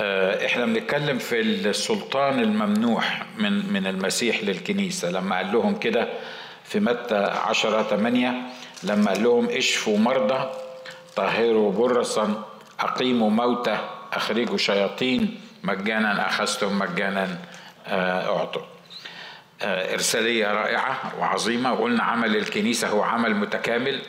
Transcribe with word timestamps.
آه، 0.00 0.46
إحنا 0.46 0.66
بنتكلم 0.66 1.18
في 1.18 1.40
السلطان 1.40 2.40
الممنوح 2.40 3.26
من 3.38 3.72
من 3.72 3.86
المسيح 3.86 4.44
للكنيسة. 4.44 5.10
لما 5.10 5.36
قال 5.36 5.52
لهم 5.52 5.76
كده 5.78 6.08
في 6.64 6.80
متى 6.80 7.16
عشرة 7.16 7.82
ثمانية 7.82 8.34
لما 8.82 9.10
قال 9.10 9.22
لهم 9.22 9.48
اشفوا 9.50 9.98
مرضى 9.98 10.50
طهروا 11.16 11.72
برصا 11.72 12.44
أقيموا 12.80 13.30
موتى 13.30 13.78
أخرجوا 14.12 14.56
شياطين 14.56 15.40
مجانا 15.62 16.28
أخذتم 16.28 16.78
مجانا 16.78 17.38
آه، 17.86 18.38
أعطوا. 18.38 18.62
آه، 19.62 19.92
إرسالية 19.94 20.52
رائعة 20.52 21.12
وعظيمة. 21.20 21.72
وقلنا 21.72 22.02
عمل 22.02 22.36
الكنيسة 22.36 22.88
هو 22.88 23.02
عمل 23.02 23.34
متكامل. 23.34 24.02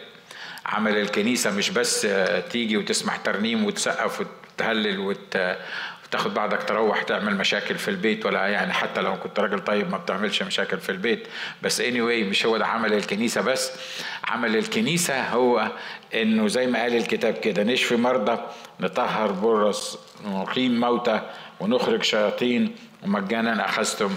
عمل 0.66 0.98
الكنيسة 0.98 1.52
مش 1.52 1.70
بس 1.70 2.08
تيجي 2.52 2.78
وتسمع 2.78 3.18
ترنيم 3.18 3.66
وتسقف 3.66 4.22
وتهلل 4.56 5.00
وت... 5.00 5.58
وتاخد 6.06 6.34
بعضك 6.34 6.64
تروح 6.64 7.02
تعمل 7.04 7.36
مشاكل 7.36 7.76
في 7.78 7.88
البيت 7.88 8.26
ولا 8.26 8.48
يعني 8.48 8.74
حتى 8.74 9.02
لو 9.02 9.20
كنت 9.20 9.40
راجل 9.40 9.60
طيب 9.60 9.92
ما 9.92 9.98
بتعملش 9.98 10.44
مشاكل 10.44 10.78
في 10.80 10.92
البيت. 10.92 11.28
بس 11.62 11.82
anyway 11.82 12.24
مش 12.30 12.46
هو 12.46 12.58
ده 12.58 12.66
عمل 12.66 12.94
الكنيسة 12.94 13.42
بس 13.42 13.72
عمل 14.24 14.56
الكنيسة 14.56 15.30
هو 15.30 15.72
إنه 16.14 16.48
زي 16.48 16.68
ما 16.68 16.82
قال 16.82 16.96
الكتاب 16.96 17.34
كده 17.34 17.64
نشفي 17.64 17.96
مرضى 17.96 18.38
نطهر 18.80 19.32
برص 19.32 20.00
نقيم 20.26 20.80
موتى 20.80 21.22
ونخرج 21.60 22.04
شياطين 22.04 22.76
ومجانا 23.04 23.66
أخذتم 23.66 24.10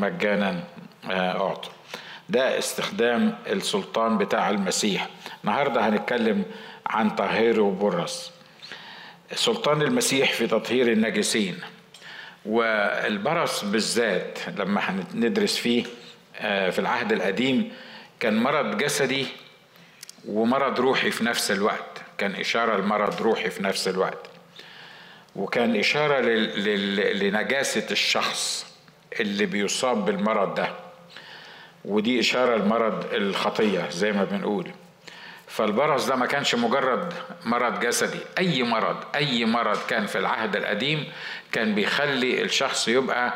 مجانا 0.00 0.60
أعطوا. 1.10 1.72
ده 2.28 2.58
استخدام 2.58 3.38
السلطان 3.46 4.18
بتاع 4.18 4.50
المسيح. 4.50 5.08
النهارده 5.44 5.88
هنتكلم 5.88 6.44
عن 6.86 7.10
طهير 7.10 7.60
وبرص. 7.60 8.31
سلطان 9.34 9.82
المسيح 9.82 10.32
في 10.32 10.46
تطهير 10.46 10.92
النجسين 10.92 11.60
والبرص 12.46 13.64
بالذات 13.64 14.38
لما 14.56 14.80
هندرس 14.90 15.56
فيه 15.56 15.84
في 16.40 16.78
العهد 16.78 17.12
القديم 17.12 17.72
كان 18.20 18.36
مرض 18.42 18.78
جسدي 18.78 19.26
ومرض 20.28 20.80
روحي 20.80 21.10
في 21.10 21.24
نفس 21.24 21.50
الوقت. 21.50 22.02
كان 22.18 22.34
إشارة 22.34 22.76
لمرض 22.76 23.22
روحي 23.22 23.50
في 23.50 23.62
نفس 23.62 23.88
الوقت. 23.88 24.26
وكان 25.36 25.76
إشارة 25.76 26.20
لنجاسة 27.12 27.86
الشخص 27.90 28.66
اللي 29.20 29.46
بيصاب 29.46 30.04
بالمرض 30.04 30.54
ده. 30.54 30.68
ودي 31.84 32.20
إشارة 32.20 32.56
لمرض 32.56 33.14
الخطية 33.14 33.90
زي 33.90 34.12
ما 34.12 34.24
بنقول. 34.24 34.70
فالبرص 35.52 36.06
ده 36.06 36.16
ما 36.16 36.26
كانش 36.26 36.54
مجرد 36.54 37.12
مرض 37.44 37.80
جسدي. 37.80 38.18
أي 38.38 38.62
مرض 38.62 38.96
أي 39.14 39.44
مرض 39.44 39.78
كان 39.88 40.06
في 40.06 40.18
العهد 40.18 40.56
القديم 40.56 41.12
كان 41.52 41.74
بيخلي 41.74 42.42
الشخص 42.42 42.88
يبقى 42.88 43.32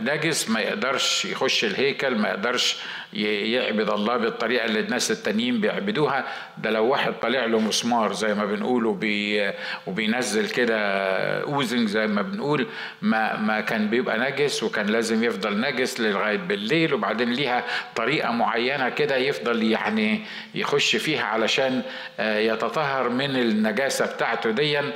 نجس 0.00 0.50
ما 0.50 0.60
يقدرش 0.60 1.24
يخش 1.24 1.64
الهيكل 1.64 2.14
ما 2.14 2.28
يقدرش 2.28 2.76
يعبد 3.12 3.90
الله 3.90 4.16
بالطريقة 4.16 4.64
اللي 4.64 4.80
الناس 4.80 5.10
التانيين 5.10 5.60
بيعبدوها. 5.60 6.24
ده 6.58 6.70
لو 6.70 6.86
واحد 6.86 7.12
طالع 7.22 7.44
له 7.44 7.60
مسمار 7.60 8.12
زي 8.12 8.34
ما 8.34 8.44
بنقول 8.44 8.86
وبي 8.86 9.50
وبينزل 9.86 10.48
كده 10.50 10.76
اوزنج 11.42 11.88
زي 11.88 12.06
ما 12.06 12.22
بنقول 12.22 12.66
ما 13.02 13.36
ما 13.36 13.60
كان 13.60 13.88
بيبقى 13.90 14.18
نجس 14.18 14.62
وكان 14.62 14.86
لازم 14.86 15.24
يفضل 15.24 15.60
نجس 15.60 16.00
لغايه 16.00 16.36
بالليل 16.36 16.94
وبعدين 16.94 17.32
ليها 17.32 17.64
طريقة 17.96 18.30
معينة 18.32 18.88
كده 18.88 19.16
يفضل 19.16 19.62
يعني 19.62 20.24
يخش 20.54 20.96
فيها 20.96 21.24
علشان 21.24 21.82
يتطهر 22.18 23.08
من 23.08 23.36
النجاسة 23.36 24.06
بتاعته 24.06 24.50
ديا. 24.50 24.92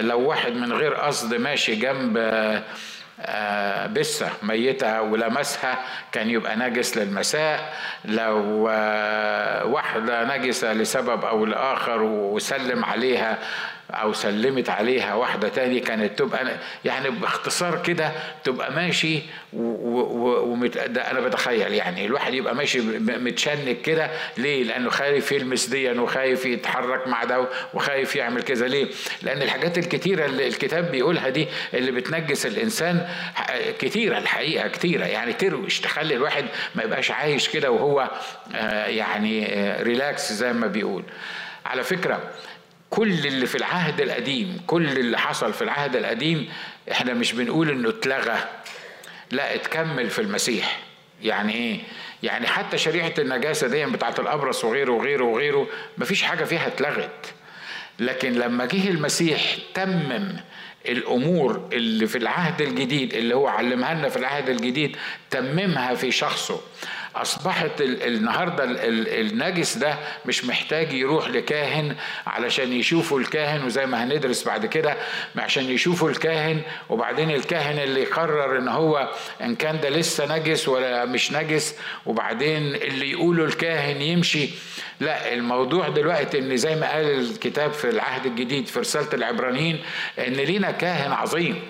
لو 0.00 0.20
واحد 0.20 0.52
من 0.52 0.72
غير 0.72 0.94
قصد 0.94 1.34
ماشي 1.34 1.74
جنب 1.74 2.18
بسة 3.92 4.28
ميتة 4.42 5.02
ولمسها 5.02 5.78
كان 6.12 6.30
يبقى 6.30 6.56
نجس 6.56 6.96
للمساء. 6.96 7.72
لو 8.04 8.62
واحدة 9.72 10.36
نجسة 10.36 10.72
لسبب 10.72 11.24
أو 11.24 11.44
لآخر 11.46 12.02
وسلم 12.02 12.84
عليها 12.84 13.38
أو 13.90 14.12
سلمت 14.12 14.70
عليها 14.70 15.14
واحدة 15.14 15.48
تاني 15.48 15.80
كانت 15.80 16.18
تبقى 16.18 16.56
يعني 16.84 17.10
باختصار 17.10 17.82
كده 17.82 18.12
تبقى 18.44 18.72
ماشي 18.72 19.20
ومت... 19.52 20.76
أنا 20.98 21.20
بتخيل 21.20 21.74
يعني 21.74 22.06
الواحد 22.06 22.34
يبقى 22.34 22.54
ماشي 22.54 22.80
متشنج 22.98 23.76
كده. 23.84 24.10
ليه؟ 24.38 24.64
لأنه 24.64 24.90
خايف 24.90 25.32
يلمس 25.32 25.66
ديا 25.66 25.92
وخايف 25.92 26.46
يتحرك 26.46 27.08
مع 27.08 27.24
ده 27.24 27.48
وخايف 27.74 28.16
يعمل 28.16 28.42
كذا. 28.42 28.66
ليه؟ 28.66 28.86
لأن 29.22 29.42
الحاجات 29.42 29.78
الكتيرة 29.78 30.24
اللي 30.26 30.46
الكتاب 30.48 30.90
بيقولها 30.90 31.28
دي 31.28 31.48
اللي 31.74 31.90
بتنجس 31.92 32.46
الإنسان 32.46 33.08
كتيرة 33.78 34.18
الحقيقة 34.18 34.68
كتيرة 34.68 35.04
يعني 35.04 35.32
تروش 35.32 35.80
تخلي 35.80 36.14
الواحد 36.14 36.44
ما 36.74 36.82
يبقاش 36.82 37.10
عايش 37.10 37.48
كده 37.48 37.70
وهو 37.70 38.10
يعني 38.86 39.46
ريلاكس 39.82 40.32
زي 40.32 40.52
ما 40.52 40.66
بيقول. 40.66 41.02
على 41.66 41.82
فكرة 41.84 42.20
كل 42.90 43.26
اللي 43.26 43.46
في 43.46 43.54
العهد 43.54 44.00
القديم 44.00 44.60
كل 44.66 44.88
اللي 44.88 45.18
حصل 45.18 45.52
في 45.52 45.62
العهد 45.62 45.96
القديم 45.96 46.48
إحنا 46.90 47.14
مش 47.14 47.32
بنقول 47.32 47.70
إنه 47.70 47.88
اتلغى 47.88 48.38
لا 49.30 49.54
اتكمل 49.54 50.10
في 50.10 50.18
المسيح. 50.18 50.80
يعني 51.22 51.54
إيه؟ 51.54 51.80
يعني 52.22 52.46
حتى 52.46 52.78
شريعة 52.78 53.14
النجاسة 53.18 53.68
دي 53.68 53.86
بتاعت 53.86 54.20
الأبرص 54.20 54.64
وغيره 54.64 54.92
وغيره 54.92 55.24
وغيره 55.24 55.66
مفيش 55.98 56.22
حاجة 56.22 56.44
فيها 56.44 56.66
اتلغت. 56.66 57.26
لكن 57.98 58.32
لما 58.32 58.64
جه 58.66 58.88
المسيح 58.88 59.56
تمم 59.74 60.36
الأمور 60.88 61.68
اللي 61.72 62.06
في 62.06 62.18
العهد 62.18 62.60
الجديد 62.60 63.14
اللي 63.14 63.34
هو 63.34 63.48
علمها 63.48 63.94
لنا 63.94 64.08
في 64.08 64.16
العهد 64.16 64.48
الجديد 64.48 64.96
تممها 65.30 65.94
في 65.94 66.10
شخصه. 66.10 66.60
أصبحت 67.16 67.80
النهارده 67.80 68.64
النجس 69.20 69.76
ده 69.78 69.98
مش 70.26 70.44
محتاج 70.44 70.92
يروح 70.92 71.28
لكاهن 71.28 71.96
علشان 72.26 72.72
يشوفوا 72.72 73.20
الكاهن 73.20 73.64
وزي 73.64 73.86
ما 73.86 74.04
هندرس 74.04 74.44
بعد 74.44 74.66
كده 74.66 74.96
عشان 75.36 75.64
يشوفوا 75.64 76.10
الكاهن 76.10 76.60
وبعدين 76.88 77.30
الكاهن 77.30 77.78
اللي 77.78 78.02
يقرر 78.02 78.58
إن 78.58 78.68
هو 78.68 79.10
إن 79.42 79.54
كان 79.56 79.80
ده 79.80 79.88
لسه 79.88 80.36
نجس 80.36 80.68
ولا 80.68 81.04
مش 81.04 81.32
نجس 81.32 81.76
وبعدين 82.06 82.74
اللي 82.74 83.10
يقوله 83.10 83.44
الكاهن 83.44 84.02
يمشي. 84.02 84.48
لا 85.00 85.34
الموضوع 85.34 85.88
دلوقتي 85.88 86.38
إن 86.38 86.56
زي 86.56 86.74
ما 86.76 86.90
قال 86.92 87.20
الكتاب 87.20 87.72
في 87.72 87.90
العهد 87.90 88.26
الجديد 88.26 88.66
في 88.66 88.78
رسالة 88.80 89.08
العبرانيين 89.12 89.78
إن 90.18 90.32
لينا 90.32 90.70
كاهن 90.70 91.12
عظيم. 91.12 91.62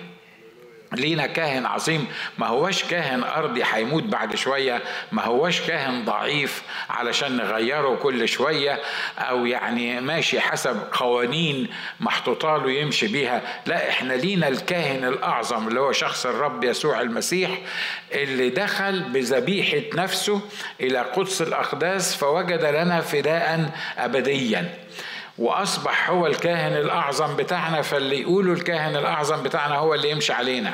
لينا 0.93 1.27
كاهن 1.27 1.65
عظيم. 1.65 2.07
ما 2.37 2.47
هوش 2.47 2.83
كاهن 2.83 3.23
أرضي 3.23 3.63
هيموت 3.73 4.03
بعد 4.03 4.35
شوية. 4.35 4.81
ما 5.11 5.25
هوش 5.25 5.61
كاهن 5.61 6.05
ضعيف 6.05 6.63
علشان 6.89 7.37
نغيره 7.37 7.95
كل 7.95 8.27
شوية. 8.27 8.79
أو 9.19 9.45
يعني 9.45 10.01
ماشي 10.01 10.39
حسب 10.39 10.81
قوانين 10.93 11.67
محطوطه 11.99 12.57
له 12.57 12.71
يمشي 12.71 13.07
بيها. 13.07 13.41
لا 13.65 13.89
إحنا 13.89 14.13
لينا 14.13 14.47
الكاهن 14.47 15.05
الأعظم 15.05 15.67
اللي 15.67 15.79
هو 15.79 15.91
شخص 15.91 16.25
الرب 16.25 16.63
يسوع 16.63 17.01
المسيح 17.01 17.51
اللي 18.11 18.49
دخل 18.49 19.03
بذبيحة 19.03 20.01
نفسه 20.03 20.41
إلى 20.81 20.99
قدس 20.99 21.41
الأقداس 21.41 22.15
فوجد 22.15 22.65
لنا 22.65 23.01
فداء 23.01 23.69
ابديا. 23.97 24.73
وأصبح 25.41 26.09
هو 26.09 26.27
الكاهن 26.27 26.73
الأعظم 26.73 27.35
بتاعنا 27.35 27.81
فاللي 27.81 28.21
يقولوا 28.21 28.55
الكاهن 28.55 28.95
الأعظم 28.95 29.43
بتاعنا 29.43 29.75
هو 29.75 29.93
اللي 29.93 30.09
يمشي 30.11 30.33
علينا. 30.33 30.73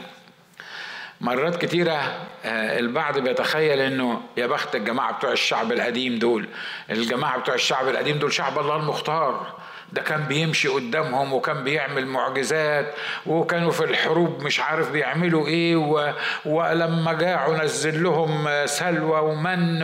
مرات 1.21 1.61
كتيرة 1.65 2.17
البعض 2.45 3.19
بيتخيل 3.19 3.79
إنه 3.79 4.21
يا 4.37 4.47
بخت 4.47 4.75
الجماعة 4.75 5.11
بتوع 5.17 5.31
الشعب 5.31 5.71
القديم 5.71 6.19
دول 6.19 6.47
الجماعة 6.89 7.39
بتوع 7.39 7.55
الشعب 7.55 7.87
القديم 7.87 8.17
دول 8.19 8.33
شعب 8.33 8.59
الله 8.59 8.75
المختار. 8.75 9.53
ده 9.93 10.01
كان 10.01 10.23
بيمشي 10.23 10.67
قدامهم 10.67 11.33
وكان 11.33 11.63
بيعمل 11.63 12.07
معجزات 12.07 12.93
وكانوا 13.25 13.71
في 13.71 13.83
الحروب 13.83 14.41
مش 14.43 14.59
عارف 14.59 14.91
بيعملوا 14.91 15.47
إيه. 15.47 15.75
ولما 16.45 17.13
جاعوا 17.13 17.63
نزل 17.63 18.03
لهم 18.03 18.65
سلوى 18.65 19.19
ومن. 19.19 19.83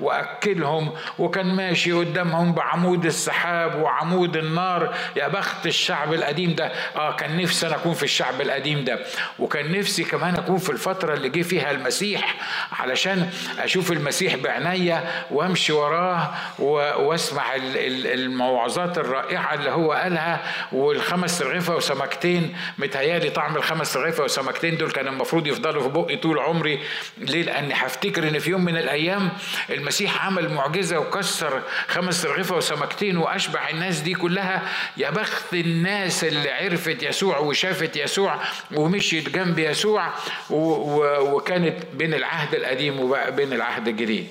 وأكلهم 0.00 0.92
وكان 1.18 1.46
ماشي 1.54 1.92
قدامهم 1.92 2.52
بعمود 2.52 3.04
السحاب 3.06 3.82
وعمود 3.82 4.36
النار 4.36 4.94
يا 5.16 5.28
بخت 5.28 5.66
الشعب 5.66 6.14
القديم 6.14 6.54
ده 6.54 6.72
آه 6.96 7.16
كان 7.16 7.36
نفسي 7.42 7.66
أنا 7.66 7.76
أكون 7.76 7.94
في 7.94 8.02
الشعب 8.02 8.40
القديم 8.40 8.84
ده 8.84 8.98
وكان 9.38 9.78
نفسي 9.78 10.04
كمان 10.04 10.34
أكون 10.34 10.58
في 10.58 10.70
الفترة 10.70 11.14
اللي 11.14 11.28
جه 11.28 11.42
فيها 11.42 11.70
المسيح 11.70 12.34
علشان 12.80 13.30
أشوف 13.58 13.92
المسيح 13.92 14.36
بعينيا 14.36 15.04
وأمشي 15.30 15.72
وراه. 15.72 16.30
وأسمع 16.58 17.54
الموعظات 17.54 18.98
الرائعه 18.98 19.27
الرائعة 19.28 19.54
اللي 19.54 19.70
هو 19.70 19.92
قالها 19.92 20.40
والخمس 20.72 21.42
رغيفة 21.42 21.76
وسمكتين 21.76 22.56
متهيألي 22.78 23.30
طعم 23.30 23.56
الخمس 23.56 23.96
رغيفة 23.96 24.24
وسمكتين 24.24 24.76
دول 24.76 24.90
كان 24.90 25.08
المفروض 25.08 25.46
يفضلوا 25.46 25.82
في 25.82 25.88
بقي 25.88 26.16
طول 26.16 26.38
عمري. 26.38 26.80
ليه؟ 27.18 27.42
لأني 27.42 27.74
هفتكر 27.74 28.28
إن 28.28 28.38
في 28.38 28.50
يوم 28.50 28.64
من 28.64 28.76
الأيام 28.76 29.28
المسيح 29.70 30.26
عمل 30.26 30.48
معجزة 30.52 30.98
وكسر 30.98 31.62
خمس 31.88 32.26
رغيفة 32.26 32.56
وسمكتين 32.56 33.16
وأشبع 33.16 33.68
الناس 33.68 34.00
دي 34.00 34.14
كلها. 34.14 34.62
يا 34.96 35.10
بخت 35.10 35.54
الناس 35.54 36.24
اللي 36.24 36.50
عرفت 36.50 37.02
يسوع 37.02 37.38
وشافت 37.38 37.96
يسوع 37.96 38.40
ومشيت 38.74 39.28
جنب 39.28 39.58
يسوع 39.58 40.08
وكانت 40.50 41.76
بين 41.94 42.14
العهد 42.14 42.54
القديم 42.54 43.00
وبين 43.00 43.52
العهد 43.52 43.88
الجديد. 43.88 44.26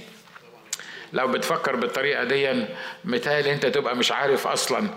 لو 1.13 1.27
بتفكر 1.27 1.75
بالطريقة 1.75 2.23
دي 2.23 2.65
متهيألي 3.05 3.53
أنت 3.53 3.65
تبقى 3.65 3.95
مش 3.95 4.11
عارف 4.11 4.47
أصلا 4.47 4.89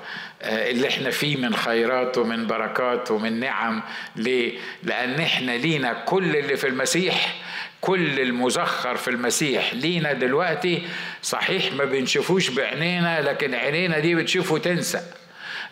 آه، 0.43 0.71
اللي 0.71 0.89
إحنا 0.89 1.11
فيه 1.11 1.37
من 1.37 1.55
خيرات 1.55 2.19
ومن 2.19 2.47
بركات 2.47 3.11
ومن 3.11 3.41
نعم. 3.41 3.83
ليه؟ 4.17 4.59
لأن 4.83 5.21
إحنا 5.21 5.53
لينا 5.53 5.93
كل 5.93 6.37
اللي 6.37 6.57
في 6.57 6.67
المسيح 6.67 7.35
كل 7.81 8.21
المزخر 8.21 8.97
في 8.97 9.09
المسيح 9.09 9.75
لينا 9.75 10.13
دلوقتي. 10.13 10.83
صحيح 11.23 11.73
ما 11.73 11.85
بنشوفوش 11.85 12.51
بعينينا 12.51 13.21
لكن 13.21 13.55
عينينا 13.55 13.99
دي 13.99 14.15
بتشوفه 14.15 14.59
تنسى. 14.59 15.01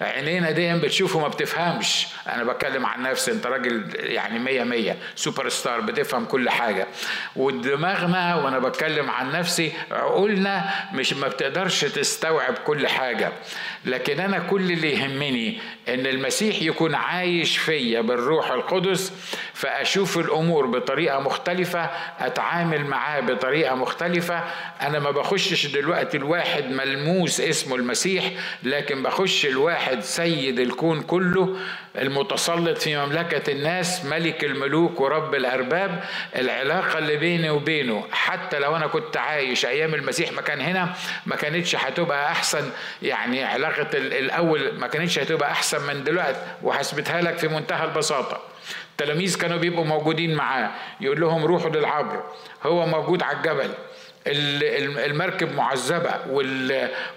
عينينا 0.00 0.50
دي 0.50 0.74
بتشوفه 0.74 1.20
ما 1.20 1.28
بتفهمش. 1.28 2.06
أنا 2.28 2.44
بتكلم 2.44 2.86
عن 2.86 3.02
نفسي 3.02 3.32
أنت 3.32 3.46
راجل 3.46 3.90
يعني 3.94 4.38
مية 4.38 4.64
مية 4.64 4.96
سوبر 5.16 5.48
ستار 5.48 5.80
بتفهم 5.80 6.24
كل 6.24 6.50
حاجة. 6.50 6.86
ودماغنا 7.36 8.34
وأنا 8.34 8.58
بتكلم 8.58 9.10
عن 9.10 9.32
نفسي 9.32 9.72
عقولنا 9.90 10.70
مش 10.92 11.12
ما 11.12 11.28
بتقدرش 11.28 11.80
تستوعب 11.80 12.54
كل 12.54 12.88
حاجة. 12.88 13.32
لكن 13.84 14.20
أنا 14.20 14.38
كل 14.38 14.72
اللي 14.72 14.92
يهمني 14.92 15.60
إن 15.88 16.06
المسيح 16.06 16.62
يكون 16.62 16.94
عايش 16.94 17.58
فيا 17.58 18.00
بالروح 18.00 18.50
القدس 18.50 19.12
فأشوف 19.54 20.18
الأمور 20.18 20.66
بطريقة 20.66 21.18
مختلفة 21.18 21.90
أتعامل 22.18 22.84
معاه 22.84 23.20
بطريقة 23.20 23.74
مختلفة. 23.74 24.44
أنا 24.82 24.98
ما 24.98 25.10
بخشش 25.10 25.66
دلوقتي 25.66 26.16
الواحد 26.16 26.64
ملموس 26.70 27.40
اسمه 27.40 27.76
المسيح 27.76 28.30
لكن 28.62 29.02
بخش 29.02 29.46
الواحد 29.46 29.68
واحد 29.68 30.02
سيد 30.02 30.60
الكون 30.60 31.02
كله. 31.02 31.56
المتسلط 31.98 32.78
في 32.78 32.96
مملكة 32.96 33.52
الناس 33.52 34.04
ملك 34.04 34.44
الملوك 34.44 35.00
ورب 35.00 35.34
الأرباب 35.34 36.04
العلاقة 36.36 36.98
اللي 36.98 37.16
بيني 37.16 37.50
وبينه 37.50 38.04
حتى 38.12 38.58
لو 38.58 38.76
أنا 38.76 38.86
كنت 38.86 39.16
عايش 39.16 39.66
أيام 39.66 39.94
المسيح 39.94 40.32
ما 40.32 40.42
كان 40.42 40.60
هنا 40.60 40.94
ما 41.26 41.36
كانتش 41.36 41.76
هتبقى 41.76 42.32
أحسن. 42.32 42.70
يعني 43.02 43.44
علاقة 43.44 43.88
الأول 43.94 44.74
ما 44.78 44.86
كانتش 44.86 45.18
هتبقى 45.18 45.50
أحسن 45.50 45.86
من 45.86 46.04
دلوقتي 46.04 46.38
وهثبتها 46.62 47.20
لك 47.20 47.38
في 47.38 47.48
منتهى 47.48 47.84
البساطة. 47.84 48.40
التلاميذ 48.90 49.38
كانوا 49.38 49.58
بيبقوا 49.58 49.84
موجودين 49.84 50.34
معاه. 50.34 50.70
يقول 51.00 51.20
لهم 51.20 51.44
روحوا 51.44 51.70
للعبر. 51.70 52.22
هو 52.62 52.86
موجود 52.86 53.22
على 53.22 53.36
الجبل. 53.36 53.70
المركب 55.06 55.54
معذبة 55.54 56.14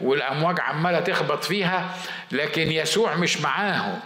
والأمواج 0.01 0.59
عمالة 0.59 1.00
تخبط 1.00 1.44
فيها 1.44 1.89
لكن 2.31 2.71
يسوع 2.71 3.15
مش 3.15 3.41
معاهم. 3.41 4.00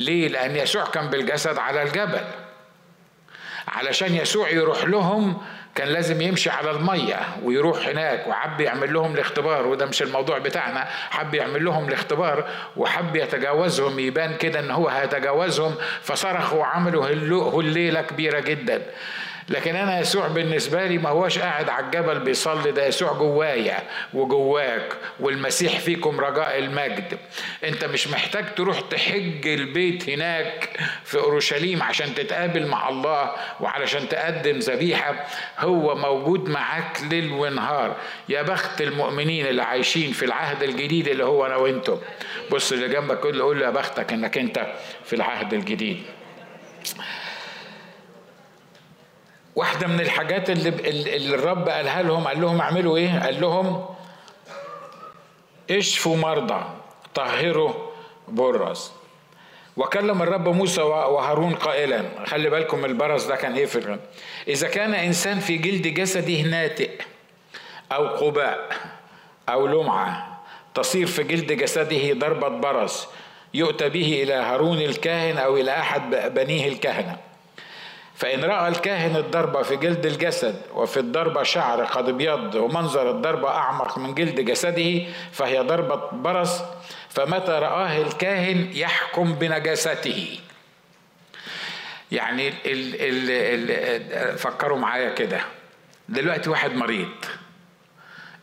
ليه؟ 0.00 0.28
لأن 0.28 0.56
يسوع 0.56 0.84
كان 0.84 1.06
بالجسد 1.10 1.58
على 1.58 1.82
الجبل. 1.82 2.20
علشان 3.68 4.14
يسوع 4.14 4.48
يروح 4.48 4.84
لهم 4.84 5.42
كان 5.74 5.88
لازم 5.88 6.20
يمشي 6.20 6.50
على 6.50 6.70
المية 6.70 7.16
ويروح 7.42 7.88
هناك 7.88 8.26
وحب 8.26 8.60
يعمل 8.60 8.92
لهم 8.92 9.14
الاختبار 9.14 9.66
وده 9.66 9.86
مش 9.86 10.02
الموضوع 10.02 10.38
بتاعنا. 10.38 10.84
حب 11.10 11.34
يعمل 11.34 11.64
لهم 11.64 11.88
الاختبار 11.88 12.48
وحب 12.76 13.16
يتجاوزهم 13.16 13.98
يبان 13.98 14.36
كده 14.36 14.60
إن 14.60 14.70
هو 14.70 14.88
هيتجاوزهم. 14.88 15.74
فصرخوا 16.02 16.58
وعملوا 16.58 17.06
هليلة 17.60 18.02
كبيرة 18.02 18.40
جدا. 18.40 18.82
لكن 19.50 19.76
أنا 19.76 20.00
يسوع 20.00 20.28
بالنسبة 20.28 20.86
لي 20.86 20.98
ما 20.98 21.08
هوش 21.08 21.38
قاعد 21.38 21.68
على 21.68 21.86
الجبل 21.86 22.18
بيصلي 22.18 22.72
ده 22.72 22.86
يسوع 22.86 23.12
جوايا 23.12 23.82
وجواك 24.14 24.92
والمسيح 25.20 25.78
فيكم 25.78 26.20
رجاء 26.20 26.58
المجد. 26.58 27.18
أنت 27.64 27.84
مش 27.84 28.08
محتاج 28.08 28.54
تروح 28.54 28.80
تحج 28.80 29.48
البيت 29.48 30.08
هناك 30.08 30.68
في 31.04 31.18
أورشليم 31.18 31.82
عشان 31.82 32.14
تتقابل 32.14 32.66
مع 32.66 32.88
الله 32.88 33.30
وعلشان 33.60 34.08
تقدم 34.08 34.58
ذبيحة. 34.58 35.26
هو 35.58 35.94
موجود 35.94 36.48
معاك 36.48 36.98
ليل 37.10 37.32
ونهار. 37.32 37.96
يا 38.28 38.42
بخت 38.42 38.80
المؤمنين 38.80 39.46
اللي 39.46 39.62
عايشين 39.62 40.12
في 40.12 40.24
العهد 40.24 40.62
الجديد 40.62 41.08
اللي 41.08 41.24
هو 41.24 41.46
أنا 41.46 41.56
وأنتم. 41.56 41.98
بص 42.50 42.72
اللي 42.72 42.88
جنبك 42.88 43.18
قول 43.18 43.38
له 43.38 43.66
يا 43.66 43.70
بختك 43.70 44.12
إنك 44.12 44.38
أنت 44.38 44.66
في 45.04 45.16
العهد 45.16 45.54
الجديد. 45.54 46.02
واحدة 49.60 49.86
من 49.86 50.00
الحاجات 50.00 50.50
اللي, 50.50 50.68
اللي 51.16 51.34
الرب 51.34 51.68
قالها 51.68 52.02
لهم 52.02 52.24
قال 52.24 52.40
لهم 52.40 52.60
اعملوا 52.60 52.96
إيه؟ 52.96 53.20
قال 53.24 53.40
لهم 53.40 53.84
اشفوا 55.70 56.16
مرضى 56.16 56.64
طهروا 57.14 57.72
برص. 58.28 58.92
وكلم 59.76 60.22
الرب 60.22 60.48
موسى 60.48 60.82
وهارون 60.82 61.54
قائلا 61.54 62.04
خلي 62.26 62.50
بالكم 62.50 62.84
البرص 62.84 63.26
ده 63.26 63.36
كان 63.36 63.54
إيه 63.54 63.66
في 63.66 63.98
إذا 64.48 64.68
كان 64.68 64.94
إنسان 64.94 65.38
في 65.40 65.56
جلد 65.56 65.86
جسده 65.86 66.42
ناتئ 66.42 66.90
أو 67.92 68.08
قباء 68.08 68.68
أو 69.48 69.66
لمعة 69.66 70.40
تصير 70.74 71.06
في 71.06 71.22
جلد 71.22 71.52
جسده 71.52 72.12
ضربة 72.12 72.48
برص 72.48 73.08
يؤتى 73.54 73.88
به 73.88 74.22
إلى 74.22 74.32
هارون 74.34 74.78
الكاهن 74.78 75.38
أو 75.38 75.56
إلى 75.56 75.70
أحد 75.78 76.10
بنيه 76.34 76.68
الكهنة. 76.68 77.29
فإن 78.20 78.44
رأى 78.44 78.68
الكاهن 78.68 79.16
الضربة 79.16 79.62
في 79.62 79.76
جلد 79.76 80.06
الجسد 80.06 80.62
وفي 80.74 80.96
الضربة 81.00 81.42
شعر 81.42 81.84
قد 81.84 82.08
ابيض 82.08 82.54
ومنظر 82.54 83.10
الضربة 83.10 83.48
أعمق 83.48 83.98
من 83.98 84.14
جلد 84.14 84.40
جسده 84.40 85.02
فهي 85.32 85.58
ضربة 85.60 86.10
برص 86.12 86.62
فمتى 87.08 87.52
رآه 87.52 88.02
الكاهن 88.02 88.70
يحكم 88.72 89.34
بنجاسته. 89.34 90.38
يعني 92.12 92.48
ال 92.48 92.54
ال 92.66 93.30
ال 93.30 94.38
فكروا 94.38 94.78
معايا 94.78 95.10
كده. 95.10 95.40
دلوقتي 96.08 96.50
واحد 96.50 96.72
مريض. 96.74 97.08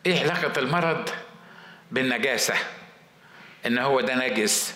إيه 0.06 0.20
علاقة 0.20 0.58
المرض 0.58 1.08
بالنجاسة؟ 1.90 2.54
إن 3.66 3.78
هو 3.78 4.00
ده 4.00 4.14
نجس. 4.28 4.74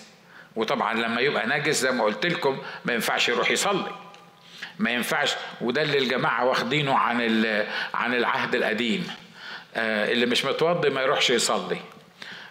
وطبعا 0.57 0.95
لما 0.95 1.21
يبقى 1.21 1.47
نجس 1.47 1.77
زي 1.81 1.91
ما 1.91 2.05
قلت 2.05 2.27
لكم 2.27 2.63
ما 2.85 2.93
ينفعش 2.93 3.29
يروح 3.29 3.51
يصلي. 3.51 4.02
ما 4.83 4.91
ينفعش. 4.91 5.35
وده 5.61 5.83
اللي 5.83 5.99
الجماعة 5.99 6.45
واخدينه 6.45 6.99
عن 6.99 7.21
عن 7.95 8.15
العهد 8.15 8.55
القديم. 8.55 9.07
آه، 9.75 10.13
اللي 10.13 10.27
مش 10.27 10.45
متوضي 10.45 10.91
ما 10.91 11.03
يروحش 11.03 11.31
يصلي. 11.31 11.79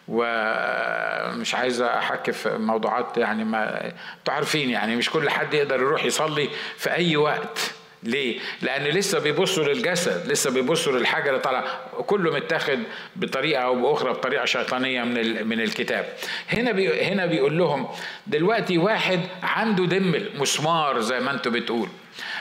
ومش 0.08 1.56
عايز 1.56 1.82
أحكي 1.82 2.32
في 2.32 2.58
موضوعات 2.58 3.18
يعني 3.18 3.44
ما 3.44 3.86
أنتوا 4.20 4.34
عارفين 4.34 4.70
يعني 4.70 4.96
مش 4.96 5.10
كل 5.10 5.30
حد 5.30 5.54
يقدر 5.54 5.76
يروح 5.76 6.06
يصلي 6.06 6.50
في 6.78 6.92
أي 6.92 7.18
وقت. 7.18 7.72
ليه؟ 8.04 8.40
لأن 8.62 8.84
لسه 8.84 9.20
بيبصوا 9.20 9.64
للجسد، 9.64 10.32
لسه 10.32 10.52
بيبصوا 10.52 10.94
للحاجة 10.94 11.30
اللي 11.30 11.40
طالعة، 11.40 11.64
كله 12.08 12.32
متاخد 12.36 12.80
بطريقة 13.16 13.62
أو 13.64 13.82
بأخرى 13.82 14.14
بطريقة 14.14 14.46
شيطانية 14.46 15.04
من 15.04 15.48
من 15.48 15.62
الكتاب. 15.62 16.06
هنا 16.50 16.72
بي 16.72 17.02
هنا 17.04 17.26
بيقول 17.26 17.58
لهم 17.58 17.88
دلوقتي 18.28 18.78
واحد 18.78 19.20
عنده 19.44 19.86
دمل 19.86 20.30
مسمار 20.36 21.00
زي 21.02 21.20
ما 21.20 21.32
أنتوا 21.32 21.52
بتقول. 21.52 21.90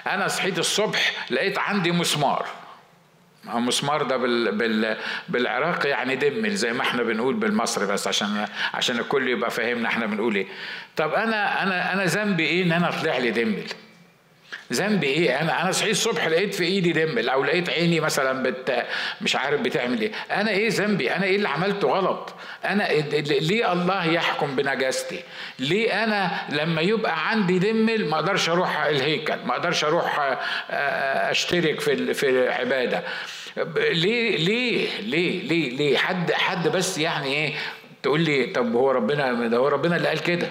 أنا 0.07 0.29
صحيت 0.29 0.59
الصبح 0.59 1.27
لقيت 1.31 1.59
عندي 1.59 1.93
مسمار. 1.93 2.47
مسمار 3.45 4.03
ده 4.03 4.17
بال 4.17 4.53
بال 4.53 4.97
بالعراقي 5.29 5.89
يعني 5.89 6.17
دمل 6.17 6.55
زي 6.55 6.73
ما 6.73 6.83
إحنا 6.83 7.03
بنقول 7.03 7.35
بالمصري 7.35 7.87
بس 7.87 8.07
عشان 8.09 8.47
عشان 8.75 8.99
الكل 8.99 9.29
يبقى 9.29 9.51
فاهمنا 9.51 9.89
إحنا 9.89 10.07
بنقول 10.07 10.35
إيه. 10.35 10.47
طب 10.97 11.15
أنا 11.15 11.63
أنا 11.63 11.93
أنا 11.93 12.05
ذنبي 12.05 12.47
إيه 12.47 12.63
إن 12.63 12.73
أنا 12.73 12.91
طلع 12.91 13.19
لي 13.19 13.31
دمل؟ 13.31 13.65
ذنبي 14.73 15.07
إيه؟ 15.07 15.41
أنا 15.41 15.63
أنا 15.63 15.73
صحيت 15.73 15.91
الصبح 15.91 16.27
لقيت 16.27 16.55
في 16.55 16.65
إيدي 16.65 16.93
دمل 16.93 17.29
أو 17.29 17.45
لقيت 17.45 17.71
عيني 17.71 18.01
مثلا 18.01 18.43
بت 18.43 18.87
مش 19.21 19.37
عارف 19.37 19.61
بتعمل 19.61 20.01
إيه. 20.01 20.13
أنا 20.31 20.51
إيه 20.51 20.69
ذنبي؟ 20.71 21.11
أنا 21.17 21.25
إيه 21.25 21.37
اللي 21.37 21.49
عملته 21.49 21.89
غلط؟ 21.89 22.35
أنا 22.65 22.89
ليه 23.23 23.73
الله 23.73 24.05
يحكم 24.13 24.57
بنجاستي؟ 24.57 25.21
ليه 25.59 26.05
أنا 26.05 26.31
لما 26.51 26.81
يبقى 26.81 27.31
عندي 27.31 27.59
دمل 27.59 28.07
ما 28.07 28.17
أقدرش 28.17 28.49
أروح 28.49 28.85
الهيكل؟ 28.85 29.37
ما 29.45 29.53
أقدرش 29.53 29.85
أروح 29.85 30.21
آه، 30.21 30.39
آه، 30.71 31.31
أشترك 31.31 31.81
في 31.81 32.15
في 32.15 32.29
العبادة. 32.29 33.03
ليه 33.77 34.37
ليه 34.37 34.89
ليه 35.01 35.43
ليه 35.49 35.77
ليه؟ 35.77 35.97
حد 35.99 36.33
حد 36.33 36.69
بس 36.69 36.99
يعني 36.99 37.27
إيه 37.27 37.55
تقول 38.03 38.21
لي 38.21 38.47
طب 38.47 38.75
هو 38.75 38.91
ربنا 38.91 39.33
ده 39.49 39.57
هو 39.57 39.69
ربنا 39.69 39.97
اللي 39.97 40.09
قال 40.09 40.23
كده. 40.23 40.49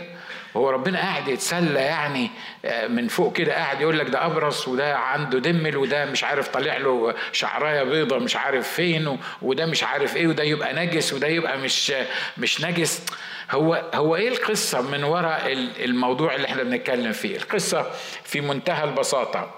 هو 0.58 0.70
ربنا 0.70 1.00
قاعد 1.00 1.28
يتسلى 1.28 1.80
يعني 1.80 2.30
آه، 2.66 2.88
من 2.88 3.08
فوق 3.08 3.34
كده 3.34 3.54
قاعد 3.54 3.82
يقول 3.82 4.00
لك 4.00 4.10
ده 4.10 4.26
أبرص 4.26 4.68
وده 4.68 4.98
عنده 4.98 5.40
دمل 5.40 5.78
وده 5.78 6.06
مش 6.06 6.24
عارف 6.24 6.48
طالع 6.48 6.78
له 6.78 7.16
شعراية 7.32 7.84
بيضة 7.84 8.18
مش 8.20 8.36
عارف 8.36 8.68
فين 8.68 9.18
وده 9.42 9.66
مش 9.66 9.84
عارف 9.84 10.16
إيه 10.16 10.28
وده 10.28 10.44
يبقى 10.44 10.74
نجس 10.74 11.14
وده 11.14 11.28
يبقى 11.28 11.58
مش 11.58 11.94
مش 12.38 12.62
نجس. 12.62 13.04
هو 13.52 13.84
هو 13.94 14.16
إيه 14.16 14.30
القصة 14.30 14.82
من 14.82 15.04
وراء 15.04 15.54
الموضوع 15.86 16.36
اللي 16.36 16.48
إحنا 16.48 16.64
بنتكلم 16.64 17.12
فيه؟ 17.12 17.38
القصة 17.38 17.92
في 18.24 18.42
منتهى 18.42 18.84
البساطة. 18.84 19.52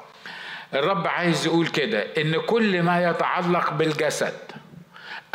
الرب 0.74 1.08
عايز 1.08 1.46
يقول 1.46 1.68
كده 1.68 2.08
إن 2.18 2.38
كل 2.42 2.82
ما 2.84 3.10
يتعلق 3.10 3.70
بالجسد 3.74 4.38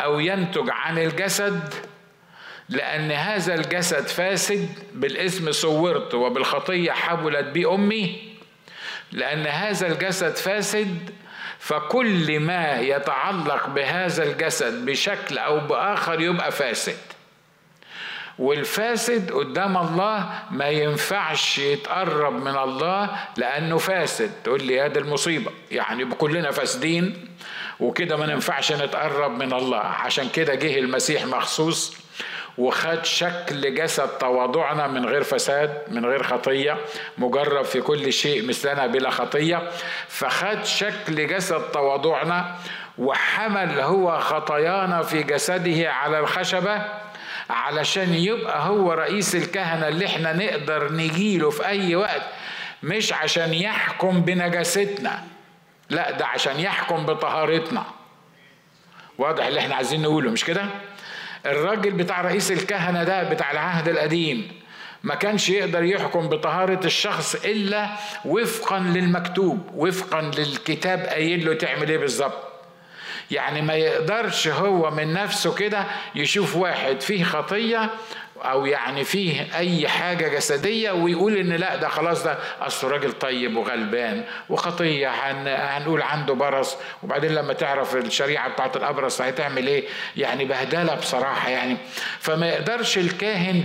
أو 0.01 0.19
ينتج 0.19 0.69
عن 0.69 0.97
الجسد 0.97 1.73
لأن 2.69 3.11
هذا 3.11 3.55
الجسد 3.55 4.07
فاسد 4.07 4.69
بالاسم 4.93 5.51
صورت 5.51 6.13
وبالخطية 6.13 6.91
حبلت 6.91 7.45
بي 7.45 7.65
أمي. 7.65 8.33
لأن 9.11 9.47
هذا 9.47 9.87
الجسد 9.87 10.35
فاسد 10.35 11.09
فكل 11.59 12.39
ما 12.39 12.79
يتعلق 12.79 13.67
بهذا 13.67 14.23
الجسد 14.23 14.85
بشكل 14.85 15.37
أو 15.37 15.59
بآخر 15.59 16.21
يبقى 16.21 16.51
فاسد. 16.51 16.97
والفاسد 18.39 19.31
قدام 19.31 19.77
الله 19.77 20.29
ما 20.51 20.67
ينفعش 20.67 21.57
يتقرب 21.57 22.33
من 22.33 22.57
الله 22.57 23.09
لأنه 23.37 23.77
فاسد. 23.77 24.31
تقول 24.43 24.63
لي 24.63 24.81
هذا 24.81 24.99
المصيبة. 24.99 25.51
يعني 25.71 26.05
كلنا 26.05 26.51
فاسدين 26.51 27.27
وكده 27.79 28.17
ما 28.17 28.25
ننفعش 28.25 28.71
نتقرب 28.71 29.31
من 29.31 29.53
الله. 29.53 29.77
عشان 29.79 30.29
كده 30.29 30.55
جه 30.55 30.79
المسيح 30.79 31.25
مخصوص 31.25 32.06
وخد 32.57 33.05
شكل 33.05 33.75
جسد 33.75 34.07
تواضعنا 34.07 34.87
من 34.87 35.05
غير 35.05 35.23
فساد 35.23 35.81
من 35.87 36.05
غير 36.05 36.23
خطية 36.23 36.77
مجرب 37.17 37.65
في 37.65 37.81
كل 37.81 38.13
شيء 38.13 38.47
مثلنا 38.47 38.87
بلا 38.87 39.09
خطية. 39.09 39.69
فخد 40.07 40.65
شكل 40.65 41.27
جسد 41.27 41.61
تواضعنا 41.71 42.55
وحمل 42.97 43.79
هو 43.79 44.19
خطايانا 44.19 45.01
في 45.01 45.23
جسده 45.23 45.91
على 45.91 46.19
الخشبة 46.19 46.81
علشان 47.49 48.13
يبقى 48.13 48.67
هو 48.67 48.93
رئيس 48.93 49.35
الكهنة 49.35 49.87
اللي 49.87 50.05
إحنا 50.05 50.33
نقدر 50.33 50.93
نجيله 50.93 51.49
في 51.49 51.65
أي 51.65 51.95
وقت. 51.95 52.21
مش 52.83 53.13
عشان 53.13 53.53
يحكم 53.53 54.21
بنجاستنا 54.21 55.23
لا 55.89 56.11
ده 56.11 56.25
عشان 56.25 56.59
يحكم 56.59 57.05
بطهارتنا. 57.05 57.83
واضح 59.17 59.45
اللي 59.45 59.59
إحنا 59.59 59.75
عايزين 59.75 60.01
نقوله 60.01 60.31
مش 60.31 60.45
كده؟ 60.45 60.65
الراجل 61.45 61.91
بتاع 61.91 62.21
رئيس 62.21 62.51
الكهنة 62.51 63.03
ده 63.03 63.23
بتاع 63.23 63.51
العهد 63.51 63.87
القديم 63.89 64.51
ما 65.03 65.15
كانش 65.15 65.49
يقدر 65.49 65.83
يحكم 65.83 66.29
بطهارة 66.29 66.85
الشخص 66.85 67.35
إلا 67.45 67.87
وفقا 68.25 68.79
للمكتوب 68.79 69.69
وفقا 69.75 70.21
للكتاب 70.21 70.99
قايل 70.99 71.45
له 71.45 71.53
تعمل 71.53 71.89
إيه 71.89 71.97
بالظبط. 71.97 72.47
يعني 73.31 73.61
ما 73.61 73.73
يقدرش 73.73 74.47
هو 74.47 74.91
من 74.91 75.13
نفسه 75.13 75.53
كده 75.55 75.83
يشوف 76.15 76.55
واحد 76.55 77.01
فيه 77.01 77.23
خطية 77.23 77.89
أو 78.41 78.65
يعني 78.65 79.03
فيه 79.03 79.47
أي 79.57 79.87
حاجة 79.87 80.27
جسدية 80.27 80.91
ويقول 80.91 81.37
إن 81.37 81.53
لا 81.53 81.75
ده 81.75 81.87
خلاص 81.87 82.23
ده 82.23 82.37
اصله 82.61 82.89
راجل 82.91 83.11
طيب 83.11 83.57
وغلبان 83.57 84.23
وخطية 84.49 85.09
هنقول 85.77 86.01
عنده 86.01 86.33
برص. 86.33 86.75
وبعدين 87.03 87.31
لما 87.35 87.53
تعرف 87.53 87.95
الشريعة 87.95 88.49
بتاعت 88.49 88.77
الأبرص 88.77 89.21
هتعمل 89.21 89.67
إيه؟ 89.67 89.83
يعني 90.17 90.45
بهدلة 90.45 90.95
بصراحة 90.95 91.49
يعني. 91.49 91.77
فما 92.19 92.47
يقدرش 92.49 92.97
الكاهن 92.97 93.63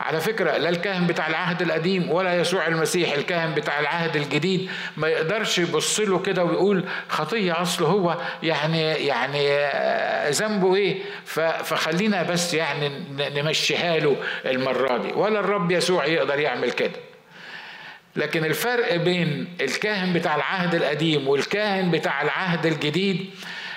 على 0.00 0.20
فكرة 0.20 0.56
لا 0.56 0.68
الكاهن 0.68 1.06
بتاع 1.06 1.26
العهد 1.26 1.62
القديم 1.62 2.10
ولا 2.10 2.40
يسوع 2.40 2.66
المسيح 2.66 3.12
الكاهن 3.12 3.54
بتاع 3.54 3.80
العهد 3.80 4.16
الجديد 4.16 4.70
ما 4.96 5.08
يقدرش 5.08 5.58
يبص 5.58 6.00
له 6.00 6.18
كده 6.18 6.44
ويقول 6.44 6.84
خطية 7.08 7.62
أصله 7.62 7.88
هو 7.88 8.16
يعني 8.42 8.82
يعني 8.82 9.50
آه، 9.50 10.30
ذنبه 10.30 10.74
إيه؟ 10.74 10.98
فخلينا 11.64 12.22
بس 12.22 12.54
يعني 12.54 12.90
نمشيها 13.34 13.98
له 13.98 14.16
المرة 14.46 14.96
دي. 14.98 15.12
ولا 15.12 15.40
الرب 15.40 15.70
يسوع 15.70 16.06
يقدر 16.06 16.38
يعمل 16.38 16.70
كده. 16.70 17.00
لكن 18.16 18.44
الفرق 18.44 18.96
بين 18.96 19.48
الكاهن 19.60 20.12
بتاع 20.12 20.36
العهد 20.36 20.74
القديم 20.74 21.28
والكاهن 21.28 21.90
بتاع 21.90 22.22
العهد 22.22 22.66
الجديد 22.66 23.30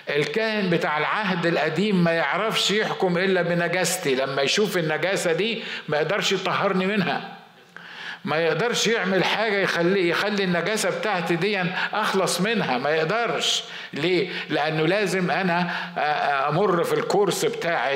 الكاهن 0.10 0.70
بتاع 0.70 0.98
العهد 0.98 1.46
القديم 1.46 2.04
ما 2.04 2.12
يعرفش 2.12 2.72
يحكم 2.72 3.18
إلا 3.18 3.42
بنجاستي. 3.42 4.16
لما 4.16 4.42
يشوف 4.42 4.78
النجاسة 4.78 5.34
دي 5.34 5.64
ما 5.88 5.98
يقدرش 5.98 6.32
يطهرني 6.32 6.86
منها. 6.86 7.43
ما 8.26 8.38
يقدرش 8.38 8.88
يعمل 8.88 9.24
حاجة 9.24 9.58
يخلي 9.58 10.10
يخلي 10.10 10.44
النجاسة 10.44 10.90
بتاعتي 11.00 11.36
دي 11.36 11.62
أخلص 11.94 12.42
منها 12.42 12.78
ما 12.78 12.90
يقدرش. 12.90 13.64
ليه؟ 13.94 14.30
لأنه 14.50 14.86
لازم 14.88 15.32
أنا 15.32 15.70
أمر 16.50 16.84
في 16.84 16.94
الكورس 16.94 17.46
بتاع 17.46 17.92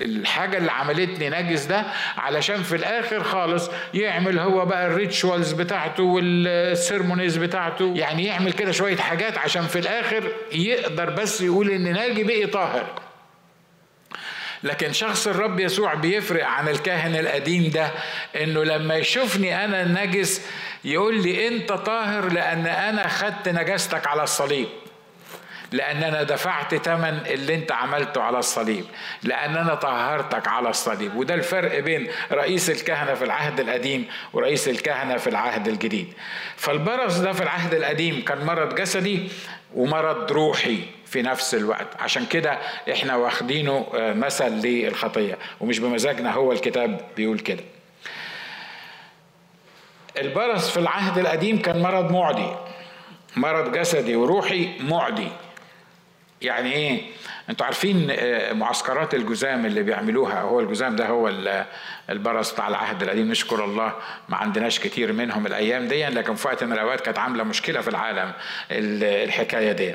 الحاجة 0.00 0.58
اللي 0.58 0.72
عملتني 0.72 1.30
نجس 1.30 1.64
ده 1.64 1.84
علشان 2.16 2.62
في 2.62 2.76
الآخر 2.76 3.22
خالص 3.22 3.70
يعمل 3.94 4.38
هو 4.38 4.64
بقى 4.66 4.86
ال 4.86 4.94
rituals 4.94 5.52
بتاعته 5.52 6.02
وال 6.02 6.24
ceremonies 6.24 7.36
بتاعته. 7.36 7.92
يعني 7.96 8.24
يعمل 8.24 8.52
كده 8.52 8.72
شوية 8.72 8.96
حاجات 8.96 9.38
عشان 9.38 9.62
في 9.62 9.78
الآخر 9.78 10.22
يقدر 10.52 11.10
بس 11.10 11.40
يقول 11.40 11.70
إن 11.70 11.92
ناجي 11.92 12.24
بقي 12.24 12.46
طاهر. 12.46 12.86
لكن 14.62 14.92
شخص 14.92 15.26
الرب 15.26 15.60
يسوع 15.60 15.94
بيفرق 15.94 16.46
عن 16.46 16.68
الكاهن 16.68 17.16
القديم 17.16 17.70
ده 17.70 17.90
إنه 18.42 18.64
لما 18.64 18.96
يشوفني 18.96 19.64
أنا 19.64 19.82
النجس 19.82 20.46
يقول 20.84 21.22
لي 21.22 21.48
أنت 21.48 21.72
طاهر 21.72 22.32
لأن 22.32 22.66
أنا 22.66 23.08
خدت 23.08 23.48
نجاستك 23.48 24.06
على 24.06 24.22
الصليب. 24.22 24.68
لأن 25.72 26.02
أنا 26.02 26.22
دفعت 26.22 26.74
ثمن 26.74 27.20
اللي 27.26 27.54
أنت 27.54 27.72
عملته 27.72 28.22
على 28.22 28.38
الصليب. 28.38 28.84
لأن 29.22 29.56
أنا 29.56 29.74
طهرتك 29.74 30.48
على 30.48 30.68
الصليب. 30.68 31.16
وده 31.16 31.34
الفرق 31.34 31.78
بين 31.78 32.08
رئيس 32.32 32.70
الكهنة 32.70 33.14
في 33.14 33.24
العهد 33.24 33.60
القديم 33.60 34.06
ورئيس 34.32 34.68
الكهنة 34.68 35.16
في 35.16 35.26
العهد 35.30 35.68
الجديد. 35.68 36.12
فالبرص 36.56 37.18
ده 37.18 37.32
في 37.32 37.42
العهد 37.42 37.74
القديم 37.74 38.24
كان 38.24 38.44
مرض 38.44 38.74
جسدي. 38.74 39.28
ومرض 39.74 40.32
روحي 40.32 40.78
في 41.06 41.22
نفس 41.22 41.54
الوقت. 41.54 41.86
عشان 42.00 42.26
كده 42.26 42.58
إحنا 42.92 43.16
واخدينه 43.16 43.86
آه، 43.94 44.12
مثل 44.12 44.48
للخطية. 44.48 45.38
ومش 45.60 45.78
بمزاجنا 45.78 46.32
هو 46.32 46.52
الكتاب 46.52 47.00
بيقول 47.16 47.38
كده. 47.38 47.64
البرص 50.18 50.70
في 50.70 50.76
العهد 50.76 51.18
القديم 51.18 51.62
كان 51.62 51.82
مرض 51.82 52.12
معدي 52.12 52.46
مرض 53.36 53.72
جسدي 53.78 54.16
وروحي 54.16 54.68
معدي. 54.80 55.28
يعني 56.42 56.72
إيه؟ 56.72 57.02
أنتوا 57.50 57.66
عارفين 57.66 58.08
آه، 58.10 58.52
معسكرات 58.52 59.14
الجزام 59.14 59.66
اللي 59.66 59.82
بيعملوها 59.82 60.40
هو 60.40 60.60
الجزام 60.60 60.96
ده 60.96 61.06
هو 61.06 61.32
البرص 62.10 62.52
بتاع 62.52 62.68
العهد 62.68 63.02
القديم 63.02 63.30
نشكر 63.30 63.64
الله 63.64 63.92
ما 64.28 64.36
عندناش 64.36 64.78
كتير 64.78 65.12
منهم 65.12 65.46
الأيام 65.46 65.88
دي 65.88 66.06
لكن 66.06 66.34
في 66.34 66.48
وقت 66.48 66.64
من 66.64 66.72
الأوقات 66.72 67.00
كانت 67.00 67.18
عاملة 67.18 67.44
مشكلة 67.44 67.80
في 67.80 67.88
العالم 67.88 68.32
الحكاية 68.70 69.72
دي. 69.72 69.94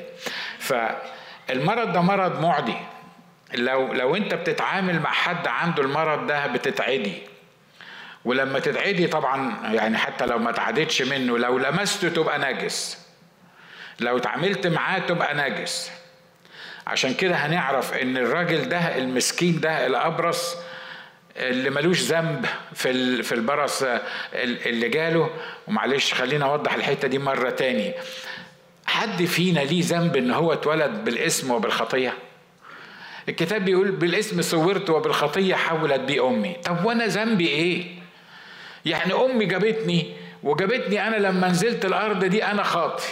فالمرض 0.59 1.91
ده 1.93 2.01
مرض 2.01 2.41
معدي. 2.41 2.77
لو 3.53 3.93
لو 3.93 4.15
انت 4.15 4.33
بتتعامل 4.33 4.99
مع 4.99 5.11
حد 5.11 5.47
عنده 5.47 5.83
المرض 5.83 6.27
ده 6.27 6.47
بتتعدي. 6.47 7.13
ولما 8.25 8.59
تتعدي 8.59 9.07
طبعا 9.07 9.55
يعني 9.73 9.97
حتى 9.97 10.25
لو 10.25 10.37
ما 10.37 10.51
تعدتش 10.51 11.01
منه 11.01 11.37
لو 11.37 11.57
لمسته 11.57 12.09
تبقى 12.09 12.39
نجس. 12.53 13.07
لو 13.99 14.17
اتعاملت 14.17 14.67
معاه 14.67 14.99
تبقى 14.99 15.49
نجس. 15.49 15.91
عشان 16.87 17.13
كده 17.13 17.35
هنعرف 17.35 17.93
إن 17.93 18.17
الراجل 18.17 18.69
ده 18.69 18.97
المسكين 18.97 19.59
ده 19.59 19.85
الأبرص 19.87 20.55
اللي 21.37 21.69
ملوش 21.69 22.01
ذنب 22.01 22.45
في 22.73 23.23
في 23.23 23.31
البرص 23.31 23.83
اللي 24.33 24.89
جاله. 24.89 25.29
ومعلش 25.67 26.13
خلينا 26.13 26.45
أوضح 26.45 26.73
الحتة 26.73 27.07
دي 27.07 27.19
مرة 27.19 27.49
تاني. 27.49 27.93
حد 28.85 29.25
فينا 29.25 29.59
ليه 29.59 29.81
ذنب 29.85 30.15
إن 30.15 30.31
هو 30.31 30.53
اتولد 30.53 30.91
بالاسم 31.05 31.51
وبالخطية؟ 31.51 32.13
الكتاب 33.29 33.65
بيقول 33.65 33.91
بالاسم 33.91 34.41
صورت 34.41 34.89
وبالخطية 34.89 35.55
حولت 35.55 35.99
بي 35.99 36.19
أمي. 36.21 36.55
طب 36.65 36.85
وأنا 36.85 37.05
ذنبي 37.07 37.47
إيه؟ 37.47 37.85
يعني 38.85 39.13
أمي 39.13 39.45
جابتني 39.45 40.13
وجابتني 40.43 41.07
أنا 41.07 41.15
لما 41.15 41.47
نزلت 41.47 41.85
الأرض 41.85 42.25
دي 42.25 42.43
أنا 42.45 42.63
خاطي. 42.63 43.07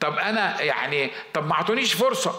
طب 0.00 0.18
أنا 0.18 0.62
يعني 0.62 1.10
طب 1.34 1.46
ما 1.46 1.52
أعطونيش 1.52 1.92
فرصة. 1.94 2.32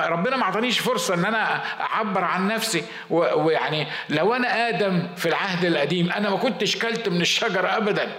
ربنا 0.00 0.36
ما 0.36 0.42
أعطانيش 0.42 0.78
فرصة 0.78 1.14
إن 1.14 1.24
أنا 1.24 1.62
أعبر 1.80 2.24
عن 2.24 2.48
نفسي. 2.48 2.84
ويعني 3.10 3.86
لو 4.08 4.34
أنا 4.34 4.68
آدم 4.68 5.08
في 5.16 5.26
العهد 5.28 5.64
القديم 5.64 6.12
أنا 6.12 6.30
ما 6.30 6.36
كنتش 6.36 6.76
كلت 6.76 7.08
من 7.08 7.20
الشجره 7.20 7.76
ابدا. 7.76 8.12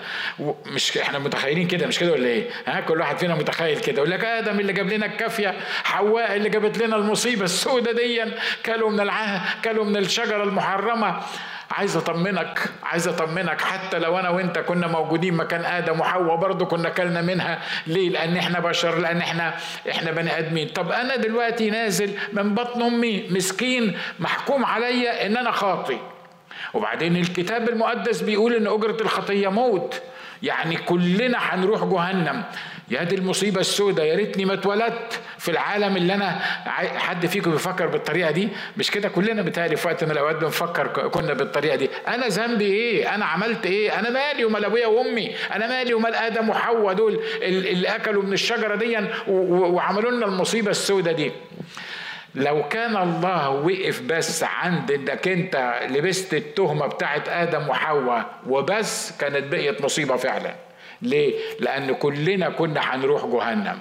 مش 0.65 0.97
إحنا 0.97 1.19
متخيلين 1.19 1.67
كده 1.67 1.88
مش 1.88 2.00
كده 2.00 2.12
ولا 2.12 2.27
إيه؟ 2.27 2.50
ها 2.67 2.81
كل 2.81 3.00
واحد 3.00 3.17
فينا 3.17 3.35
متخيل 3.35 3.79
كده. 3.79 3.97
يقول 3.97 4.12
لك 4.12 4.23
آدم 4.25 4.59
اللي 4.59 4.73
جاب 4.73 4.88
لنا 4.93 5.05
الكافية 5.05 5.55
حواء 5.83 6.35
اللي 6.35 6.50
جابت 6.50 6.77
لنا 6.77 6.95
المصيبة 6.95 7.43
السوداء 7.43 7.93
دي 7.93 8.23
كلوا 8.65 8.89
من 8.89 9.00
العهد 9.00 9.41
كلوا 9.63 9.85
من 9.85 9.97
الشجرة 9.97 10.43
المحرمة. 10.43 11.21
عايز 11.72 11.98
أطمنك 11.98 12.60
عايز 12.84 13.08
أطمنك. 13.08 13.62
حتى 13.62 14.00
لو 14.00 14.20
أنا 14.20 14.29
وأنت 14.29 14.60
كنا 14.60 14.88
موجودين 14.88 15.34
مكان 15.34 15.65
آدم 15.65 16.00
وحواء 16.00 16.36
برضه 16.36 16.65
كنا 16.65 16.89
كلنا 16.89 17.22
منها. 17.22 17.60
ليه؟ 17.88 18.10
لأن 18.10 18.38
إحنا 18.38 18.60
بشر 18.60 19.00
لأن 19.00 19.17
إحنا 19.17 19.53
إحنا 19.89 20.12
بني 20.12 20.38
آدمين. 20.39 20.67
طب 20.67 20.91
أنا 20.91 21.15
دلوقتي 21.15 21.70
نازل 21.70 22.12
من 22.34 22.53
بطن 22.55 22.82
أمي 22.82 23.27
مسكين 23.29 23.98
محكوم 24.20 24.65
عليا 24.65 25.25
إن 25.25 25.38
أنا 25.38 25.51
خاطي. 25.51 25.98
وبعدين 26.74 27.17
الكتاب 27.17 27.70
المقدس 27.70 28.22
بيقول 28.22 28.53
إن 28.53 28.67
أجرة 28.67 28.98
الخطية 29.01 29.48
موت. 29.48 30.01
يعني 30.43 30.77
كلنا 30.77 31.38
هنروح 31.38 31.84
جهنم. 31.84 32.43
يا 32.90 33.04
دي 33.04 33.16
المصيبة 33.16 33.62
السوداء 33.62 34.06
يا 34.06 34.16
ريتني 34.16 34.46
ما 34.46 34.54
اتولدت 34.54 35.20
في 35.38 35.52
العالم 35.52 35.98
اللي 35.98 36.13
أنا 36.13 36.40
حد 36.98 37.25
فيكم 37.25 37.52
بيفكر 37.52 37.88
بالطريقة 37.88 38.32
دي؟ 38.32 38.50
مش 38.78 38.92
كده؟ 38.92 39.10
كلنا 39.10 39.42
بتهيألي 39.42 39.75
في 39.75 39.88
وقت 39.88 40.04
من 40.04 40.12
الأوقات 40.12 40.36
بنفكر 40.36 40.88
كنا 41.08 41.34
بالطريقة 41.34 41.75
دي. 41.75 41.90
أنا 42.08 42.28
ذنبي 42.28 42.66
إيه؟ 42.66 43.16
أنا 43.16 43.25
عملت 43.25 43.66
إيه؟ 43.66 44.00
أنا 44.00 44.10
مالي 44.10 44.46
ومال 44.46 44.66
أبويا 44.66 44.88
وأمي؟ 44.88 45.36
أنا 45.54 45.68
مالي 45.68 45.94
ومال 45.94 46.16
آدم 46.16 46.50
وحواء 46.50 46.94
دول 46.94 47.24
اللي 47.42 47.88
أكلوا 47.88 48.24
من 48.24 48.34
الشجرة 48.34 48.75
دي 48.75 48.98
وعملوا 49.28 50.12
لنا 50.12 50.25
المصيبة 50.25 50.72
السوداء 50.72 51.13
دي. 51.13 51.32
لو 52.36 52.68
كان 52.68 52.98
الله 52.98 53.50
وقف 53.50 54.02
بس 54.02 54.44
عند 54.44 54.92
انك 54.92 55.28
أنت 55.28 55.80
لبست 55.90 56.34
التهمة 56.34 56.88
بتاعت 56.88 57.30
آدم 57.30 57.70
وحواء 57.70 58.25
وبس 58.48 59.18
كانت 59.18 59.52
بقيت 59.52 59.82
مصيبة 59.82 60.16
فعلا. 60.16 60.56
ليه؟ 61.03 61.33
لأن 61.60 61.93
كلنا 61.93 62.50
كنا 62.50 62.81
هنروح 62.95 63.25
جهنم. 63.25 63.79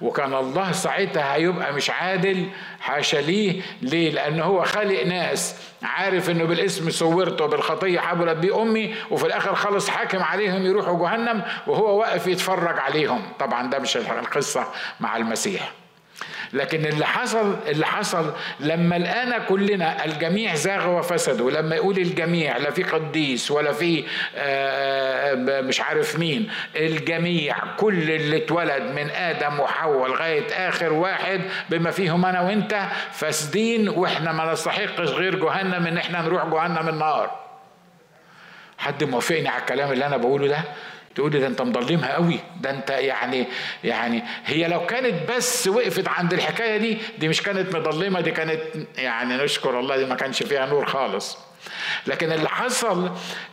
وكان 0.00 0.34
الله 0.34 0.72
ساعتها 0.72 1.34
هيبقى 1.34 1.72
مش 1.72 1.90
عادل 1.90 2.46
حاشا 2.80 3.16
ليه؟ 3.16 3.62
ليه؟ 3.82 4.10
لأن 4.10 4.40
هو 4.40 4.64
خالق 4.64 5.06
ناس 5.06 5.56
عارف 5.82 6.30
إنه 6.30 6.44
بالاسم 6.44 6.90
صورته 6.90 7.46
بالخطية 7.46 8.00
حبلت 8.00 8.36
بيه 8.36 8.62
أمي 8.62 8.94
وفي 9.10 9.26
الآخر 9.26 9.54
خلص 9.54 9.88
حاكم 9.88 10.22
عليهم 10.22 10.66
يروحوا 10.66 10.98
جهنم 11.08 11.42
وهو 11.66 11.98
واقف 12.00 12.26
يتفرج 12.26 12.78
عليهم. 12.78 13.22
طبعا 13.38 13.70
ده 13.70 13.78
مش 13.78 13.96
القصة 13.96 14.66
مع 15.00 15.16
المسيح. 15.16 15.72
لكن 16.54 16.86
اللي 16.86 17.06
حصل 17.06 17.56
اللي 17.68 17.86
حصل 17.86 18.32
لما 18.60 18.96
الآن 18.96 19.42
كلنا 19.48 20.04
الجميع 20.04 20.54
زاغ 20.54 20.88
وفسدوا 20.98 21.50
لما 21.50 21.76
يقول 21.76 21.98
الجميع 21.98 22.56
لا 22.56 22.70
في 22.70 22.82
قديس 22.82 23.50
ولا 23.50 23.72
في 23.72 24.04
آه، 24.36 25.34
مش 25.60 25.80
عارف 25.80 26.18
مين 26.18 26.50
الجميع 26.76 27.56
كل 27.76 28.10
اللي 28.10 28.36
اتولد 28.36 28.82
من 28.82 29.10
آدم 29.10 29.60
وحواء 29.60 30.08
لغاية 30.08 30.68
آخر 30.68 30.92
واحد 30.92 31.40
بما 31.70 31.90
فيهم 31.90 32.26
أنا 32.26 32.40
وأنت 32.40 32.82
فاسدين 33.12 33.88
وإحنا 33.88 34.32
ما 34.32 34.52
نستحقش 34.52 35.08
غير 35.08 35.34
جهنم 35.34 35.86
إن 35.86 35.96
إحنا 35.98 36.22
نروح 36.22 36.44
جهنم 36.46 36.88
النار. 36.88 37.30
حد 38.78 39.04
موافقني 39.04 39.48
على 39.48 39.60
الكلام 39.60 39.92
اللي 39.92 40.06
أنا 40.06 40.16
بقوله 40.16 40.46
ده؟ 40.48 40.58
تقول 41.14 41.32
لي 41.32 41.38
ده 41.40 41.46
انت 41.46 41.62
مضلمها 41.62 42.12
قوي 42.14 42.38
ده 42.60 42.70
انت 42.70 42.90
يعني 42.90 43.46
يعني 43.84 44.22
هي 44.44 44.68
لو 44.68 44.86
كانت 44.86 45.30
بس 45.30 45.68
وقفت 45.68 46.08
عند 46.08 46.32
الحكاية 46.32 46.76
دي 46.76 46.98
دي 47.18 47.28
مش 47.28 47.42
كانت 47.42 47.76
مضلمة 47.76 48.20
دي 48.20 48.30
كانت 48.30 48.60
يعني 48.96 49.36
نشكر 49.36 49.80
الله 49.80 49.96
دي 49.96 50.04
ما 50.04 50.14
كانش 50.14 50.42
فيها 50.42 50.66
نور 50.66 50.86
خالص. 50.86 51.38
لكن 52.06 52.32
اللي 52.32 52.48
حصل 52.48 53.10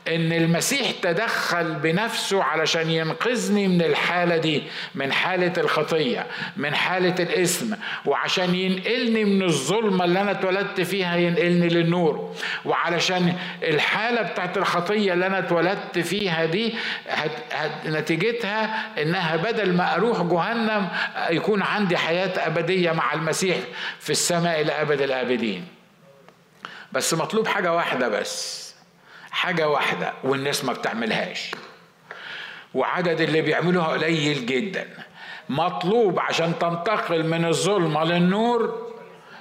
إن 0.07 0.33
المسيح 0.33 0.91
تدخل 1.01 1.73
بنفسه 1.75 2.43
علشان 2.43 2.89
ينقذني 2.89 3.67
من 3.67 3.81
الحالة 3.81 4.37
دي 4.37 4.63
من 4.95 5.13
حالة 5.13 5.53
الخطية 5.57 6.25
من 6.57 6.75
حالة 6.75 7.15
الاسم 7.19 7.75
وعشان 8.05 8.55
ينقلني 8.55 9.25
من 9.25 9.43
الظلمة 9.43 10.05
اللي 10.05 10.21
أنا 10.21 10.31
اتولدت 10.31 10.81
فيها 10.81 11.15
ينقلني 11.15 11.67
للنور. 11.67 12.35
وعلشان 12.65 13.33
الحالة 13.63 14.21
بتاعت 14.21 14.57
الخطية 14.57 15.13
اللي 15.13 15.27
أنا 15.27 15.39
اتولدت 15.39 15.99
فيها 15.99 16.45
دي 16.45 16.73
هت 17.09 17.31
هت 17.51 17.71
نتيجتها 17.87 18.85
إنها 19.01 19.35
بدل 19.35 19.73
ما 19.73 19.95
أروح 19.95 20.21
جهنم 20.21 20.87
يكون 21.29 21.61
عندي 21.61 21.97
حياة 21.97 22.47
أبدية 22.47 22.91
مع 22.91 23.13
المسيح 23.13 23.57
في 23.99 24.09
السماء 24.09 24.61
إلى 24.61 24.71
أبد 24.71 25.01
الآبدين. 25.01 25.65
بس 26.93 27.13
مطلوب 27.13 27.47
حاجة 27.47 27.73
واحدة 27.73 28.07
بس. 28.07 28.61
حاجة 29.31 29.69
واحدة 29.69 30.13
والناس 30.23 30.65
ما 30.65 30.73
بتعملهاش. 30.73 31.51
وعدد 32.73 33.21
اللي 33.21 33.41
بيعملوها 33.41 33.87
قليل 33.87 34.45
جدا. 34.45 34.89
مطلوب 35.49 36.19
عشان 36.19 36.59
تنتقل 36.59 37.23
من 37.27 37.45
الظلمة 37.45 38.03
للنور 38.03 38.91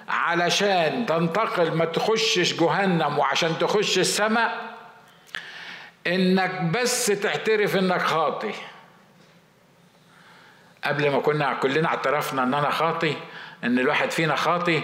علشان 0.08 1.06
تنتقل 1.06 1.74
ما 1.74 1.84
تخشش 1.84 2.54
جهنم 2.54 3.18
وعشان 3.18 3.58
تخش 3.58 3.98
السماء. 3.98 4.76
إنك 6.06 6.60
بس 6.62 7.06
تعترف 7.06 7.76
إنك 7.76 8.02
خاطي. 8.02 8.52
قبل 10.84 11.10
ما 11.10 11.20
كنا 11.20 11.54
كلنا 11.54 11.88
اعترفنا 11.88 12.42
إن 12.42 12.54
أنا 12.54 12.70
خاطي 12.70 13.16
إن 13.64 13.78
الواحد 13.78 14.10
فينا 14.10 14.36
خاطي 14.36 14.82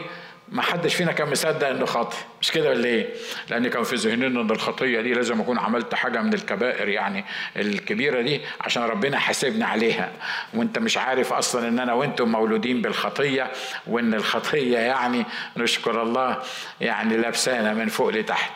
ما 0.48 0.62
حدش 0.62 0.94
فينا 0.94 1.12
كان 1.12 1.30
مصدق 1.30 1.68
إنه 1.68 1.86
خاطئ. 1.86 2.16
مش 2.40 2.52
كده 2.52 2.70
ولا 2.70 2.84
إيه؟ 2.84 3.08
لأن 3.50 3.68
كان 3.68 3.82
في 3.82 3.96
ذهننا 3.96 4.26
إن 4.40 4.50
الخطية 4.50 5.00
دي 5.00 5.14
لازم 5.14 5.40
أكون 5.40 5.58
عملت 5.58 5.94
حاجة 5.94 6.22
من 6.22 6.34
الكبائر 6.34 6.88
يعني 6.88 7.24
الكبيرة 7.56 8.20
دي 8.20 8.40
عشان 8.60 8.82
ربنا 8.82 9.18
حاسبني 9.18 9.64
عليها. 9.64 10.12
وأنت 10.54 10.78
مش 10.78 10.98
عارف 10.98 11.32
أصلا 11.32 11.68
إن 11.68 11.78
أنا 11.78 11.92
وأنتم 11.92 12.32
مولودين 12.32 12.82
بالخطية 12.82 13.52
وإن 13.86 14.14
الخطية 14.14 14.78
يعني 14.78 15.24
نشكر 15.56 16.02
الله 16.02 16.42
يعني 16.80 17.16
لابسانا 17.16 17.74
من 17.74 17.88
فوق 17.88 18.08
لتحت. 18.08 18.52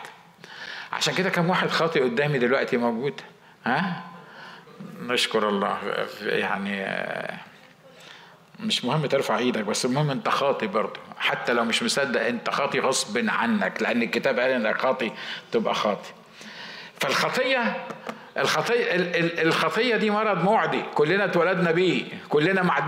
عشان 0.93 1.13
كده 1.13 1.29
كم 1.29 1.49
واحد 1.49 1.69
خاطئ 1.69 2.03
قدامي 2.03 2.39
دلوقتي 2.39 2.77
موجود. 2.77 3.21
ها؟ 3.65 4.03
نشكر 5.01 5.49
الله. 5.49 5.77
يعني 6.21 6.85
مش 8.61 8.85
مهم 8.85 9.05
ترفع 9.05 9.37
إيدك 9.37 9.63
بس 9.63 9.85
المهم 9.85 10.09
انت 10.11 10.29
خاطي 10.29 10.67
برضه. 10.67 10.99
حتى 11.17 11.53
لو 11.53 11.63
مش 11.63 11.83
مصدق 11.83 12.25
انت 12.25 12.49
خاطي 12.49 12.79
غصب 12.79 13.29
عنك 13.29 13.81
لأن 13.81 14.01
الكتاب 14.01 14.39
قال 14.39 14.51
إنك 14.51 14.77
خاطي 14.81 15.11
تبقى 15.51 15.75
خاطي. 15.75 16.09
فالخطية 16.99 17.87
الخطية 18.37 18.91
الخطية 19.41 19.95
دي 19.95 20.09
مرض 20.09 20.43
معدي. 20.43 20.81
كلنا 20.95 21.25
اتولدنا 21.25 21.71
بيه. 21.71 22.03
كلنا 22.29 22.63
مع 22.63 22.87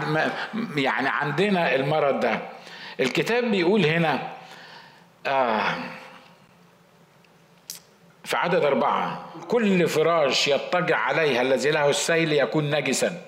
يعني 0.75 1.09
عندنا 1.09 1.75
المرض 1.75 2.19
ده. 2.19 2.39
الكتاب 2.99 3.43
بيقول 3.51 3.85
هنا 3.85 4.19
آه 5.27 5.75
في 8.23 8.37
عدد 8.37 8.65
أربعة 8.65 9.25
كل 9.47 9.87
فراش 9.87 10.47
يضطجع 10.47 10.97
عليها 10.97 11.41
الذي 11.41 11.71
له 11.71 11.89
السيل 11.89 12.33
يكون 12.33 12.69
نجسا. 12.75 13.21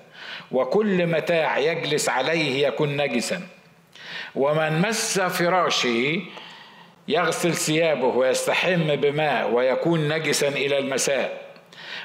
وكل 0.51 1.08
متاع 1.08 1.58
يجلس 1.58 2.10
عليه 2.10 2.67
يكون 2.67 2.97
نجسا. 2.97 3.41
ومن 4.36 4.81
مس 4.81 5.19
فراشه 5.19 6.21
يغسل 7.08 7.53
ثيابه 7.53 8.08
ويستحم 8.08 8.95
بماء 8.95 9.51
ويكون 9.51 10.08
نجسا 10.08 10.47
إلى 10.47 10.77
المساء. 10.77 11.45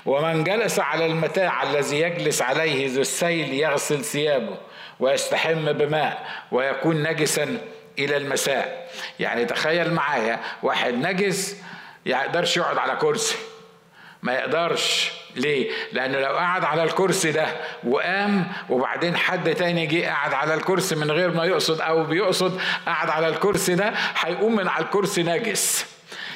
ومن 0.07 0.44
جلس 0.44 0.79
على 0.79 1.07
المتاع 1.07 1.62
الذي 1.62 2.00
يجلس 2.00 2.42
عليه 2.42 2.88
ذو 2.88 3.00
السيل 3.00 3.55
يغسل 3.55 4.05
ثيابه 4.05 4.57
ويستحم 5.00 5.72
بماء 5.72 6.26
ويكون 6.53 7.03
نجسا 7.03 7.59
إلى 7.98 8.16
المساء. 8.16 8.90
يعني 9.20 9.44
تخيل 9.44 9.94
معايا 9.94 10.40
واحد 10.62 10.94
نجس 10.94 11.57
يقدرش 12.07 12.57
يقعد 12.57 12.79
على 12.79 12.96
كرسي. 12.96 13.37
ما 14.23 14.33
يقدرش. 14.33 15.11
ليه؟ 15.37 15.71
لأنه 15.93 16.19
لو 16.19 16.37
قعد 16.37 16.65
على 16.65 16.83
الكرسي 16.83 17.33
ده 17.33 17.47
وقام 17.85 18.47
وبعدين 18.71 19.17
حد 19.17 19.55
تاني 19.55 19.87
جه 19.87 20.09
قعد 20.11 20.35
على 20.35 20.55
الكرسي 20.55 20.95
من 20.95 21.11
غير 21.11 21.31
ما 21.31 21.45
يقصد 21.45 21.81
أو 21.81 22.05
بيقصد 22.05 22.61
قعد 22.87 23.11
على 23.11 23.29
الكرسي 23.29 23.75
ده 23.75 23.93
هيقوم 24.17 24.57
من 24.57 24.69
على 24.69 24.85
الكرسي 24.85 25.23
نجس 25.23 25.87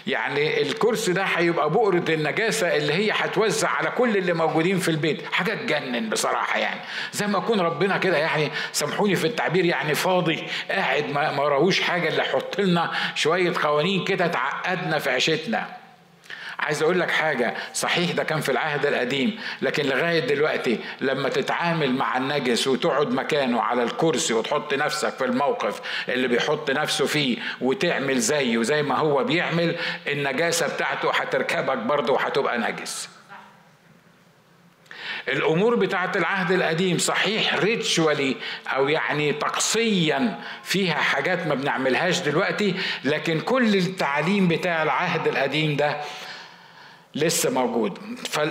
يعني 0.07 0.63
الكرسي 0.63 1.13
ده 1.13 1.23
هيبقى 1.23 1.71
بؤرة 1.71 2.05
النجاسة 2.09 2.77
اللي 2.77 2.93
هي 2.93 3.11
هتوزع 3.13 3.69
على 3.69 3.91
كل 3.91 4.17
اللي 4.17 4.33
موجودين 4.33 4.79
في 4.79 4.89
البيت. 4.91 5.23
حاجة 5.33 5.55
تجنن 5.55 6.11
بصراحة 6.11 6.59
يعني. 6.59 6.81
زي 7.13 7.27
ما 7.27 7.39
يكون 7.39 7.61
ربنا 7.61 7.99
كده 7.99 8.17
يعني 8.17 8.51
سامحوني 8.73 9.17
في 9.17 9.27
التعبير 9.27 9.65
يعني 9.65 9.95
فاضي 9.95 10.45
قاعد 10.71 11.11
ما 11.11 11.49
راهوش 11.49 11.81
حاجة 11.81 12.09
اللي 12.09 12.23
يحط 12.23 12.61
لنا 12.61 12.91
شوية 13.15 13.53
قوانين 13.63 14.05
كده 14.05 14.27
تعقدنا 14.27 14.99
في 14.99 15.11
عيشتنا. 15.11 15.84
عايز 16.65 16.83
أقول 16.83 17.01
لك 17.01 17.11
حاجة 17.11 17.55
صحيح 17.75 18.11
ده 18.11 18.25
كان 18.25 18.41
في 18.41 18.53
العهد 18.53 18.87
القديم 18.87 19.41
لكن 19.63 19.87
لغاية 19.87 20.21
دلوقتي 20.21 20.79
لما 21.01 21.29
تتعامل 21.29 21.95
مع 21.95 22.17
النجس 22.17 22.67
وتقعد 22.67 23.11
مكانه 23.11 23.61
على 23.61 23.83
الكرسي 23.83 24.35
وتحط 24.35 24.75
نفسك 24.75 25.09
في 25.19 25.25
الموقف 25.25 25.81
اللي 26.09 26.29
بيحط 26.29 26.71
نفسه 26.71 27.07
فيه 27.07 27.37
وتعمل 27.61 28.19
زيه 28.21 28.63
زي 28.63 28.83
ما 28.83 28.97
هو 28.97 29.25
بيعمل 29.25 29.77
النجاسة 30.09 30.75
بتاعته 30.75 31.11
هتركبك 31.11 31.77
برضه 31.79 32.13
وهتبقى 32.13 32.59
نجس. 32.59 33.09
الأمور 35.29 35.75
بتاعت 35.75 36.17
العهد 36.17 36.53
القديم 36.53 36.99
صحيح 36.99 37.55
ريتشوالي 37.55 38.37
أو 38.67 38.89
يعني 38.89 39.33
طقسيا 39.33 40.41
فيها 40.65 40.95
حاجات 40.95 41.47
ما 41.47 41.55
بنعملهاش 41.55 42.19
دلوقتي 42.21 42.75
لكن 43.05 43.41
كل 43.41 43.75
التعليم 43.75 44.49
بتاع 44.49 44.83
العهد 44.83 45.27
القديم 45.29 45.77
ده 45.77 45.97
لسه 47.15 47.51
موجود. 47.51 47.99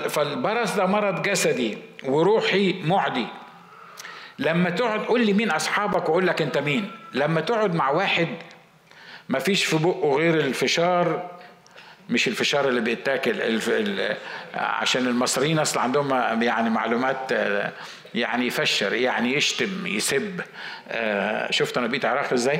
فالبرص 0.10 0.76
ده 0.76 0.86
مرض 0.86 1.21
جسدي 1.21 1.78
وروحي 2.04 2.82
معدي. 2.84 3.28
لما 4.39 4.69
تقعد 4.69 4.99
قول 4.99 5.26
لي 5.26 5.34
مين 5.34 5.52
أصحابك 5.52 6.10
وأقول 6.10 6.28
لك 6.28 6.41
أنت 6.41 6.58
مين. 6.58 6.91
لما 7.13 7.41
تقعد 7.41 7.76
مع 7.76 7.89
واحد 7.89 8.28
ما 9.30 9.39
فيش 9.39 9.65
في 9.65 9.78
بقه 9.78 10.15
غير 10.17 10.39
الفشار 10.39 11.30
مش 12.10 12.28
الفشار 12.28 12.67
اللي 12.69 12.82
بيتاكل 12.82 13.41
عشان 14.56 15.08
المصريين 15.08 15.60
أصلا 15.60 15.84
عندهم 15.84 16.41
يعني 16.43 16.69
معلومات 16.69 17.17
يعني 18.15 18.47
يفشر 18.47 18.93
يعني 18.93 19.34
يشتم 19.36 19.88
يسب. 19.88 20.41
آه، 20.89 21.52
شفت 21.52 21.78
أنا 21.78 21.88
بقيت 21.88 22.06
عراق 22.06 22.34
إزاي؟ 22.34 22.60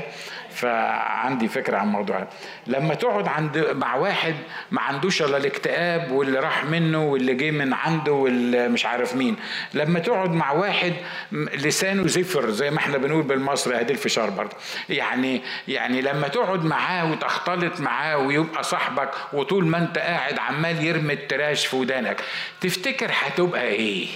فعندي 0.52 1.48
فكرة 1.48 1.78
عن 1.78 1.88
الموضوع 1.88 2.28
لما 2.68 2.94
تقعد 2.94 3.28
عند 3.28 3.58
مع 3.58 3.96
واحد 3.96 4.36
ما 4.72 4.82
عندوش 4.82 5.22
إلا 5.22 5.38
الاكتئاب 5.38 6.12
واللي 6.12 6.40
راح 6.40 6.66
منه 6.66 7.04
واللي 7.06 7.34
جه 7.34 7.52
من 7.52 7.74
عنده 7.74 8.12
واللي 8.12 8.68
مش 8.68 8.86
عارف 8.86 9.16
مين. 9.16 9.36
لما 9.74 10.00
تقعد 10.00 10.32
مع 10.32 10.52
واحد 10.52 10.94
لسانه 11.32 12.08
زفر 12.08 12.50
زي 12.50 12.72
ما 12.72 12.78
إحنا 12.78 12.98
بنقول 12.98 13.24
بالمصري 13.24 13.80
أدي 13.80 13.94
الفشار 13.94 14.30
برضه. 14.30 14.56
يعني 14.90 15.42
يعني 15.68 16.02
لما 16.02 16.28
تقعد 16.28 16.66
معاه 16.66 17.12
وتختلط 17.12 17.80
معاه 17.80 18.18
ويبقى 18.18 18.64
صاحبك 18.64 19.10
وطول 19.34 19.66
ما 19.66 19.78
أنت 19.78 19.98
قاعد 19.98 20.40
عمال 20.40 20.86
يرمي 20.86 21.14
التراش 21.14 21.66
في 21.66 21.76
ودانك 21.76 22.22
تفتكر 22.62 23.12
هتبقى 23.14 23.68
إيه؟ 23.68 24.08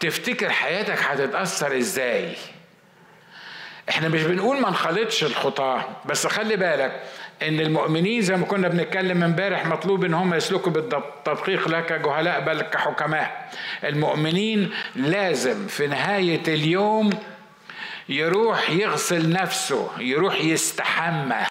تفتكر 0.00 0.50
حياتك 0.50 0.98
هتتأثر 1.02 1.76
إزاي؟ 1.78 2.36
إحنا 3.88 4.08
مش 4.08 4.22
بنقول 4.22 4.60
ما 4.60 4.70
نخلطش 4.70 5.24
الخطاة 5.24 5.84
بس 6.06 6.26
خلي 6.26 6.56
بالك 6.56 7.02
إن 7.42 7.60
المؤمنين 7.60 8.20
زي 8.22 8.36
ما 8.36 8.46
كنا 8.46 8.68
بنتكلم 8.68 9.22
امبارح 9.22 9.66
مطلوب 9.66 10.04
إن 10.04 10.14
هم 10.14 10.34
يسلكوا 10.34 10.72
بالتدقيق 10.72 11.68
لا 11.68 11.80
كجهلاء 11.80 12.40
بل 12.40 12.60
كحكماء. 12.62 13.50
المؤمنين 13.84 14.70
لازم 14.96 15.66
في 15.66 15.86
نهاية 15.86 16.42
اليوم 16.48 17.10
يروح 18.08 18.70
يغسل 18.70 19.30
نفسه 19.32 19.90
يروح 19.98 20.40
يستحمى. 20.44 21.46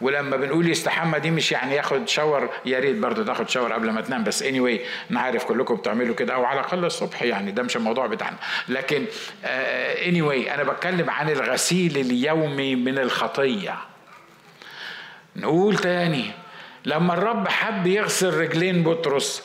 ولما 0.00 0.36
بنقول 0.36 0.70
يستحمى 0.70 1.20
دي 1.20 1.30
مش 1.30 1.52
يعني 1.52 1.74
ياخد 1.74 2.08
شاور 2.08 2.50
يا 2.64 2.78
ريت 2.78 2.96
برضه 2.96 3.24
تاخد 3.24 3.48
شاور 3.48 3.72
قبل 3.72 3.90
ما 3.90 4.00
تنام 4.00 4.24
بس 4.24 4.42
اني 4.42 4.78
anyway 4.78 4.80
أنا 5.10 5.20
عارف 5.20 5.44
كلكم 5.44 5.74
بتعملوا 5.74 6.14
كده 6.14 6.34
أو 6.34 6.44
على 6.44 6.60
الأقل 6.60 6.84
الصبح 6.84 7.22
يعني 7.22 7.50
ده 7.52 7.62
مش 7.62 7.76
الموضوع 7.76 8.06
بتاعنا. 8.06 8.36
لكن 8.68 9.04
اني 9.44 10.22
uh, 10.22 10.24
anyway 10.24 10.52
أنا 10.52 10.62
بتكلم 10.62 11.10
عن 11.10 11.30
الغسيل 11.30 11.96
اليومي 11.96 12.76
من 12.76 12.98
الخطية. 12.98 13.78
نقول 15.36 15.76
تاني 15.76 16.30
لما 16.84 17.14
الرب 17.14 17.48
حب 17.48 17.86
يغسل 17.86 18.34
رجلين 18.34 18.82
بطرس 18.82 19.42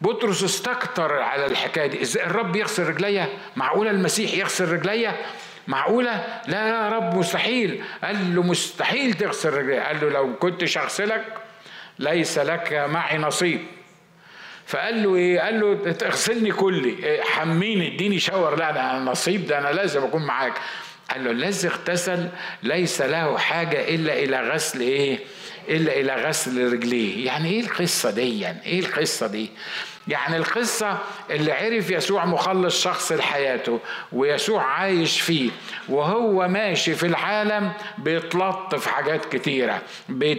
بطرس 0.00 0.44
استكتر 0.44 1.12
على 1.12 1.46
الحكاية 1.46 1.86
دي. 1.86 2.22
الرب 2.22 2.56
يغسل 2.56 2.86
رجليا؟ 2.86 3.28
معقولة 3.56 3.90
المسيح 3.90 4.34
يغسل 4.34 4.68
رجليا؟ 4.72 5.16
معقولة؟ 5.66 6.24
لا 6.46 6.68
يا 6.68 6.88
رب 6.88 7.14
مستحيل. 7.14 7.82
قال 8.04 8.34
له 8.34 8.42
مستحيل 8.42 9.14
تغسل 9.14 9.50
رجلي 9.50 9.78
قال 9.78 10.00
له 10.00 10.08
لو 10.10 10.36
كنت 10.36 10.76
اغسلك 10.76 11.24
ليس 11.98 12.38
لك 12.38 12.72
معي 12.72 13.18
نصيب. 13.18 13.60
فقال 14.66 15.02
له 15.02 15.16
إيه؟ 15.16 15.40
قال 15.40 15.60
له 15.60 15.94
اغسلني 16.02 16.52
كلي. 16.52 17.04
إيه، 17.04 17.22
حميني 17.22 17.94
اديني 17.94 18.18
شاور. 18.18 18.56
لا 18.56 18.70
أنا 18.70 19.10
نصيب 19.10 19.46
ده 19.46 19.58
أنا 19.58 19.68
لازم 19.68 20.04
أكون 20.04 20.26
معاك. 20.26 20.52
قال 21.10 21.24
له 21.24 21.30
الذي 21.30 21.68
اغتسل 21.68 22.28
ليس 22.62 23.02
له 23.02 23.38
حاجة 23.38 23.94
إلا 23.94 24.12
إلى 24.12 24.40
غسل 24.40 24.80
إيه؟ 24.80 25.18
إلا 25.68 26.00
إلى 26.00 26.14
غسل 26.14 26.72
رجليه. 26.72 27.26
يعني 27.26 27.50
إيه 27.50 27.60
القصة 27.60 28.10
دي؟ 28.10 28.40
يعني 28.40 28.66
إيه 28.66 28.80
القصة 28.80 29.26
دي؟ 29.26 29.50
يعني 30.08 30.36
القصة 30.36 30.98
اللي 31.30 31.52
عرف 31.52 31.90
يسوع 31.90 32.24
مخلص 32.24 32.82
شخص 32.82 33.12
لحياته 33.12 33.80
ويسوع 34.12 34.62
عايش 34.62 35.20
فيه 35.20 35.50
وهو 35.88 36.48
ماشي 36.48 36.94
في 36.94 37.06
العالم 37.06 37.72
بيتلطف 37.98 38.86
حاجات 38.86 39.24
كتيرة 39.24 39.82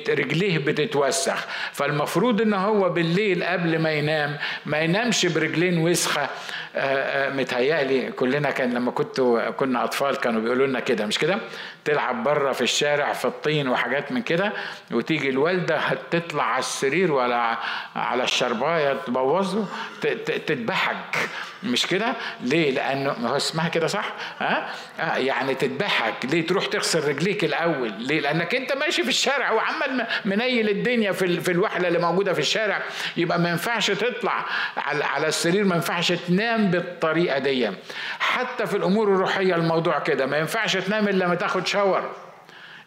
رجليه 0.10 0.58
بتتوسخ. 0.58 1.46
فالمفروض 1.72 2.42
إن 2.42 2.54
هو 2.54 2.90
بالليل 2.90 3.44
قبل 3.44 3.80
ما 3.80 3.92
ينام 3.92 4.38
ما 4.66 4.80
ينامش 4.80 5.26
برجلين 5.26 5.78
وسخة. 5.78 6.30
آه، 6.76 7.30
آه، 7.30 7.30
متهيألي 7.34 8.12
كلنا 8.12 8.52
كان 8.52 8.74
لما 8.74 8.92
كنت 8.92 9.22
كنا 9.58 9.84
أطفال 9.84 10.16
كانوا 10.16 10.42
بيقولوا 10.42 10.68
لنا 10.68 10.80
كده 10.80 11.06
مش 11.06 11.20
كده؟ 11.20 11.38
تلعب 11.86 12.24
بره 12.24 12.52
في 12.52 12.62
الشارع 12.62 13.14
في 13.14 13.26
الطين 13.26 13.68
وحاجات 13.68 14.12
من 14.12 14.22
كده 14.22 14.54
وتيجي 14.92 15.30
الوالدة 15.30 15.78
هتطلع 15.78 16.44
على 16.44 16.60
السرير 16.60 17.12
ولا 17.12 17.58
على 17.96 18.24
الشرباية 18.24 18.98
تبوظه 19.54 19.68
تذبحك 20.48 21.30
مش 21.64 21.86
كده؟ 21.88 22.14
ليه؟ 22.42 22.72
لأنه 22.72 23.12
هو 23.12 23.38
اسمها 23.38 23.70
كده 23.70 23.88
صح؟ 23.88 24.14
ها؟ 24.40 24.70
آه 25.00 25.16
يعني 25.18 25.56
تذبحك 25.56 26.14
ليه 26.26 26.48
تروح 26.48 26.66
تغسل 26.66 27.08
رجليك 27.08 27.44
الأول؟ 27.44 27.94
ليه؟ 28.00 28.20
لأنك 28.20 28.56
أنت 28.56 28.74
ماشي 28.74 29.04
في 29.04 29.10
الشارع 29.10 29.52
وعمال 29.52 30.08
منيل 30.26 30.70
الدنيا 30.70 31.12
في 31.12 31.42
في 31.42 31.52
الوحلة 31.52 31.88
اللي 31.88 32.00
موجودة 32.00 32.34
في 32.34 32.40
الشارع. 32.40 32.82
يبقى 33.18 33.40
ما 33.40 33.50
ينفعش 33.50 33.92
تطلع 33.92 34.46
على 34.78 35.04
على 35.06 35.28
السرير 35.28 35.64
ما 35.64 35.76
ينفعش 35.76 36.12
تنام 36.12 36.72
بالطريقة 36.72 37.40
دي. 37.40 37.70
حتى 38.20 38.66
في 38.68 38.78
الأمور 38.78 39.08
الروحية 39.14 39.56
الموضوع 39.56 40.00
كده. 40.00 40.26
ما 40.26 40.38
ينفعش 40.38 40.78
تنام 40.78 41.08
إلا 41.08 41.26
لما 41.26 41.36
تاخد 41.36 41.68
شاور 41.68 42.12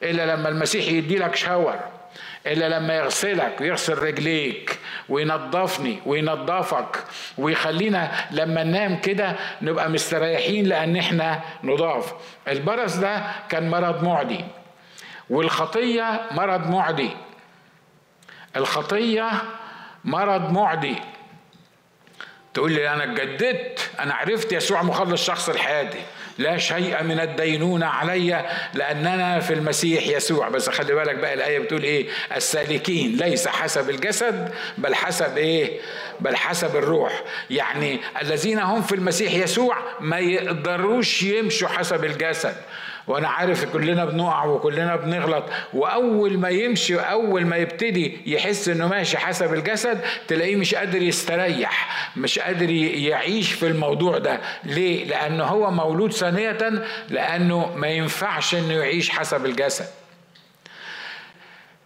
إلا 0.03 0.37
لما 0.37 0.49
المسيح 0.49 0.89
يدي 0.89 1.19
لك 1.19 1.37
شاور 1.37 1.81
الا 2.47 2.69
لما 2.69 2.95
يغسلك 2.97 3.61
ويغسل 3.61 3.99
رجليك 3.99 4.79
وينظفني 5.09 5.99
وينظفك 6.07 7.05
ويخلينا 7.39 8.11
لما 8.31 8.63
ننام 8.65 9.01
كده 9.01 9.37
نبقى 9.63 9.91
مستريحين 9.91 10.67
لأن 10.67 10.97
إحنا 10.97 11.41
نضاف. 11.65 12.13
البرص 12.49 12.97
ده 12.97 13.23
كان 13.49 13.71
مرض 13.71 14.05
معدي 14.05 14.45
والخطية 15.31 16.21
مرض 16.31 16.71
معدي. 16.71 17.11
الخطية 18.57 19.31
مرض 20.05 20.53
معدي. 20.53 20.95
تقول 22.55 22.73
لي 22.73 22.91
أنا 22.91 23.05
اتجددت 23.05 23.91
أنا 24.01 24.15
عرفت 24.15 24.53
يسوع 24.53 24.83
مخلص 24.83 25.27
شخص 25.27 25.49
لحياتي 25.51 25.99
لا 26.39 26.59
شيء 26.59 27.03
من 27.03 27.21
الدينونة 27.21 27.87
علي 27.87 28.45
لأننا 28.75 29.41
في 29.41 29.55
المسيح 29.55 30.07
يسوع. 30.07 30.49
بس 30.49 30.69
خلي 30.71 30.95
بالك 30.95 31.15
بقى 31.15 31.35
الآية 31.35 31.59
بتقول 31.59 31.83
إيه؟ 31.83 32.07
السالكين. 32.37 33.17
ليس 33.17 33.49
حسب 33.49 33.91
الجسد 33.91 34.53
بل 34.79 34.95
حسب 34.95 35.39
إيه؟ 35.39 35.81
بل 36.21 36.37
حسب 36.37 36.77
الروح. 36.77 37.23
يعني 37.51 38.01
الذين 38.23 38.59
هم 38.59 38.83
في 38.83 38.95
المسيح 38.95 39.35
يسوع 39.35 39.77
ما 40.01 40.19
يقدروش 40.19 41.23
يمشوا 41.23 41.69
حسب 41.69 42.05
الجسد. 42.05 42.57
وأنا 43.07 43.29
عارف 43.29 43.65
كلنا 43.65 44.05
بنقع 44.05 44.45
وكلنا 44.45 44.97
بنغلط 44.97 45.45
واول 45.75 46.39
ما 46.39 46.49
يمشي 46.49 46.97
اول 46.97 47.47
ما 47.47 47.57
يبتدي 47.57 48.21
يحس 48.27 48.69
انه 48.69 48.89
ماشي 48.89 49.19
حسب 49.19 49.55
الجسد 49.55 50.01
تلاقيه 50.29 50.57
مش 50.57 50.75
قادر 50.75 51.03
يستريح 51.03 51.89
مش 52.17 52.39
قادر 52.39 52.71
يعيش 52.71 53.53
في 53.53 53.67
الموضوع 53.67 54.19
ده. 54.19 54.41
ليه؟ 54.65 55.05
لأنه 55.05 55.45
هو 55.45 55.71
مولود 55.71 56.13
ثانية 56.13 56.59
لأنه 57.09 57.73
ما 57.77 57.89
ينفعش 57.89 58.55
إنه 58.55 58.73
يعيش 58.73 59.11
حسب 59.11 59.47
الجسد. 59.47 59.87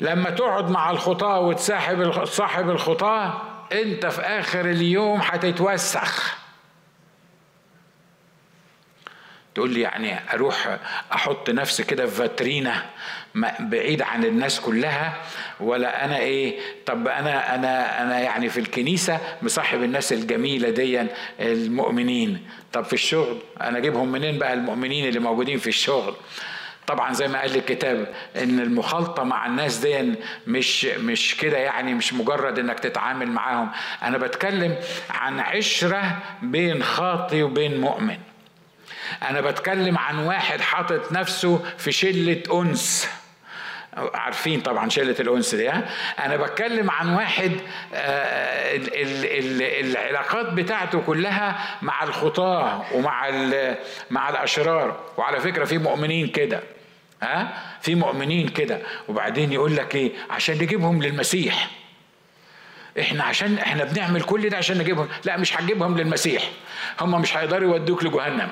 لما 0.00 0.30
تقعد 0.30 0.70
مع 0.70 0.90
الخطاة 0.90 1.40
وتصاحب 1.40 2.24
صاحب 2.24 2.70
الخطاة 2.70 3.42
أنت 3.72 4.06
في 4.06 4.20
آخر 4.20 4.60
اليوم 4.60 5.20
هتتوسخ. 5.22 6.39
تقول 9.60 9.72
لي 9.74 9.80
يعني 9.80 10.18
أروح 10.34 10.78
أحط 11.12 11.50
نفسي 11.50 11.82
كده 11.84 12.06
في 12.06 12.14
فاترينا 12.16 12.82
بعيد 13.60 14.02
عن 14.02 14.24
الناس 14.24 14.60
كلها 14.60 15.22
ولا 15.60 16.04
أنا 16.04 16.18
إيه؟ 16.18 16.58
طب 16.86 17.08
أنا 17.08 17.54
أنا 17.54 18.02
أنا 18.02 18.20
يعني 18.20 18.48
في 18.48 18.60
الكنيسة 18.60 19.18
مصاحب 19.42 19.82
الناس 19.82 20.12
الجميلة 20.12 20.70
دي 20.70 21.06
المؤمنين. 21.40 22.46
طب 22.72 22.84
في 22.84 22.92
الشغل؟ 22.92 23.38
أنا 23.60 23.78
أجيبهم 23.78 24.12
منين 24.12 24.38
بقى 24.38 24.52
المؤمنين 24.52 25.08
اللي 25.08 25.20
موجودين 25.20 25.58
في 25.58 25.66
الشغل؟ 25.66 26.14
طبعا 26.86 27.12
زي 27.12 27.28
ما 27.28 27.40
قال 27.40 27.56
الكتاب 27.56 28.14
إن 28.36 28.60
المخالطة 28.60 29.22
مع 29.22 29.46
الناس 29.46 29.76
دي 29.76 30.14
مش 30.46 30.84
مش 30.84 31.36
كده 31.36 31.58
يعني 31.58 31.94
مش 31.94 32.12
مجرد 32.14 32.58
إنك 32.58 32.80
تتعامل 32.80 33.26
معاهم. 33.26 33.70
أنا 34.02 34.18
بتكلم 34.18 34.76
عن 35.10 35.40
عشرة 35.40 36.18
بين 36.42 36.82
خاطي 36.82 37.42
وبين 37.42 37.80
مؤمن. 37.80 38.18
أنا 39.22 39.40
بتكلم 39.40 39.98
عن 39.98 40.18
واحد 40.18 40.60
حاطط 40.60 41.12
نفسه 41.12 41.64
في 41.78 41.92
شلة 41.92 42.42
أنس. 42.52 43.08
عارفين 44.14 44.60
طبعا 44.60 44.88
شلة 44.88 45.16
الأنس 45.20 45.54
دي 45.54 45.70
أنا 46.18 46.36
بتكلم 46.36 46.90
عن 46.90 47.14
واحد 47.14 47.52
آه، 47.94 48.80
العلاقات 49.80 50.52
بتاعته 50.52 51.00
كلها 51.00 51.58
مع 51.82 52.02
الخطاة 52.02 52.84
ومع 52.94 53.30
مع 54.10 54.28
الأشرار. 54.28 55.00
وعلى 55.16 55.40
فكرة 55.40 55.64
في 55.64 55.78
مؤمنين 55.78 56.26
كده 56.26 56.60
ها؟ 57.22 57.48
في 57.80 57.94
مؤمنين 57.94 58.48
كده. 58.48 58.78
وبعدين 59.08 59.52
يقول 59.52 59.76
لك 59.76 59.94
إيه؟ 59.94 60.12
عشان 60.30 60.54
نجيبهم 60.54 61.02
للمسيح. 61.02 61.70
إحنا 63.00 63.24
عشان 63.24 63.58
إحنا 63.58 63.84
بنعمل 63.84 64.22
كل 64.22 64.48
ده 64.48 64.56
عشان 64.56 64.78
نجيبهم. 64.78 65.08
لا 65.24 65.36
مش 65.36 65.56
هتجيبهم 65.56 65.98
للمسيح. 65.98 66.42
هم 67.00 67.20
مش 67.20 67.36
هيقدروا 67.36 67.72
يودوك 67.76 68.04
لجهنم. 68.04 68.48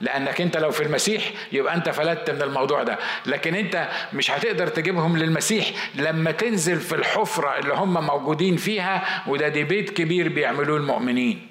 لأنك 0.00 0.40
أنت 0.40 0.56
لو 0.56 0.70
في 0.70 0.82
المسيح 0.82 1.30
يبقى 1.52 1.74
أنت 1.74 1.88
فلتت 1.88 2.30
من 2.30 2.42
الموضوع 2.42 2.82
ده. 2.82 2.98
لكن 3.26 3.54
أنت 3.54 3.88
مش 4.12 4.30
هتقدر 4.30 4.66
تجيبهم 4.68 5.16
للمسيح 5.16 5.70
لما 5.94 6.30
تنزل 6.30 6.80
في 6.80 6.94
الحفرة 6.94 7.58
اللي 7.58 7.74
هم 7.74 8.06
موجودين 8.06 8.56
فيها 8.56 9.22
وده 9.26 9.48
دي 9.48 9.64
بيت 9.64 9.90
كبير 9.90 10.28
بيعملوه 10.28 10.76
المؤمنين. 10.76 11.48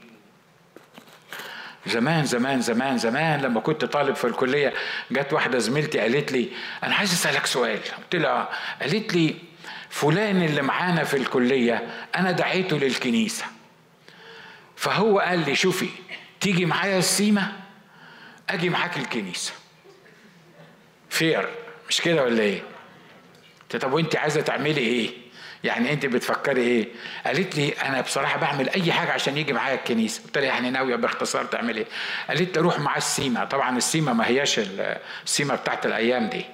زمان 1.87 2.25
زمان 2.25 2.61
زمان 2.61 2.97
زمان 2.97 3.41
لما 3.41 3.59
كنت 3.59 3.85
طالب 3.85 4.15
في 4.15 4.25
الكلية 4.27 4.73
جت 5.11 5.33
واحدة 5.33 5.59
زميلتي 5.59 5.99
قالت 5.99 6.31
لي 6.31 6.47
أنا 6.83 6.95
عايز 6.95 7.13
أسألك 7.13 7.45
سؤال. 7.45 7.79
قلت 7.97 8.15
لها 8.15 8.49
قالت 8.81 9.13
لي 9.13 9.35
فلان 9.89 10.43
اللي 10.43 10.61
معانا 10.61 11.03
في 11.03 11.17
الكلية 11.17 11.87
أنا 12.15 12.31
دعيته 12.31 12.77
للكنيسة. 12.77 13.45
فهو 14.75 15.19
قال 15.19 15.39
لي 15.45 15.55
شوفي 15.55 15.89
تيجي 16.39 16.65
معايا 16.65 16.97
السيمه 16.99 17.51
أجي 18.53 18.69
معاك 18.69 18.97
الكنيسة. 18.97 19.53
فير 21.09 21.49
مش 21.89 22.01
كده 22.01 22.23
ولا 22.23 22.41
إيه؟ 22.41 22.61
طب 23.81 23.93
وأنت 23.93 24.15
عايزة 24.15 24.41
تعملي 24.41 24.81
إيه؟ 24.81 25.09
يعني 25.63 25.93
أنت 25.93 26.05
بتفكري 26.05 26.61
إيه؟ 26.61 26.87
قالت 27.25 27.55
لي 27.55 27.69
أنا 27.69 28.01
بصراحة 28.01 28.39
بعمل 28.39 28.69
أي 28.69 28.91
حاجة 28.91 29.11
عشان 29.11 29.37
يجي 29.37 29.53
معايا 29.53 29.75
الكنيسة. 29.75 30.23
قلت 30.23 30.37
لها 30.37 30.45
يعني 30.45 30.69
ناوية 30.69 30.95
باختصار 30.95 31.45
تعمل 31.45 31.77
إيه؟ 31.77 31.85
قالت 32.27 32.55
لي 32.55 32.61
أروح 32.61 32.79
مع 32.79 32.97
السيما. 32.97 33.45
طبعا 33.45 33.77
السيما 33.77 34.13
ما 34.13 34.27
هياش 34.27 34.59
السيما 35.25 35.55
بتاعت 35.55 35.85
الأيام 35.85 36.29
دي. 36.29 36.45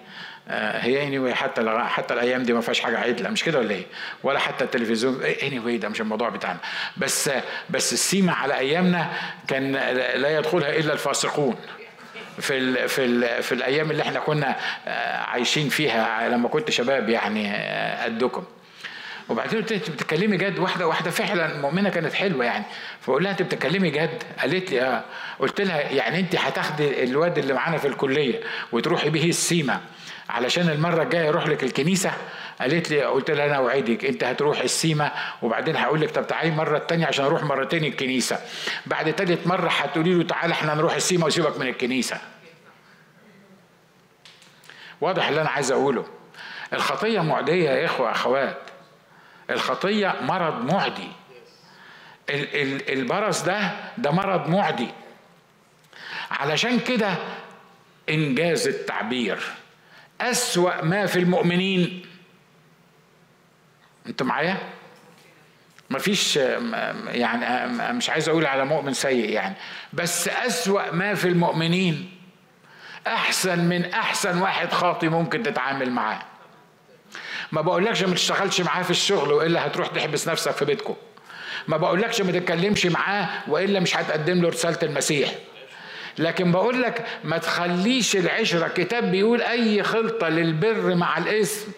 آه، 0.48 0.80
هي 0.80 1.08
اني 1.08 1.32
anyway 1.32 1.36
حتى 1.36 1.80
حتى 1.88 2.14
الأيام 2.14 2.44
دي 2.44 2.54
ما 2.54 2.62
فيهاش 2.62 2.80
حاجة 2.80 3.00
عدلة. 3.00 3.30
مش 3.30 3.44
كده 3.44 3.60
ولا 3.60 3.72
إيه؟ 3.72 3.86
ولا 4.24 4.40
حتى 4.40 4.64
التلفزيون. 4.64 5.24
اني 5.24 5.62
anyway 5.62 5.82
ده 5.82 5.90
مش 5.90 6.02
الموضوع 6.02 6.30
بتاعنا. 6.30 6.60
بس 6.98 7.30
بس 7.70 7.94
السيما 7.94 8.34
على 8.34 8.58
أيامنا 8.58 9.14
كان 9.48 9.72
لا 10.16 10.38
يدخلها 10.38 10.76
إلا 10.78 10.94
الفاسقون. 10.94 11.56
في 12.40 12.58
ال 12.58 12.90
في 12.90 13.06
ال 13.06 13.44
في 13.44 13.52
الأيام 13.52 13.92
اللي 13.92 14.04
إحنا 14.04 14.20
كنا 14.20 14.56
آه، 14.88 15.18
عايشين 15.18 15.70
فيها 15.70 16.30
لما 16.30 16.48
كنت 16.48 16.72
شباب 16.72 17.10
يعني 17.10 17.52
آه، 17.52 18.04
قدكم. 18.06 18.44
وبعدين 19.30 19.60
قلت 19.60 19.72
أنت 19.72 19.90
بتتكلمي 19.90 20.38
جد؟ 20.38 20.60
واحدة 20.60 20.88
واحدة 20.88 21.12
فعلا 21.12 21.58
مؤمنة 21.62 21.90
كانت 21.90 22.14
حلوة 22.14 22.46
يعني. 22.46 22.66
فقول 23.02 23.24
لها 23.24 23.32
أنت 23.32 23.42
بتتكلمي 23.42 23.90
جد؟ 23.90 24.24
قالت 24.40 24.72
لي 24.72 24.82
آه. 24.82 25.04
قلت 25.40 25.62
لها 25.62 25.82
يعني 25.82 26.20
أنت 26.20 26.36
هتاخدي 26.36 27.04
الواد 27.04 27.38
اللي 27.38 27.54
معانا 27.54 27.78
في 27.78 27.88
الكلية 27.88 28.40
وتروحي 28.72 29.10
به 29.10 29.24
السيما 29.30 29.80
علشان 30.30 30.70
المرة 30.70 31.04
الجاية 31.04 31.26
يروح 31.26 31.48
لك 31.48 31.64
الكنيسة 31.64 32.12
قالت 32.62 32.90
لي 32.92 33.02
قلت 33.04 33.32
لها 33.32 33.46
أنا 33.46 33.56
أوعدك 33.56 34.06
أنت 34.06 34.24
هتروح 34.24 34.60
السيما 34.60 35.12
وبعدين 35.42 35.76
هقول 35.76 36.02
لك 36.02 36.12
طب 36.12 36.28
تعالي 36.28 36.52
مرة 36.52 36.78
التانية 36.78 37.06
عشان 37.06 37.26
أروح 37.26 37.44
مرتين 37.44 37.84
الكنيسة. 37.86 38.40
بعد 38.86 39.14
تالت 39.14 39.48
مرة 39.48 39.70
هتقولي 39.70 40.14
له 40.14 40.24
تعالى 40.24 40.54
إحنا 40.54 40.74
نروح 40.74 40.96
السيما 40.96 41.26
وسيبك 41.26 41.58
من 41.58 41.68
الكنيسة. 41.68 42.18
واضح 45.02 45.28
اللي 45.28 45.42
أنا 45.42 45.50
عايز 45.50 45.72
أقوله. 45.72 46.06
الخطية 46.74 47.20
معدية 47.20 47.70
يا 47.70 47.86
إخوة 47.86 48.12
أخوات. 48.12 48.58
الخطية 49.50 50.16
مرض 50.22 50.72
معدي. 50.74 51.08
البرص 52.90 53.42
ده 53.44 53.72
ده 53.98 54.12
مرض 54.12 54.50
معدي. 54.50 54.88
علشان 56.32 56.80
كده 56.80 57.16
إنجاز 58.10 58.68
التعبير. 58.68 59.40
أسوأ 60.22 60.82
ما 60.82 61.06
في 61.06 61.20
المؤمنين 61.20 62.06
أنتوا 64.10 64.28
معايا؟ 64.28 64.58
مفيش 65.90 66.36
يعني 67.08 67.68
مش 67.94 68.10
عايز 68.10 68.30
أقول 68.30 68.46
على 68.46 68.66
مؤمن 68.66 68.94
سيء 68.94 69.30
يعني 69.30 69.56
بس 69.94 70.28
أسوأ 70.28 70.92
ما 70.92 71.14
في 71.16 71.28
المؤمنين 71.28 72.12
أحسن 73.08 73.60
من 73.60 73.86
أحسن 73.86 74.42
واحد 74.42 74.72
خاطي 74.72 75.08
ممكن 75.08 75.44
تتعامل 75.44 75.92
معاه. 75.92 76.22
ما 77.52 77.62
بقولكش 77.62 78.04
ما 78.04 78.16
تشتغلش 78.16 78.62
معاه 78.62 78.84
في 78.84 78.92
الشغل 78.92 79.32
وإلا 79.34 79.68
هتروح 79.68 79.88
تحبس 79.88 80.28
نفسك 80.28 80.52
في 80.52 80.66
بيتكم 80.66 80.96
ما 81.68 81.78
بقولكش 81.78 82.22
ما 82.22 82.32
تتكلمش 82.32 82.86
معاه 82.86 83.30
وإلا 83.48 83.80
مش 83.80 83.98
هتقدم 83.98 84.42
له 84.42 84.50
رسالة 84.50 84.78
المسيح. 84.84 85.30
لكن 86.18 86.52
بقول 86.52 86.82
لك 86.82 87.06
ما 87.24 87.38
تخليش 87.38 88.16
العشرة 88.16 88.66
الكتاب 88.66 89.12
بيقول 89.12 89.42
أي 89.42 89.84
خلطة 89.84 90.30
للبر 90.30 90.96
مع 90.96 91.18
الاسم 91.18 91.72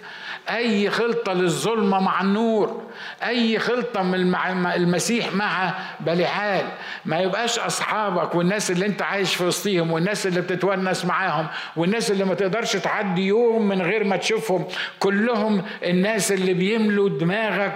أي 0.49 0.89
خلطة 0.89 1.33
للظلمة 1.33 1.99
مع 1.99 2.21
النور. 2.21 2.81
أي 3.23 3.59
خلطة 3.59 4.03
من 4.03 4.35
المسيح 4.75 5.33
مع 5.33 5.73
بلعال. 5.99 6.65
ما 7.05 7.19
يبقاش 7.19 7.59
أصحابك 7.59 8.35
والناس 8.35 8.71
اللي 8.71 8.85
أنت 8.85 9.01
عايش 9.01 9.35
في 9.35 9.43
وسطيهم 9.45 9.91
والناس 9.91 10.27
اللي 10.27 10.41
بتتونس 10.41 11.05
معاهم 11.05 11.47
والناس 11.75 12.11
اللي 12.11 12.23
ما 12.23 12.33
تقدرش 12.35 12.73
تعدي 12.75 13.21
يوم 13.27 13.67
من 13.67 13.81
غير 13.81 14.03
ما 14.03 14.17
تشوفهم. 14.17 14.65
كلهم 14.99 15.63
الناس 15.83 16.31
اللي 16.31 16.53
بيملوا 16.53 17.09
دماغك 17.09 17.73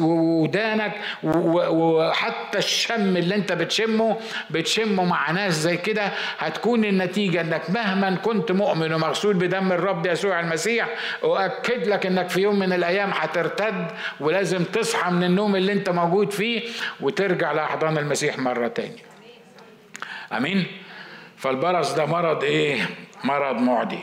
ودانك 0.00 0.92
وحتى 1.22 2.58
الشم 2.58 3.16
اللي 3.16 3.34
أنت 3.34 3.52
بتشمه 3.52 4.16
بتشمه 4.50 5.04
مع 5.04 5.30
ناس 5.30 5.52
زي 5.54 5.76
كده 5.76 6.12
هتكون 6.38 6.84
النتيجة 6.84 7.40
إنك 7.40 7.70
مهما 7.70 8.14
كنت 8.16 8.52
مؤمن 8.52 8.92
ومغسول 8.92 9.34
بدم 9.34 9.72
الرب 9.72 10.06
يسوع 10.06 10.40
المسيح 10.40 10.88
أؤكد 11.24 11.86
لك 11.88 12.06
إنك 12.06 12.28
في 12.28 12.40
يوم 12.40 12.58
من 12.58 12.72
الأيام 12.72 13.10
هترتد 13.14 13.86
ولازم 14.20 14.63
تصحى 14.64 15.10
من 15.10 15.24
النوم 15.24 15.56
اللي 15.56 15.72
انت 15.72 15.90
موجود 15.90 16.32
فيه 16.32 16.62
وترجع 17.00 17.52
لأحضان 17.52 17.98
المسيح 17.98 18.38
مرة 18.38 18.68
تانية. 18.68 19.02
آمين؟ 20.32 20.66
فالبرص 21.36 21.92
ده 21.94 22.06
مرض 22.06 22.44
إيه؟ 22.44 22.88
مرض 23.24 23.56
معدي. 23.56 23.98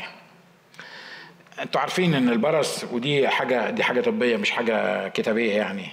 أنتوا 1.62 1.82
عارفين 1.82 2.13
إن 2.13 2.30
البرص 2.30 2.84
ودي 2.91 3.28
حاجة 3.28 3.69
دي 3.69 3.84
حاجة 3.84 4.02
طبية 4.02 4.38
مش 4.38 4.52
حاجة 4.52 5.08
كتابية 5.08 5.54
يعني. 5.54 5.88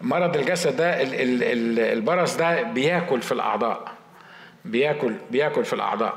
مرض 0.00 0.36
الجسد 0.36 0.76
ده 0.76 1.02
البرص 1.92 2.36
ده 2.36 2.62
بياكل 2.62 3.22
في 3.22 3.32
الأعضاء. 3.32 3.92
بياكل 4.64 5.14
بياكل 5.30 5.64
في 5.64 5.72
الأعضاء. 5.72 6.14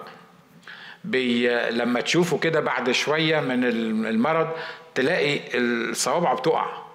بي 1.04 1.50
لما 1.70 2.02
تشوفه 2.02 2.38
كده 2.38 2.60
بعد 2.60 2.92
شوية 2.92 3.40
من 3.40 3.64
المرض 4.08 4.50
تلاقي 4.96 5.40
الصوابع 5.58 6.34
بتقع. 6.34 6.87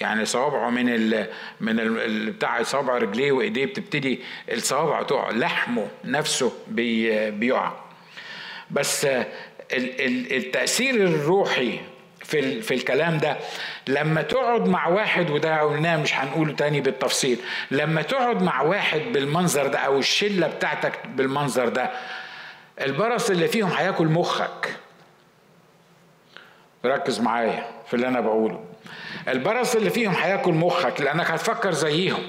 يعني 0.00 0.24
صوابعه 0.24 0.70
من 0.70 0.88
ال 0.88 1.26
من 1.60 1.80
ال 1.80 2.30
بتاع 2.30 2.62
صوابع 2.62 2.98
رجليه 2.98 3.32
وايديه 3.32 3.66
بتبتدي 3.66 4.20
الصوابع 4.52 5.02
تقع 5.02 5.30
لحمه 5.30 5.88
نفسه 6.04 6.52
بي 6.68 7.30
بيقع. 7.30 7.72
بس 8.70 9.06
التأثير 9.72 10.94
الروحي 10.94 11.80
في 12.24 12.62
في 12.62 12.74
الكلام 12.74 13.18
ده 13.18 13.36
لما 13.88 14.22
تقعد 14.22 14.68
مع 14.68 14.88
واحد 14.88 15.30
وده 15.30 15.60
قلناه 15.60 15.96
مش 15.96 16.14
هنقوله 16.14 16.52
تاني 16.52 16.80
بالتفصيل 16.80 17.38
لما 17.70 18.02
تقعد 18.02 18.42
مع 18.42 18.62
واحد 18.62 19.00
بالمنظر 19.00 19.66
ده 19.66 19.78
أو 19.78 19.98
الشلة 19.98 20.46
بتاعتك 20.46 21.06
بالمنظر 21.06 21.68
ده 21.68 21.90
البرص 22.80 23.30
اللي 23.30 23.48
فيهم 23.48 23.70
هياكل 23.70 24.06
مخك. 24.06 24.76
ركز 26.84 27.20
معايا 27.20 27.66
في 27.86 27.94
اللي 27.94 28.08
أنا 28.08 28.20
بقوله. 28.20 28.64
البرص 29.28 29.74
اللي 29.74 29.90
فيهم 29.90 30.14
هياكل 30.14 30.52
مخك 30.52 31.00
لأنك 31.00 31.30
هتفكر 31.30 31.72
زيهم. 31.72 32.28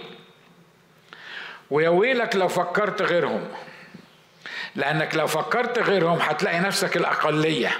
ويا 1.71 1.89
ويلك 1.89 2.35
لو 2.35 2.47
فكرت 2.47 3.01
غيرهم. 3.01 3.47
لأنك 4.75 5.15
لو 5.15 5.27
فكرت 5.27 5.79
غيرهم 5.79 6.19
هتلاقي 6.21 6.59
نفسك 6.59 6.97
الأقلية. 6.97 7.71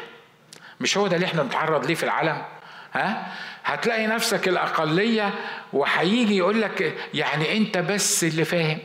مش 0.79 0.97
هو 0.97 1.07
ده 1.07 1.15
اللي 1.15 1.25
إحنا 1.25 1.43
بنتعرض 1.43 1.85
ليه 1.85 1.95
في 1.95 2.03
العالم؟ 2.03 2.41
ها؟ 2.93 3.27
هتلاقي 3.63 4.07
نفسك 4.07 4.47
الأقلية 4.47 5.33
وهيجي 5.73 6.37
يقول 6.37 6.61
لك 6.61 6.93
يعني 7.13 7.57
أنت 7.57 7.77
بس 7.77 8.23
اللي 8.23 8.45
فاهم. 8.45 8.79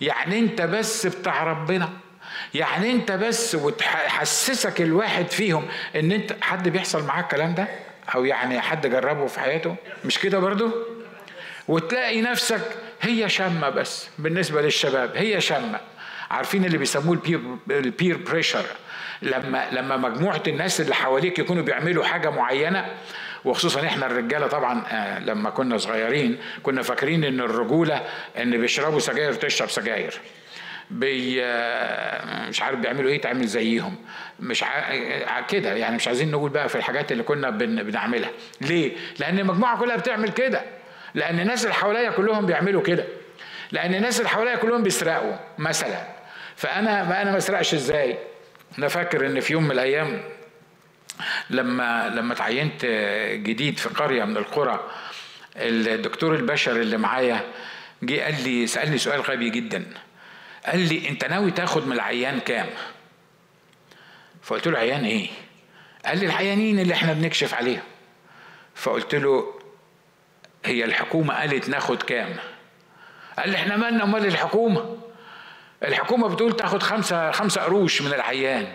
يعني 0.00 0.38
أنت 0.38 0.62
بس 0.62 1.06
بتاع 1.06 1.44
ربنا. 1.44 1.88
يعني 2.54 2.90
أنت 2.92 3.12
بس 3.12 3.54
وتحسسك 3.54 4.80
الواحد 4.80 5.30
فيهم 5.30 5.68
إن 5.96 6.12
أنت 6.12 6.36
حد 6.44 6.68
بيحصل 6.68 7.04
معاك 7.04 7.24
الكلام 7.24 7.54
ده؟ 7.54 7.68
أو 8.14 8.24
يعني 8.24 8.60
حد 8.60 8.86
جربه 8.86 9.26
في 9.26 9.40
حياته. 9.40 9.76
مش 10.04 10.18
كده 10.18 10.38
برضو؟ 10.38 10.70
وتلاقي 11.68 12.20
نفسك 12.20 12.60
هي 13.00 13.28
شمة 13.28 13.68
بس 13.68 14.08
بالنسبة 14.18 14.62
للشباب 14.62 15.16
هي 15.16 15.40
شمة 15.40 15.80
عارفين 16.30 16.64
اللي 16.64 16.78
بيسموه 16.78 17.18
ال 17.70 17.78
peer, 17.78 18.16
pressure 18.16 18.64
لما 19.22 19.68
لما 19.72 19.96
مجموعة 19.96 20.42
الناس 20.46 20.80
اللي 20.80 20.94
حواليك 20.94 21.38
يكونوا 21.38 21.62
بيعملوا 21.62 22.04
حاجة 22.04 22.30
معينة 22.30 22.86
وخصوصا 23.44 23.86
إحنا 23.86 24.06
الرجالة 24.06 24.46
طبعا 24.46 24.82
آه، 24.90 25.18
لما 25.18 25.50
كنا 25.50 25.78
صغيرين 25.78 26.38
كنا 26.62 26.82
فاكرين 26.82 27.24
إن 27.24 27.40
الرجولة 27.40 28.02
إن 28.38 28.60
بيشربوا 28.60 28.98
سجاير 28.98 29.32
تشرب 29.34 29.70
سجاير. 29.70 30.20
بي 30.92 31.42
مش 32.48 32.62
عارف 32.62 32.78
بيعملوا 32.78 33.10
إيه 33.10 33.20
تعمل 33.20 33.46
زيهم. 33.46 33.96
مش 34.40 34.62
ع... 34.62 35.40
كده 35.40 35.74
يعني 35.74 35.96
مش 35.96 36.08
عايزين 36.08 36.30
نقول 36.30 36.50
بقى 36.50 36.68
في 36.68 36.74
الحاجات 36.76 37.12
اللي 37.12 37.22
كنا 37.22 37.50
بن... 37.50 37.82
بنعملها. 37.82 38.30
ليه؟ 38.60 38.92
لأن 39.18 39.38
المجموعة 39.38 39.78
كلها 39.80 39.96
بتعمل 39.96 40.28
كده. 40.32 40.62
لأن 41.14 41.40
الناس 41.40 41.62
اللي 41.64 41.74
حواليا 41.74 42.10
كلهم 42.10 42.46
بيعملوا 42.46 42.82
كده. 42.82 43.04
لأن 43.72 43.94
الناس 43.94 44.18
اللي 44.18 44.28
حواليا 44.28 44.56
كلهم 44.56 44.82
بيسرقوا 44.82 45.36
مثلا. 45.58 46.06
فأنا 46.56 47.04
ما 47.04 47.22
أنا 47.22 47.30
ما 47.30 47.38
أسرقش 47.38 47.74
إزاي؟ 47.74 48.18
أنا 48.78 48.88
فاكر 48.88 49.26
إن 49.26 49.40
في 49.40 49.52
يوم 49.52 49.64
من 49.64 49.70
الأيام 49.70 50.22
لما 51.50 52.08
لما 52.08 52.34
تعينت 52.34 52.84
جديد 53.34 53.78
في 53.78 53.88
قرية 53.88 54.24
من 54.24 54.36
القرى 54.36 54.90
الدكتور 55.56 56.34
البشري 56.34 56.80
اللي 56.80 56.96
معايا 56.96 57.40
جه 58.02 58.22
قال 58.22 58.34
لي 58.44 58.66
سألني 58.66 58.98
سؤال 58.98 59.20
غبي 59.20 59.50
جدا. 59.50 59.84
قال 60.66 60.78
لي 60.88 61.08
أنت 61.08 61.24
ناوي 61.24 61.50
تاخد 61.50 61.86
من 61.86 61.92
العيان 61.92 62.40
كام؟ 62.40 62.66
فقلت 64.42 64.68
له 64.68 64.78
عيان 64.78 65.04
إيه؟ 65.04 65.28
قال 66.06 66.18
لي 66.18 66.26
العيانين 66.26 66.78
اللي 66.78 66.94
إحنا 66.94 67.12
بنكشف 67.12 67.54
عليهم. 67.54 67.82
فقلت 68.74 69.14
له 69.14 69.60
هي 70.64 70.84
الحكومة 70.84 71.34
قالت 71.34 71.68
ناخد 71.68 72.02
كام؟ 72.02 72.36
قال 73.38 73.48
لي 73.48 73.56
إحنا 73.56 73.76
مالنا 73.76 74.04
مال 74.04 74.26
الحكومة؟ 74.26 74.96
الحكومة 75.84 76.28
بتقول 76.28 76.56
تاخد 76.56 76.82
خمسة 76.82 77.30
خمسة 77.30 77.62
قروش 77.62 78.02
من 78.02 78.12
العيان. 78.14 78.72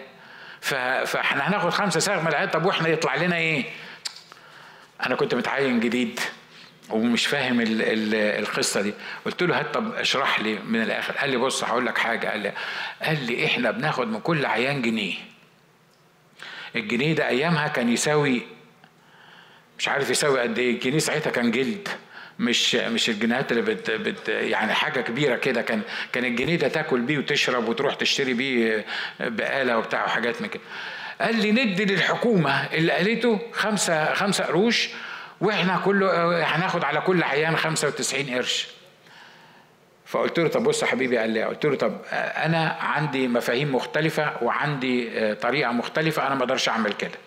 فإحنا 0.61 1.47
هناخد 1.47 1.69
خمسة 1.69 1.99
ساغ 1.99 2.21
من 2.21 2.27
العيان. 2.27 2.49
طب 2.49 2.65
وإحنا 2.65 2.87
يطلع 2.87 3.15
لنا 3.15 3.35
إيه؟ 3.35 3.65
أنا 5.05 5.15
كنت 5.15 5.35
متعين 5.35 5.79
جديد. 5.79 6.19
ومش 6.89 7.25
فاهم 7.25 7.61
ال 7.61 7.81
ال 7.81 8.15
القصة 8.15 8.81
دي. 8.81 8.93
قلت 9.25 9.43
له 9.43 9.59
هات 9.59 9.73
طب 9.73 9.93
اشرح 9.93 10.39
لي 10.39 10.59
من 10.59 10.81
الآخر. 10.81 11.13
قال 11.13 11.29
لي 11.29 11.37
بص 11.37 11.63
هقول 11.63 11.85
لك 11.85 11.97
حاجة. 11.97 12.27
قال 12.27 12.39
لي 12.39 12.53
قال 13.01 13.25
لي 13.25 13.45
إحنا 13.45 13.71
بناخد 13.71 14.07
من 14.07 14.19
كل 14.19 14.45
عيان 14.45 14.81
جنيه. 14.81 15.13
الجنيه 16.75 17.13
ده 17.15 17.27
أيامها 17.27 17.67
كان 17.67 17.89
يساوي 17.89 18.41
مش 19.79 19.87
عارف 19.87 20.09
يساوي 20.09 20.39
قد 20.39 20.59
إيه. 20.59 20.71
الجنيه 20.71 20.99
ساعتها 20.99 21.29
كان 21.29 21.51
جلد. 21.51 21.87
مش 22.39 22.75
مش 22.75 23.09
الجنيهات 23.09 23.51
اللي 23.51 23.61
بت, 23.61 23.91
بت 23.91 24.29
يعني 24.29 24.73
حاجة 24.73 25.01
كبيرة 25.01 25.35
كده. 25.35 25.61
كان 25.61 25.81
كان 26.13 26.25
الجنيه 26.25 26.55
ده 26.55 26.67
تاكل 26.67 27.01
بيه 27.01 27.17
وتشرب 27.17 27.69
وتروح 27.69 27.95
تشتري 27.95 28.33
بيه 28.33 28.85
بقالة 29.19 29.77
وبتاع 29.77 30.05
وحاجات 30.05 30.41
من 30.41 30.47
كده. 30.47 30.61
قال 31.21 31.35
لي 31.35 31.51
ندي 31.51 31.85
للحكومة 31.85 32.51
اللي 32.73 32.91
قالته 32.91 33.39
خمسه 33.53 34.13
خمسة 34.13 34.43
قروش 34.43 34.89
وإحنا 35.41 35.81
كله 35.85 36.43
هناخد 36.55 36.83
على 36.83 37.01
كل 37.01 37.23
عيان 37.23 37.57
95 37.57 38.29
قرش. 38.29 38.67
فقلت 40.05 40.39
له 40.39 40.47
طب 40.47 40.63
بص 40.63 40.81
يا 40.81 40.87
حبيبي 40.87 41.17
قال 41.17 41.29
لي 41.29 41.43
قلت 41.43 41.65
له 41.65 41.75
طب 41.75 41.97
أنا 42.11 42.77
عندي 42.79 43.27
مفاهيم 43.27 43.75
مختلفة 43.75 44.33
وعندي 44.41 45.35
طريقة 45.35 45.71
مختلفة 45.71 46.27
أنا 46.27 46.35
ما 46.35 46.41
أقدرش 46.41 46.69
أعمل 46.69 46.93
كده. 46.93 47.17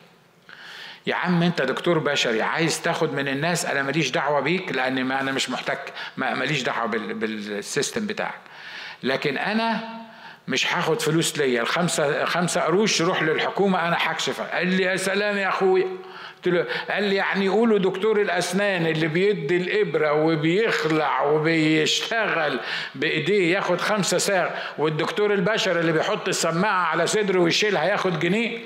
يا 1.07 1.15
عم 1.15 1.43
أنت 1.43 1.63
دكتور 1.63 1.99
بشري 1.99 2.43
عايز 2.43 2.83
تاخد 2.83 3.13
من 3.13 3.29
الناس 3.29 3.67
أنا 3.67 3.83
ماليش 3.83 4.11
دعوة 4.11 4.41
بيك 4.41 4.73
لأن 4.73 5.05
ما 5.05 5.21
أنا 5.21 5.33
مش 5.33 5.51
محتك 5.51 5.93
ماليش 6.17 6.63
دعوة 6.63 6.87
بالسيستم 6.87 8.07
بتاعك. 8.07 8.41
لكن 9.03 9.39
أنا 9.39 9.81
مش 10.49 10.75
هاخد 10.75 11.01
فلوس 11.03 11.39
ليا 11.39 11.63
الخمسه 11.63 12.25
خمسة 12.25 12.61
قروش 12.61 13.03
روح 13.03 13.23
للحكومة 13.23 13.89
أنا 13.89 13.97
هكشف. 14.01 14.41
قال 14.41 14.67
لي 14.67 14.83
يا 14.83 14.97
سلام 14.97 15.37
يا 15.37 15.49
أخويا. 15.49 15.87
قلت 16.45 16.55
له 16.55 16.67
قال 16.91 17.03
لي 17.03 17.15
يعني 17.15 17.45
يقولوا 17.45 17.79
دكتور 17.79 18.21
الأسنان 18.21 18.87
اللي 18.87 19.09
بيدي 19.09 19.57
الإبرة 19.57 20.13
وبيخلع 20.13 21.23
وبيشتغل 21.23 22.61
بإيديه 22.95 23.55
ياخد 23.55 23.81
خمسة 23.81 24.19
ساغ 24.19 24.51
والدكتور 24.79 25.35
البشري 25.35 25.81
اللي 25.81 25.93
بيحط 25.93 26.29
السماعة 26.29 26.83
على 26.87 27.07
صدره 27.07 27.39
ويشيلها 27.39 27.85
ياخد 27.85 28.19
جنيه؟ 28.19 28.59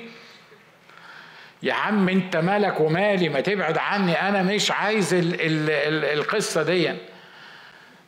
يا 1.63 1.73
عم 1.73 2.09
أنت 2.09 2.37
مالك 2.37 2.79
ومالي 2.79 3.29
ما 3.29 3.41
تبعد 3.41 3.77
عني 3.77 4.21
أنا 4.29 4.43
مش 4.43 4.71
عايز 4.71 5.13
ال 5.13 5.33
ال 5.41 5.69
ال 5.69 6.19
القصة 6.19 6.63
دي. 6.63 6.93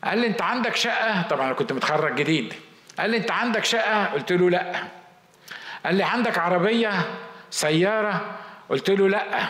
قال 0.04 0.18
لي 0.20 0.28
أنت 0.28 0.42
عندك 0.42 0.76
شقة؟ 0.76 1.22
طبعا 1.22 1.46
أنا 1.46 1.54
كنت 1.54 1.74
متخرج 1.74 2.16
جديد. 2.16 2.54
قال 3.00 3.10
لي 3.10 3.18
أنت 3.18 3.32
عندك 3.32 3.66
شقة؟ 3.66 4.06
قلت 4.06 4.32
له 4.32 4.50
لأ. 4.50 4.72
قال 5.86 5.96
لي 5.96 6.04
عندك 6.04 6.38
عربية؟ 6.38 6.92
سيارة؟ 7.50 8.26
قلت 8.70 8.90
له 8.90 9.10
لا. 9.10 9.48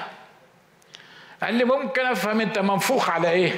قال 1.43 1.53
لي 1.53 1.63
ممكن 1.63 2.05
أفهم 2.05 2.41
أنت 2.41 2.59
منفوخ 2.59 3.09
على 3.09 3.29
إيه؟ 3.29 3.51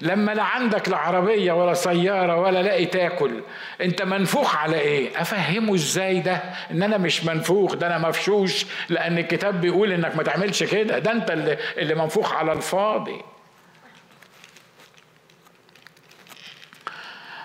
لما 0.00 0.32
لا 0.34 0.42
عندك 0.42 0.88
لا 0.88 0.96
عربية 0.96 1.52
ولا 1.52 1.74
سيارة 1.74 2.36
ولا 2.40 2.62
لاقي 2.62 2.86
تاكل 2.86 3.42
أنت 3.80 4.02
منفوخ 4.02 4.56
على 4.56 4.80
إيه؟ 4.80 5.20
أفهمه 5.20 5.74
إزاي 5.74 6.20
ده؟ 6.20 6.36
إن 6.70 6.82
أنا 6.82 6.98
مش 6.98 7.24
منفوخ 7.24 7.74
ده 7.74 7.86
أنا 7.86 7.98
مفشوش 8.08 8.66
لأن 8.88 9.18
الكتاب 9.18 9.60
بيقول 9.60 9.92
إنك 9.92 10.16
ما 10.16 10.22
تعملش 10.22 10.62
كده. 10.62 10.98
ده 10.98 11.12
أنت 11.12 11.30
اللي, 11.30 11.58
اللي 11.76 11.94
منفوخ 11.94 12.32
على 12.32 12.52
الفاضي. 12.52 13.22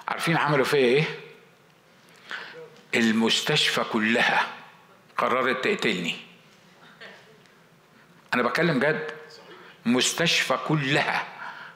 عارفين 0.07 0.37
عملوا 0.37 0.65
فيا 0.65 0.79
إيه؟ 0.79 1.03
المستشفى 2.95 3.83
كلها 3.83 4.47
قررت 5.17 5.63
تقتلني. 5.63 6.15
أنا 8.33 8.43
بتكلم 8.43 8.79
جد. 8.79 9.11
مستشفى 9.85 10.57
كلها. 10.67 11.23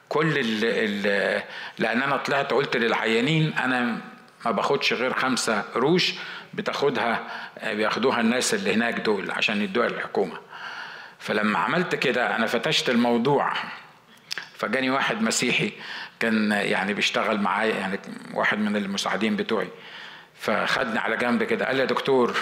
كل 0.08 0.38
ال 0.38 0.64
ال 0.64 1.42
لأن 1.78 2.02
أنا 2.02 2.16
طلعت 2.16 2.52
قلت 2.52 2.76
للعيانين 2.76 3.52
أنا 3.52 4.00
ما 4.44 4.50
باخدش 4.50 4.92
غير 4.92 5.12
خمسة 5.14 5.60
قروش 5.60 6.12
بتاخدها 6.54 7.20
بياخدوها 7.64 8.20
الناس 8.20 8.54
اللي 8.54 8.74
هناك 8.74 8.94
دول 9.00 9.30
عشان 9.30 9.62
يدوها 9.62 9.88
للحكومة. 9.88 10.38
فلما 11.18 11.58
عملت 11.58 11.94
كده 11.94 12.36
أنا 12.36 12.46
فتشت 12.46 12.90
الموضوع. 12.90 13.52
فجاني 14.58 14.90
واحد 14.90 15.22
مسيحي 15.22 15.72
كان 16.20 16.52
يعني 16.52 16.94
بيشتغل 16.94 17.40
معايا 17.40 17.74
يعني 17.74 17.98
واحد 18.34 18.58
من 18.58 18.76
المساعدين 18.76 19.36
بتوعي. 19.36 19.68
فخدني 20.40 20.98
على 20.98 21.16
جنب 21.16 21.42
كده 21.42 21.66
قال 21.66 21.76
لي 21.76 21.80
يا 21.82 21.86
دكتور 21.86 22.36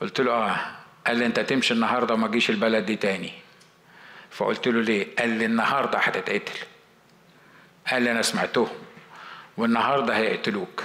قلت 0.00 0.20
له 0.20 0.32
آه. 0.32 0.56
قال 1.06 1.16
لي 1.16 1.26
أنت 1.26 1.40
تمشي 1.40 1.74
النهارده 1.74 2.14
وما 2.14 2.28
تجيش 2.28 2.50
البلد 2.50 2.86
دي 2.86 2.96
تاني. 2.96 3.32
فقلت 4.30 4.68
له 4.68 4.82
ليه؟ 4.82 5.06
قال 5.18 5.28
لي 5.28 5.44
النهارده 5.44 5.98
هتتقتل. 5.98 6.58
قال 7.90 8.02
لي 8.02 8.10
أنا 8.10 8.22
سمعتهم 8.22 8.68
والنهاردة 9.56 10.16
هيقتلوك. 10.16 10.82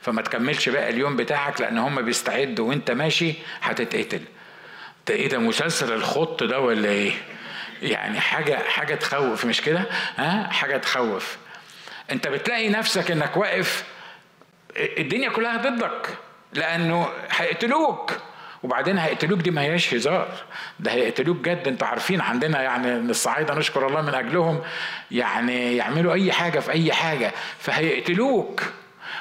فما 0.00 0.22
تكملش 0.22 0.68
بقى 0.68 0.90
اليوم 0.90 1.16
بتاعك 1.16 1.60
لأن 1.60 1.78
هم 1.78 2.02
بيستعدوا 2.02 2.68
وأنت 2.68 2.90
ماشي 2.90 3.34
هتتقتل. 3.62 4.20
ده 5.08 5.14
إيه 5.14 5.28
ده 5.28 5.38
مسلسل 5.38 5.92
الخط 5.92 6.42
ده 6.42 6.60
ولا 6.60 6.88
إيه؟ 6.88 7.12
يعني 7.82 8.20
حاجة 8.20 8.54
حاجة 8.68 8.94
تخوف 8.94 9.44
مش 9.44 9.60
كده؟ 9.60 9.86
ها؟ 10.16 10.48
حاجة 10.52 10.76
تخوف. 10.76 11.36
أنت 12.10 12.28
بتلاقي 12.28 12.68
نفسك 12.68 13.10
إنك 13.10 13.36
واقف 13.36 13.84
الدنيا 14.76 15.28
كلها 15.28 15.56
ضدك 15.56 16.08
لأنه 16.52 17.08
هيقتلوك. 17.30 18.12
وبعدين 18.64 18.98
هيقتلوك 18.98 19.38
دي 19.40 19.50
ما 19.50 19.60
هياش 19.62 19.94
هزار. 19.94 20.28
ده 20.80 20.92
هيقتلوك 20.92 21.36
جد. 21.36 21.68
أنتوا 21.68 21.86
عارفين 21.86 22.20
عندنا 22.20 22.62
يعني 22.62 22.96
الصعايدة 22.96 23.54
نشكر 23.54 23.86
الله 23.86 24.00
من 24.02 24.14
أجلهم 24.14 24.60
يعني 25.10 25.76
يعملوا 25.76 26.12
أي 26.12 26.32
حاجة 26.32 26.60
في 26.60 26.72
أي 26.72 26.92
حاجة. 26.92 27.32
فهيقتلوك. 27.58 28.62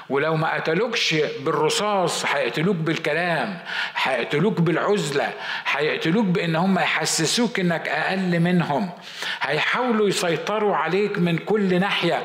ولو 0.09 0.35
ما 0.35 0.53
قتلوكش 0.53 1.15
بالرصاص 1.39 2.25
هيقتلوك 2.25 2.75
بالكلام 2.75 3.57
هيقتلوك 3.95 4.61
بالعزلة 4.61 5.29
هيقتلوك 5.65 6.25
بإن 6.25 6.55
هم 6.55 6.79
يحسسوك 6.79 7.59
إنك 7.59 7.87
أقل 7.87 8.39
منهم. 8.39 8.89
هيحاولوا 9.41 10.07
يسيطروا 10.07 10.75
عليك 10.75 11.19
من 11.19 11.37
كل 11.37 11.79
ناحية. 11.79 12.23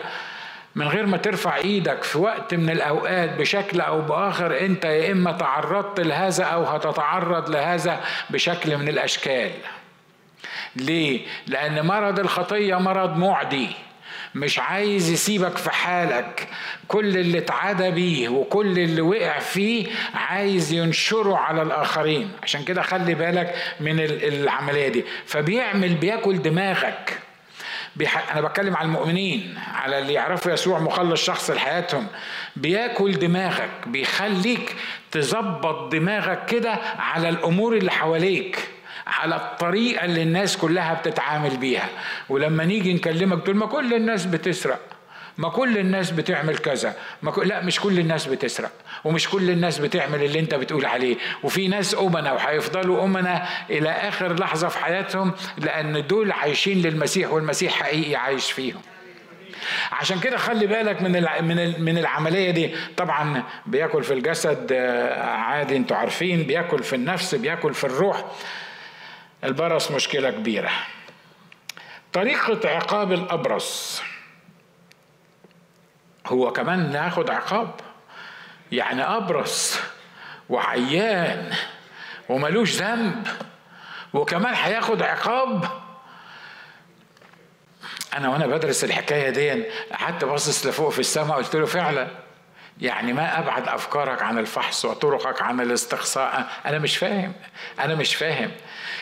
من 0.79 0.89
غير 0.89 1.07
ما 1.07 1.17
ترفع 1.17 1.57
إيدك 1.57 2.03
في 2.03 2.19
وقت 2.19 2.55
من 2.55 2.71
الاوقات 2.71 3.31
بشكل 3.31 3.81
أو 3.81 4.01
باخر 4.01 4.61
انت 4.61 4.85
يا 4.85 5.13
اما 5.13 5.33
تعرضت 5.33 6.01
لهذا 6.01 6.45
أو 6.45 6.65
هتتعرض 6.65 7.51
لهذا 7.51 8.01
بشكل 8.31 8.77
من 8.77 8.89
الاشكال. 8.89 9.51
ليه؟ 10.77 11.21
لأن 11.47 11.87
مرض 11.87 12.19
الخطية 12.19 12.77
مرض 12.77 13.17
معدي. 13.17 13.69
مش 14.35 14.59
عايز 14.59 15.11
يسيبك 15.11 15.57
في 15.57 15.71
حالك. 15.71 16.49
كل 16.89 17.17
اللي 17.17 17.39
اتعدى 17.39 17.91
بيه 17.91 18.29
وكل 18.29 18.79
اللي 18.79 19.01
وقع 19.01 19.39
فيه 19.39 19.87
عايز 20.15 20.73
ينشره 20.73 21.37
على 21.37 21.63
الآخرين. 21.63 22.31
عشان 22.43 22.65
كده 22.65 22.83
خلي 22.83 23.15
بالك 23.15 23.55
من 23.81 24.01
العملية 24.01 24.89
دي. 24.89 25.05
فبيعمل 25.27 25.95
بياكل 25.95 26.43
دماغك. 26.43 27.19
بيح... 27.99 28.33
أنا 28.33 28.41
بتكلم 28.41 28.77
على 28.77 28.87
المؤمنين 28.87 29.59
على 29.75 29.99
اللي 29.99 30.13
يعرفوا 30.13 30.53
يسوع 30.53 30.79
مخلص 30.79 31.25
شخص 31.25 31.51
لحياتهم. 31.51 32.07
بياكل 32.57 33.13
دماغك 33.19 33.71
بيخليك 33.87 34.77
تظبط 35.11 35.93
دماغك 35.93 36.47
كده 36.47 36.79
على 36.99 37.29
الأمور 37.29 37.77
اللي 37.77 37.91
حواليك 37.91 38.69
على 39.07 39.37
الطريقة 39.37 40.05
اللي 40.05 40.23
الناس 40.23 40.57
كلها 40.57 40.95
بتتعامل 40.95 41.57
بيها. 41.57 41.89
ولما 42.29 42.65
نيجي 42.65 42.95
نكلمك 42.95 43.43
تقول 43.43 43.57
ما 43.57 43.67
كل 43.67 43.95
الناس 43.95 44.27
بتسرق. 44.27 44.81
ما 45.39 45.49
كل 45.49 45.79
الناس 45.79 46.11
بتعمل 46.11 46.59
كذا. 46.59 46.97
ما 47.23 47.31
كل... 47.31 47.49
لا 47.49 47.63
مش 47.63 47.81
كل 47.81 47.99
الناس 47.99 48.27
بتسرق 48.27 48.71
ومش 49.05 49.29
كل 49.29 49.51
الناس 49.51 49.79
بتعمل 49.79 50.23
اللي 50.23 50.41
انت 50.41 50.55
بتقول 50.55 50.85
عليه. 50.87 51.17
وفي 51.43 51.69
ناس 51.69 51.95
أمنا 51.95 52.33
وهيفضلوا 52.33 53.05
أمنا 53.05 53.49
إلى 53.71 53.91
آخر 53.91 54.35
لحظة 54.41 54.69
في 54.69 54.79
حياتهم 54.79 55.33
لأن 55.59 56.07
دول 56.07 56.33
عايشين 56.33 56.83
للمسيح 56.83 57.31
والمسيح 57.33 57.73
حقيقي 57.73 58.17
عايش 58.17 58.53
فيهم. 58.53 58.81
عشان 59.93 60.21
كده 60.21 60.37
خلي 60.37 60.67
بالك 60.67 61.03
من 61.03 61.13
من 61.43 61.83
من 61.83 61.99
العملية 61.99 62.51
دي. 62.51 62.75
طبعا 62.97 63.43
بياكل 63.67 64.05
في 64.05 64.15
الجسد 64.15 64.73
آه، 64.73 65.23
عادي 65.23 65.77
أنتوا 65.77 65.97
عارفين. 65.97 66.43
بياكل 66.43 66.83
في 66.83 66.97
النفس 66.97 67.35
بياكل 67.35 67.75
في 67.75 67.85
الروح. 67.85 68.25
البرص 69.45 69.91
مشكلة 69.91 70.31
كبيرة. 70.31 70.71
طريقة 72.13 72.69
عقاب 72.69 73.13
الأبرص. 73.13 74.03
هو 76.29 76.53
كمان 76.53 76.93
ناخد 76.93 77.31
عقاب. 77.31 77.75
يعني 78.73 79.03
أبرص 79.03 79.79
وعيان 80.49 81.53
وملوش 82.29 82.77
ذنب 82.77 83.27
وكمان 84.13 84.55
هياخد 84.55 85.03
عقاب. 85.03 85.65
أنا 88.17 88.29
وأنا 88.29 88.47
بدرس 88.47 88.85
الحكاية 88.85 89.31
دي 89.31 89.65
قعدت 89.93 90.25
باصص 90.25 90.67
لفوق 90.67 90.89
في 90.89 90.99
السماء 90.99 91.37
قلت 91.37 91.57
له 91.57 91.67
فعلا 91.67 92.09
يعني 92.81 93.13
ما 93.13 93.39
أبعد 93.39 93.69
أفكارك 93.69 94.23
عن 94.23 94.39
الفحص 94.39 94.85
وطرقك 94.85 95.43
عن 95.43 95.61
الاستقصاء. 95.61 96.47
أنا 96.67 96.79
مش 96.79 96.97
فاهم. 96.97 97.33
أنا 97.81 97.95
مش 97.95 98.15
فاهم. 98.15 98.51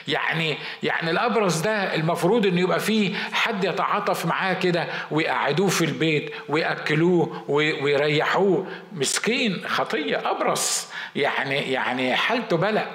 يعني 0.09 0.57
يعني 0.83 1.11
الابرص 1.11 1.61
ده 1.61 1.95
المفروض 1.95 2.47
إنه 2.47 2.61
يبقى 2.61 2.81
فيه 2.81 3.14
حد 3.33 3.64
يتعاطف 3.64 4.27
معاه 4.27 4.53
كده 4.55 4.87
ويقعدوه 5.11 5.68
في 5.68 5.85
البيت 5.85 6.33
ويأكلوه 6.49 7.45
ويريحوه. 7.49 8.66
مسكين 8.93 9.62
خطية 9.68 10.31
ابرص 10.31 10.89
يعني 11.16 11.72
يعني 11.72 12.16
حالته 12.16 12.57
بلا. 12.57 12.87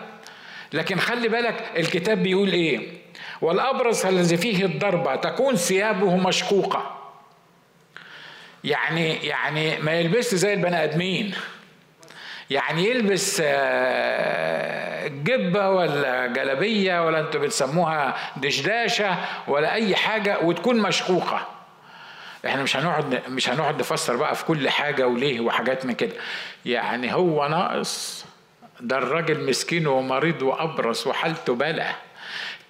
لكن 0.73 0.99
خلي 0.99 1.27
بالك 1.27 1.71
الكتاب 1.77 2.23
بيقول 2.23 2.49
إيه؟ 2.49 3.01
والابرص 3.41 4.05
الذي 4.05 4.37
فيه 4.37 4.65
الضربة 4.65 5.15
تكون 5.15 5.55
ثيابه 5.55 6.15
مشقوقة. 6.17 7.00
يعني 8.63 9.13
يعني 9.27 9.79
ما 9.79 9.91
يلبسش 9.99 10.35
زي 10.35 10.53
البني 10.53 10.83
آدمين. 10.83 11.33
يعني 12.49 12.85
يلبس 12.89 13.41
آه، 13.45 15.07
جبة 15.07 15.69
ولا 15.69 16.27
جلبية 16.27 17.05
ولا 17.05 17.19
أنتوا 17.19 17.41
بتسموها 17.41 18.15
دشداشة 18.37 19.15
ولا 19.47 19.73
أي 19.73 19.95
حاجة 19.95 20.39
وتكون 20.39 20.79
مشقوقة. 20.81 21.47
إحنا 22.45 22.63
مش 22.63 22.77
هنقعد 22.77 23.21
مش 23.29 23.49
هنقعد 23.49 23.79
نفسر 23.79 24.15
بقى 24.15 24.35
في 24.35 24.45
كل 24.45 24.69
حاجة 24.69 25.07
وليه 25.07 25.39
وحاجات 25.39 25.85
من 25.85 25.93
كده. 25.93 26.13
يعني 26.65 27.13
هو 27.13 27.47
ناقص 27.47 28.25
ده 28.79 28.97
الراجل 28.97 29.49
مسكين 29.49 29.87
ومريض 29.87 30.41
وأبرص 30.41 31.07
وحالته 31.07 31.55
بلا. 31.55 31.91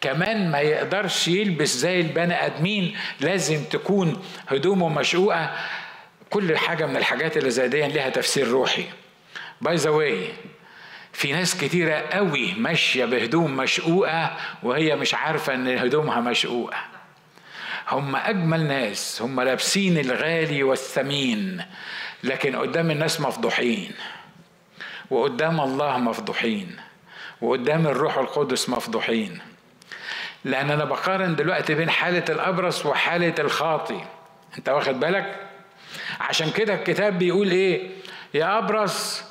كمان 0.01 0.51
ما 0.51 0.59
يقدرش 0.59 1.27
يلبس 1.27 1.69
زي 1.69 2.01
البني 2.01 2.45
آدمين 2.45 2.97
لازم 3.19 3.63
تكون 3.63 4.23
هدومه 4.47 4.89
مشقوقة. 4.89 5.51
كل 6.31 6.57
حاجة 6.57 6.85
من 6.85 6.97
الحاجات 6.97 7.37
اللي 7.37 7.49
زي 7.49 7.67
دي 7.67 7.87
لها 7.87 8.09
تفسير 8.09 8.47
روحي. 8.47 8.85
by 9.61 9.75
the 9.75 9.89
way 9.89 10.33
في 11.13 11.31
ناس 11.31 11.57
كتيرة 11.57 11.93
قوي 11.93 12.53
ماشية 12.53 13.05
بهدوم 13.05 13.57
مشقوقة 13.57 14.37
وهي 14.63 14.95
مش 14.95 15.13
عارفة 15.13 15.53
إن 15.53 15.67
هدومها 15.67 16.19
مشقوقة. 16.19 16.77
هم 17.89 18.15
أجمل 18.15 18.67
ناس 18.67 19.21
هم 19.21 19.41
لابسين 19.41 19.97
الغالي 19.97 20.63
والثمين 20.63 21.61
لكن 22.23 22.55
قدام 22.55 22.91
الناس 22.91 23.21
مفضوحين. 23.21 23.91
وقدام 25.09 25.61
الله 25.61 25.97
مفضوحين. 25.97 26.77
وقدام 27.41 27.87
الروح 27.87 28.17
القدس 28.17 28.69
مفضوحين. 28.69 29.39
لأن 30.45 30.71
أنا 30.71 30.85
بقارن 30.85 31.35
دلوقتي 31.35 31.75
بين 31.75 31.89
حالة 31.89 32.25
الأبرص 32.29 32.85
وحالة 32.85 33.35
الخاطي. 33.39 34.01
أنت 34.57 34.69
واخد 34.69 34.99
بالك؟ 34.99 35.50
عشان 36.19 36.51
كده 36.51 36.73
الكتاب 36.73 37.19
بيقول 37.19 37.51
إيه؟ 37.51 37.89
يا 38.33 38.57
أبرص 38.57 39.23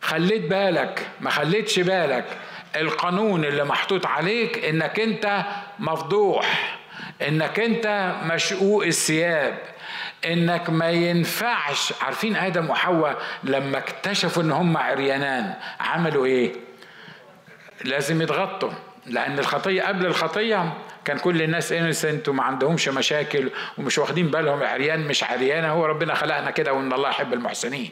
خليت 0.00 0.42
بالك 0.42 1.06
ما 1.20 1.30
خليتش 1.30 1.78
بالك. 1.78 2.24
القانون 2.76 3.44
اللي 3.44 3.64
محطوط 3.64 4.06
عليك 4.06 4.64
إنك 4.64 5.00
أنت 5.00 5.44
مفضوح 5.78 6.78
إنك 7.28 7.60
أنت 7.60 8.14
مشقوق 8.24 8.84
الثياب 8.84 9.58
إنك 10.24 10.70
ما 10.70 10.90
ينفعش. 10.90 11.92
عارفين 12.02 12.36
آدم 12.36 12.70
وحواء 12.70 13.22
لما 13.44 13.78
اكتشفوا 13.78 14.42
إن 14.42 14.52
هم 14.52 14.76
عريانان 14.76 15.54
عملوا 15.80 16.26
إيه؟ 16.26 16.52
لازم 17.84 18.22
يتغطوا 18.22 18.70
لأن 19.06 19.38
الخطية 19.38 19.82
قبل 19.82 20.06
الخطية 20.06 20.72
كان 21.06 21.18
كل 21.18 21.42
الناس 21.42 21.72
انسنت 21.72 22.28
وما 22.28 22.42
عندهمش 22.42 22.88
مشاكل 22.88 23.50
ومش 23.78 23.98
واخدين 23.98 24.26
بالهم 24.30 24.62
عريان 24.62 25.00
مش 25.08 25.24
عريانه 25.24 25.72
هو 25.72 25.86
ربنا 25.86 26.14
خلقنا 26.14 26.50
كده 26.50 26.72
وإن 26.72 26.92
الله 26.92 27.08
يحب 27.08 27.32
المحسنين. 27.32 27.90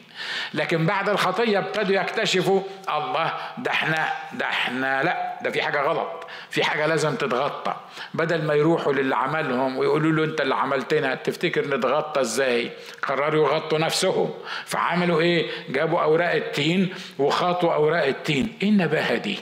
لكن 0.53 0.85
بعد 0.85 1.09
الخطية 1.09 1.59
ابتدوا 1.59 1.95
يكتشفوا 1.95 2.61
الله 2.97 3.33
ده 3.57 3.71
إحنا 3.71 4.09
ده 4.33 4.45
إحنا 4.45 5.03
لا 5.03 5.39
ده 5.43 5.51
في 5.51 5.61
حاجة 5.61 5.81
غلط 5.81 6.27
في 6.49 6.63
حاجة 6.63 6.85
لازم 6.85 7.15
تتغطى. 7.15 7.75
بدل 8.13 8.43
ما 8.43 8.53
يروحوا 8.53 8.93
للي 8.93 9.15
عملهم 9.15 9.77
ويقولوا 9.77 10.11
له 10.11 10.23
أنت 10.31 10.41
اللي 10.41 10.55
عملتنا 10.55 11.15
تفتكر 11.15 11.67
نتغطى 11.77 12.21
إزاي؟ 12.21 12.71
قرروا 13.03 13.47
يغطوا 13.47 13.77
نفسهم. 13.79 14.33
فعملوا 14.65 15.21
إيه؟ 15.21 15.47
جابوا 15.69 16.01
أوراق 16.01 16.31
التين 16.31 16.93
وخاطوا 17.19 17.73
أوراق 17.73 18.05
التين. 18.05 18.57
إيه 18.63 18.69
النباهه 18.69 19.15
دي 19.15 19.39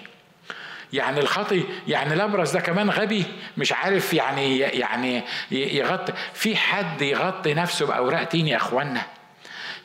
يعني 0.93 1.19
الخطي 1.19 1.63
يعني 1.87 2.13
الابرص 2.13 2.51
ده 2.51 2.59
كمان 2.59 2.89
غبي 2.89 3.25
مش 3.57 3.73
عارف 3.73 4.13
يعني 4.13 4.59
يعني 4.59 5.23
يغطي 5.51 6.13
في 6.33 6.55
حد 6.55 7.01
يغطي 7.01 7.53
نفسه 7.53 7.85
بأوراق 7.85 8.23
تين 8.23 8.47
يا 8.47 8.57
إخوانا؟ 8.57 9.01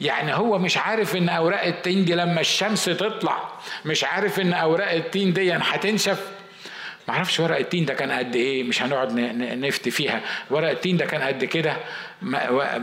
يعني 0.01 0.35
هو 0.35 0.59
مش 0.59 0.77
عارف 0.79 1.17
إن 1.17 1.29
أوراق 1.29 1.63
التين 1.65 2.05
دي 2.05 2.15
لما 2.15 2.41
الشمس 2.41 2.85
تطلع 2.85 3.49
مش 3.85 4.05
عارف 4.05 4.41
إن 4.41 4.53
أوراق 4.53 4.91
التين 4.91 5.33
دي 5.33 5.53
هتنشف. 5.53 6.21
معرفش 7.09 7.41
ورق 7.41 7.57
التين 7.57 7.85
ده 7.85 7.95
كان 7.95 8.13
قد 8.13 8.37
إيه 8.37 8.65
مش 8.65 8.83
هنقعد 8.83 9.13
نفتي 9.39 9.91
فيها. 9.91 10.21
ورق 10.51 10.71
التين 10.71 10.97
ده 10.97 11.07
كان 11.07 11.23
قد 11.23 11.45
كده؟ 11.45 11.77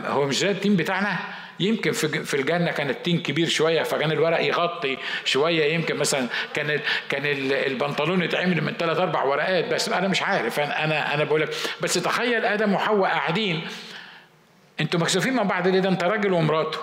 هو 0.07 0.25
مش 0.25 0.37
زي 0.37 0.51
التين 0.51 0.75
بتاعنا؟ 0.75 1.17
يمكن 1.59 1.91
في 1.91 2.33
الجنه 2.33 2.71
كان 2.71 2.89
التين 2.89 3.19
كبير 3.21 3.47
شوية 3.47 3.83
فكان 3.83 4.11
الورق 4.11 4.41
يغطي 4.43 4.97
شوية 5.25 5.73
يمكن 5.73 5.95
مثلا 5.95 6.27
كان 6.53 6.79
كان 7.09 7.23
البنطلون 7.51 8.23
يتعمل 8.23 8.63
من 8.63 8.73
ثلاث 8.73 8.97
أربع 8.97 9.23
ورقات 9.23 9.73
بس 9.73 9.89
أنا 9.89 10.07
مش 10.07 10.21
عارف 10.21 10.59
أنا 10.59 11.13
أنا 11.13 11.23
بقول 11.23 11.41
لك. 11.41 11.49
بس 11.81 11.93
تخيل 11.93 12.45
آدم 12.45 12.73
وحواء 12.73 13.11
قاعدين 13.11 13.61
أنتوا 14.79 14.99
مكسوفين 14.99 15.33
مع 15.33 15.43
بعض 15.43 15.67
ليه؟ 15.67 15.79
ده 15.79 15.89
أنت 15.89 16.03
راجل 16.03 16.33
ومراته. 16.33 16.79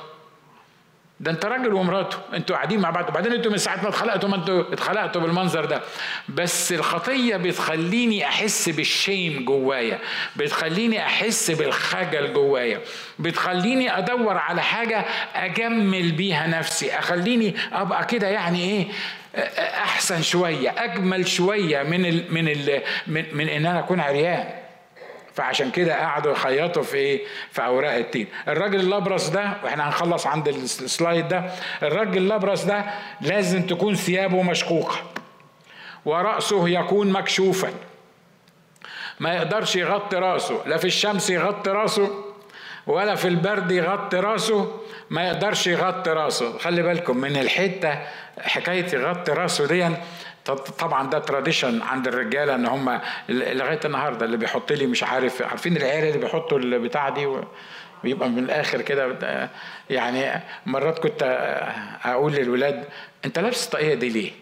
ده 1.23 1.31
انت 1.31 1.45
راجل 1.45 1.73
ومراته. 1.75 2.17
أنتوا 2.35 2.57
قاعدين 2.57 2.81
مع 2.81 2.91
بعض. 2.91 3.09
وبعدين 3.09 3.33
أنتوا 3.33 3.53
من 3.53 3.59
ساعة 3.59 3.83
ما 3.83 3.89
اتخلقتوا 3.89 4.29
ما 4.29 4.37
أنتوا 4.37 4.73
اتخلقتوا 4.73 5.21
بالمنظر 5.21 5.65
ده. 5.65 5.81
بس 6.29 6.73
الخطية 6.73 7.37
بتخليني 7.37 8.25
أحس 8.27 8.69
بالشيم 8.69 9.45
جوايا. 9.45 9.99
بتخليني 10.37 11.03
أحس 11.07 11.51
بالخجل 11.51 12.33
جوايا. 12.33 12.81
بتخليني 13.19 13.99
أدور 13.99 14.37
على 14.39 14.63
حاجة 14.63 15.05
أجمل 15.35 16.13
بيها 16.13 16.47
نفسي. 16.47 16.99
أخليني 16.99 17.55
أبقى 17.73 18.05
كده 18.05 18.27
يعني 18.27 18.61
إيه؟ 18.65 18.87
احسن 19.85 20.23
شوية. 20.23 20.75
أجمل 20.79 21.29
شوية 21.29 21.83
من 21.83 22.07
ال 22.07 22.35
من 22.35 22.49
ال 22.49 22.83
من, 23.07 23.25
من 23.33 23.49
إن 23.49 23.67
أنا 23.67 23.79
أكون 23.79 24.01
عريان. 24.01 24.62
فعشان 25.35 25.71
كده 25.71 25.95
قعدوا 25.95 26.33
يخيطوا 26.33 26.83
في 26.83 26.97
إيه؟ 26.97 27.25
في 27.51 27.65
أوراق 27.65 27.95
التين. 27.95 28.27
الراجل 28.49 28.81
الابرص 28.81 29.29
ده 29.31 29.53
وإحنا 29.65 29.89
هنخلص 29.89 30.27
عند 30.27 30.49
السلايد 30.49 31.29
ده 31.29 31.45
الراجل 31.83 32.23
الابرص 32.23 32.65
ده 32.65 32.85
لازم 33.21 33.63
تكون 33.63 33.95
ثيابه 33.95 34.43
مشقوقه 34.43 34.97
ورأسه 36.05 36.69
يكون 36.69 37.13
مكشوفا. 37.13 37.71
ما 39.21 39.35
يقدرش 39.35 39.77
يغطي 39.77 40.17
رأسه 40.17 40.61
لا 40.67 40.77
في 40.77 40.85
الشمس 40.85 41.31
يغطي 41.31 41.71
رأسه 41.71 42.11
ولا 42.87 43.15
في 43.15 43.29
البرد 43.29 43.71
يغطي 43.73 44.17
رأسه 44.17 44.81
ما 45.11 45.27
يقدرش 45.27 45.67
يغطي 45.67 46.11
رأسه. 46.11 46.59
خلي 46.59 46.83
بالكم 46.83 47.17
من 47.17 47.37
الحتة 47.37 47.99
حكاية 48.41 48.95
يغطي 48.95 49.33
رأسه 49.33 49.67
دي 49.67 49.89
طبعا 50.79 51.11
ده 51.11 51.19
tradition 51.19 51.83
عند 51.83 52.09
الرجاله 52.09 52.55
إن 52.55 52.67
هم 52.67 53.01
لغاية 53.29 53.81
النهارده 53.85 54.27
اللي 54.27 54.37
بيحط 54.37 54.73
لي 54.73 54.87
مش 54.87 55.03
عارف 55.03 55.43
عارفين 55.43 55.77
العيال 55.77 56.07
اللي 56.09 56.19
بيحطوا 56.19 56.59
البتاع 56.59 57.09
دي 57.09 57.27
ويبقى 58.05 58.29
من 58.29 58.39
الآخر 58.39 58.81
كده 58.83 59.49
يعني 59.91 60.43
مرات 60.67 60.99
كنت 60.99 61.23
أقول 62.05 62.33
للولاد 62.33 62.85
أنت 63.25 63.39
لابس 63.39 63.67
الطاقيه 63.67 63.95
دي 63.95 64.09
ليه؟ 64.09 64.33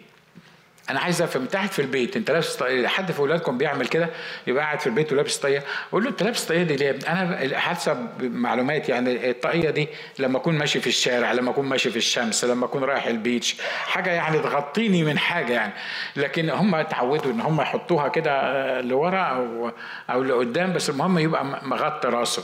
أنا 0.89 0.99
عايز 0.99 1.21
افهم 1.21 1.41
انت 1.43 1.55
قاعد 1.55 1.69
في 1.71 1.81
البيت 1.81 2.15
انت 2.15 2.31
لابس 2.31 2.55
طاقيه 2.55 2.87
حد 2.87 3.11
في 3.11 3.19
اولادكم 3.19 3.57
بيعمل 3.57 3.87
كده؟ 3.87 4.09
يبقى 4.47 4.63
قاعد 4.63 4.79
في 4.79 4.87
البيت 4.87 5.13
ولابس 5.13 5.37
طاقيه 5.37 5.63
قول 5.91 6.03
له 6.03 6.09
انت 6.09 6.23
لابس 6.23 6.43
طاقيه 6.45 6.63
دي 6.63 6.75
ليه 6.75 6.99
أنا 7.07 7.59
حسب 7.59 8.07
معلومات 8.21 8.89
يعني 8.89 9.29
الطاقيه 9.31 9.69
دي 9.69 9.87
لما 10.19 10.37
اكون 10.37 10.57
ماشي 10.57 10.79
في 10.79 10.87
الشارع 10.87 11.31
لما 11.31 11.49
اكون 11.51 11.65
ماشي 11.65 11.91
في 11.91 11.97
الشمس 11.97 12.45
لما 12.45 12.65
اكون 12.65 12.83
رايح 12.83 13.05
ال 13.07 13.15
beach 13.15 13.55
حاجة 13.85 14.09
يعني 14.09 14.39
تغطيني 14.39 15.03
من 15.03 15.17
حاجة 15.19 15.53
يعني. 15.53 15.73
لكن 16.15 16.49
هم 16.49 16.75
اتعودوا 16.75 17.31
ان 17.31 17.41
هم 17.41 17.61
يحطوها 17.61 18.07
كده 18.07 18.81
لورا 18.81 19.19
أو 19.21 19.71
أو 20.09 20.23
لقدام 20.23 20.73
بس 20.73 20.89
المهم 20.89 21.17
يبقى 21.19 21.45
مغطي 21.45 22.07
راسه. 22.07 22.43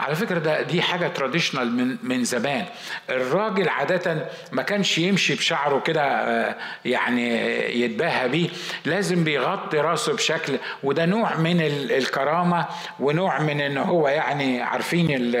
على 0.00 0.14
فكرة 0.14 0.38
ده 0.38 0.62
دي 0.62 0.82
حاجة 0.82 1.08
تراديشنال 1.08 1.72
من 1.76 1.96
من 2.02 2.24
زمان. 2.24 2.64
الراجل 3.10 3.68
عادة 3.68 4.26
ما 4.52 4.62
كانش 4.62 4.98
يمشي 4.98 5.34
بشعره 5.34 5.80
كده 5.80 6.02
آه، 6.02 6.56
يعني 6.84 7.36
يتباهى 7.80 8.28
بيه. 8.28 8.48
لازم 8.84 9.24
بيغطي 9.24 9.78
راسه 9.80 10.14
بشكل 10.14 10.58
وده 10.82 11.06
نوع 11.06 11.36
من 11.36 11.60
الكرامة 11.90 12.66
ونوع 13.00 13.38
من 13.40 13.60
إن 13.60 13.76
هو 13.78 14.08
يعني 14.08 14.62
عارفين 14.62 15.32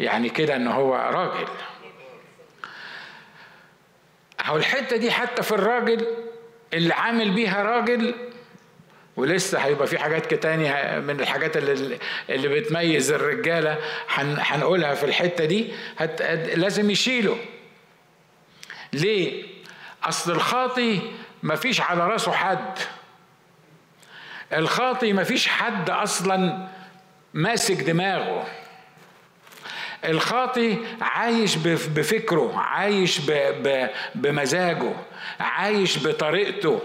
يعني 0.00 0.28
كده 0.28 0.56
إن 0.56 0.66
هو 0.66 0.94
راجل. 0.94 1.48
أهو 4.44 4.56
الحتة 4.56 4.96
دي 4.96 5.10
حتى 5.10 5.42
في 5.42 5.52
الراجل 5.52 6.06
اللي 6.74 6.94
عامل 6.94 7.30
بيها 7.30 7.62
راجل 7.62 8.14
ولسه 9.18 9.58
هيبقى 9.58 9.86
في 9.86 9.98
حاجات 9.98 10.34
تانية 10.34 10.98
من 10.98 11.20
الحاجات 11.20 11.56
اللي 11.56 11.98
اللي 12.30 12.48
بتميز 12.48 13.12
الرجالة 13.12 13.78
هنقولها 14.08 14.94
في 14.94 15.04
الحتة 15.06 15.44
دي 15.44 15.72
هت 15.98 16.22
لازم 16.56 16.90
يشيله 16.90 17.36
ليه؟ 18.92 19.44
أصل 20.04 20.32
الخاطي 20.32 21.00
مفيش 21.42 21.80
على 21.80 22.06
راسه 22.08 22.32
حد. 22.32 22.78
الخاطي 24.52 25.12
مفيش 25.12 25.48
حد 25.48 25.90
أصلا 25.90 26.68
ماسك 27.34 27.74
دماغه. 27.82 28.46
الخاطي 30.04 30.76
عايش 31.00 31.56
بفكره 31.56 32.58
عايش 32.58 33.20
بمزاجه 34.14 34.92
عايش 35.40 36.06
بطريقته. 36.06 36.80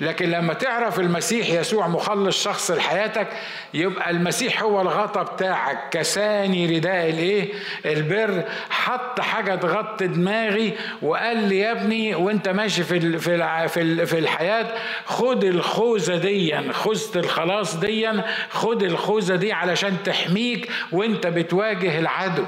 لكن 0.00 0.30
لما 0.30 0.54
تعرف 0.54 1.00
المسيح 1.00 1.48
يسوع 1.50 1.88
مخلص 1.88 2.44
شخص 2.44 2.70
لحياتك 2.70 3.28
يبقى 3.74 4.10
المسيح 4.10 4.62
هو 4.62 4.80
الغطا 4.80 5.22
بتاعك. 5.22 5.78
كساني 5.90 6.76
رداء 6.76 7.10
الإيه؟ 7.10 7.52
البر. 7.86 8.44
حط 8.70 9.20
حاجة 9.20 9.54
تغطي 9.54 10.06
دماغي 10.06 10.72
وقال 11.02 11.48
لي 11.48 11.58
يا 11.58 11.72
ابني 11.72 12.14
وانت 12.14 12.48
ماشي 12.48 12.82
في 12.84 13.18
في 13.18 14.06
في 14.06 14.18
الحياة 14.18 14.66
خد 15.06 15.44
الخوذة 15.44 16.16
دي 16.16 16.72
خوذه 16.72 17.18
الخلاص 17.18 17.76
دي 17.76 18.10
خد 18.50 18.82
الخوذة 18.82 19.34
دي 19.36 19.52
علشان 19.52 19.96
تحميك 20.04 20.70
وانت 20.92 21.26
بتواجه 21.26 21.98
العدو. 21.98 22.44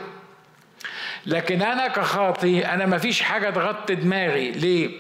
لكن 1.27 1.63
أنا 1.63 1.89
كخاطي 1.89 2.67
أنا 2.67 2.87
مفيش 2.87 3.23
حاجة 3.23 3.51
تغطي 3.51 3.95
دماغي. 3.95 4.51
ليه؟ 4.51 4.91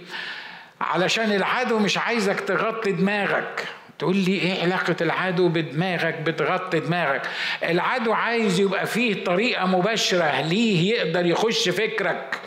علشان 0.80 1.32
العدو 1.32 1.78
مش 1.78 1.98
عايزك 1.98 2.40
تغطي 2.40 2.92
دماغك. 2.92 3.64
تقول 3.98 4.16
لي 4.16 4.32
إيه 4.34 4.62
علاقة 4.62 4.96
العدو 5.00 5.48
بدماغك؟ 5.48 6.14
بتغطي 6.20 6.80
دماغك. 6.80 7.22
العدو 7.62 8.12
عايز 8.12 8.60
يبقى 8.60 8.86
فيه 8.86 9.24
طريقة 9.24 9.66
مباشرة 9.66 10.40
ليه 10.40 10.94
يقدر 10.94 11.26
يخش 11.26 11.68
فكرك 11.68 12.38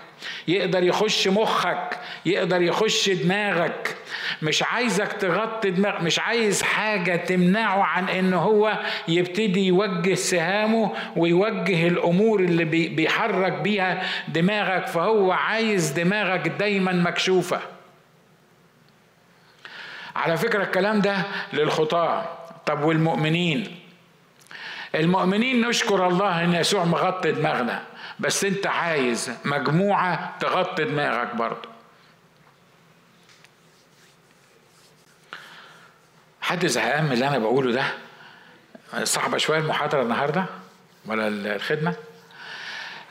يقدر 0.48 0.84
يخش 0.84 1.28
مخك 1.28 2.00
يقدر 2.26 2.62
يخش 2.62 3.10
دماغك. 3.10 3.96
مش 4.42 4.64
عايزك 4.64 5.14
تغطي 5.14 5.70
دماغ 5.70 6.04
مش 6.04 6.20
عايز 6.20 6.62
حاجة 6.62 7.16
تمنعه 7.16 7.84
عن 7.84 8.10
إن 8.10 8.34
هو 8.34 8.80
يبتدي 9.08 9.68
يوجه 9.68 10.14
سهامه 10.14 10.92
ويوجه 11.16 11.88
الأمور 11.88 12.40
اللي 12.40 12.66
بيحرك 12.90 13.54
بيها 13.54 14.04
دماغك. 14.28 14.88
فهو 14.88 15.32
عايز 15.32 15.90
دماغك 15.90 16.48
دايما 16.48 16.92
مكشوفة. 16.92 17.60
على 20.16 20.38
فكرة 20.38 20.64
الكلام 20.64 21.02
ده 21.02 21.24
للخطاة. 21.54 22.26
طب 22.66 22.84
والمؤمنين؟ 22.84 23.80
المؤمنين 24.96 25.68
نشكر 25.68 26.08
الله 26.08 26.44
إن 26.44 26.54
يسوع 26.54 26.84
مغطي 26.84 27.32
دماغنا 27.32 27.84
بس 28.20 28.46
أنت 28.46 28.68
عايز 28.68 29.32
مجموعة 29.46 30.38
تغطي 30.40 30.84
دماغك 30.84 31.36
برضه. 31.36 31.70
حد 36.42 36.66
زهقان 36.66 37.04
من 37.06 37.12
اللي 37.12 37.28
أنا 37.28 37.38
بقوله 37.38 37.72
ده؟ 37.72 37.84
صعبة 39.04 39.38
شوية 39.38 39.60
المحاضرة 39.60 40.02
النهاردة 40.02 40.46
ولا 41.06 41.28
الخدمة؟ 41.28 41.96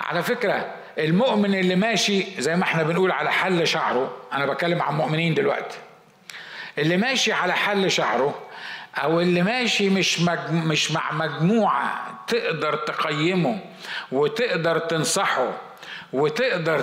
على 0.01 0.23
فكرة 0.23 0.75
المؤمن 0.99 1.55
اللي 1.55 1.77
ماشي 1.77 2.43
زي 2.43 2.57
ما 2.57 2.63
إحنا 2.63 2.83
بنقول 2.83 3.11
على 3.11 3.33
حل 3.33 3.67
شعره 3.67 4.17
أنا 4.33 4.47
بتكلم 4.47 4.83
عن 4.83 4.95
مؤمنين 4.95 5.35
دلوقتي. 5.35 5.79
اللي 6.79 6.97
ماشي 6.97 7.33
على 7.33 7.53
حل 7.53 7.91
شعره 7.91 8.39
أو 8.97 9.21
اللي 9.21 9.43
ماشي 9.43 9.91
مش 9.91 10.21
مج... 10.21 10.39
مش 10.51 10.93
مع 10.93 11.13
مجموعة 11.13 12.21
تقدر 12.27 12.75
تقيمه 12.77 13.59
وتقدر 14.13 14.79
تنصحه 14.79 15.53
وتقدر 16.13 16.81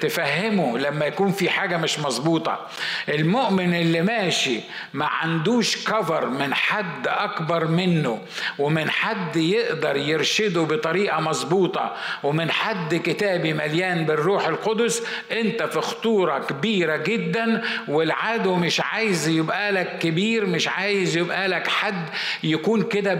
تفهمه 0.00 0.78
لما 0.78 1.06
يكون 1.06 1.32
في 1.32 1.50
حاجة 1.50 1.76
مش 1.76 1.98
مظبوطة. 1.98 2.66
المؤمن 3.08 3.74
اللي 3.74 4.02
ماشي 4.02 4.60
ما 4.94 5.06
عندوش 5.06 5.84
كفر 5.88 6.28
من 6.28 6.54
حد 6.54 7.06
أكبر 7.08 7.66
منه 7.66 8.20
ومن 8.58 8.90
حد 8.90 9.36
يقدر 9.36 9.96
يرشده 9.96 10.62
بطريقة 10.62 11.20
مظبوطة 11.20 11.96
ومن 12.22 12.50
حد 12.50 12.94
كتابي 12.94 13.52
مليان 13.52 14.04
بالروح 14.06 14.46
القدس 14.46 15.02
أنت 15.32 15.62
في 15.62 15.80
خطورة 15.80 16.38
كبيرة 16.38 16.96
جدا 16.96 17.62
والعدو 17.88 18.54
مش 18.54 18.80
عايز 18.80 19.28
يبقى 19.28 19.72
لك 19.72 19.98
كبير 19.98 20.46
مش 20.46 20.68
عايز 20.68 21.16
يبقى 21.16 21.48
لك 21.48 21.68
حد 21.68 22.08
يكون 22.42 22.82
كده 22.82 23.14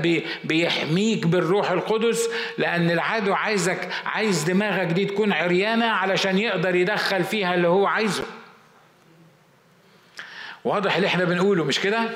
بيحميك 0.44 1.26
بالروح 1.26 1.70
القدس 1.70 2.28
لأن 2.59 2.90
العدو 2.90 3.32
عايزك 3.34 3.88
عايز 4.07 4.42
دماغك 4.42 4.91
دي 4.93 5.05
تكون 5.05 5.32
عريانة 5.32 5.86
علشان 5.86 6.38
يقدر 6.38 6.74
يدخل 6.74 7.24
فيها 7.24 7.55
اللي 7.55 7.68
هو 7.68 7.86
عايزه. 7.86 8.24
واضح 10.64 10.97
اللي 10.97 11.07
إحنا 11.07 11.24
بنقوله 11.24 11.64
مش 11.64 11.80
كده؟ 11.80 12.11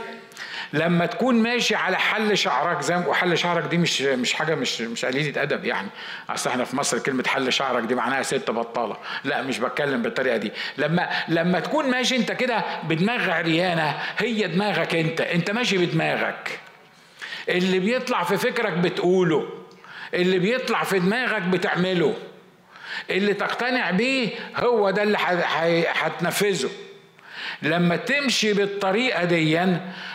لما 0.72 1.06
تكون 1.06 1.34
ماشي 1.42 1.74
على 1.74 1.98
حل 1.98 2.38
شعرك 2.38 2.80
زي 2.80 2.96
وحل 2.96 3.38
شعرك 3.38 3.64
دي 3.64 3.78
مش 3.78 4.02
مش 4.02 4.32
حاجة 4.32 4.54
مش 4.54 4.80
مش 4.80 5.04
قليلة 5.04 5.42
أدب 5.42 5.64
يعني. 5.64 5.88
أصل 6.30 6.50
إحنا 6.50 6.64
في 6.64 6.76
مصر 6.76 6.98
كلمة 6.98 7.24
حل 7.26 7.52
شعرك 7.52 7.82
دي 7.82 7.94
معناها 7.94 8.22
ست 8.22 8.50
بطالة. 8.50 8.96
لا 9.24 9.42
مش 9.42 9.58
بتكلم 9.58 10.02
بالطريقة 10.02 10.36
دي. 10.36 10.52
لما 10.78 11.10
لما 11.28 11.60
تكون 11.60 11.90
ماشي 11.90 12.16
أنت 12.16 12.32
كده 12.32 12.64
بدماغ 12.82 13.30
عريانة 13.30 13.96
هي 14.18 14.46
دماغك 14.46 14.94
أنت. 14.94 15.20
أنت 15.20 15.50
ماشي 15.50 15.78
بدماغك. 15.86 16.58
اللي 17.48 17.78
بيطلع 17.78 18.22
في 18.24 18.36
فكرك 18.36 18.72
بتقوله. 18.72 19.48
اللي 20.14 20.38
بيطلع 20.38 20.84
في 20.84 20.98
دماغك 20.98 21.42
بتعمله. 21.42 22.14
اللي 23.10 23.34
تقتنع 23.34 23.90
بيه 23.90 24.28
هو 24.56 24.90
ده 24.90 25.02
اللي 25.02 25.18
هتنفذه 25.94 26.68
لما 27.62 27.96
تمشي 27.96 28.52
بالطريقة 28.52 29.24
دي 29.24 29.58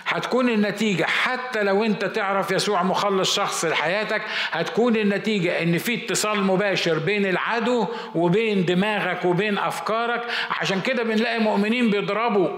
هتكون 0.06 0.50
النتيجة 0.50 1.04
حتى 1.04 1.64
لو 1.64 1.84
انت 1.84 2.06
تعرف 2.06 2.52
يسوع 2.52 2.84
مخلص 2.84 3.36
شخص 3.36 3.66
لحياتك 3.66 4.22
هتكون 4.52 4.96
النتيجة 4.96 5.64
ان 5.64 5.78
في 5.78 6.06
اتصال 6.06 6.44
مباشر 6.44 7.00
بين 7.00 7.26
العدو 7.26 7.88
وبين 8.16 8.66
دماغك 8.66 9.26
وبين 9.26 9.58
أفكارك. 9.58 10.22
عشان 10.60 10.82
كده 10.82 11.04
بنلاقي 11.04 11.40
مؤمنين 11.40 11.90
بيضربوا. 11.90 12.50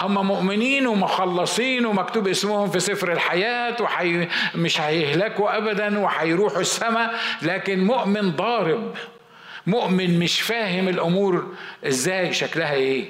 هم 0.00 0.26
مؤمنين 0.26 0.86
ومخلصين 0.86 1.86
ومكتوب 1.86 2.28
اسمهم 2.28 2.70
في 2.70 2.80
سفر 2.80 3.12
الحياة 3.12 3.82
وحي 3.82 4.28
مش 4.54 4.80
هيهلكوا 4.80 5.56
أبدا 5.56 5.98
وهيروحوا 5.98 6.60
السماء 6.60 7.14
لكن 7.42 7.84
مؤمن 7.84 8.30
ضارب. 8.30 8.94
مؤمن 9.66 10.18
مش 10.18 10.40
فاهم 10.40 10.88
الأمور 10.88 11.54
إزاي 11.86 12.32
شكلها 12.32 12.74
إيه؟ 12.74 13.08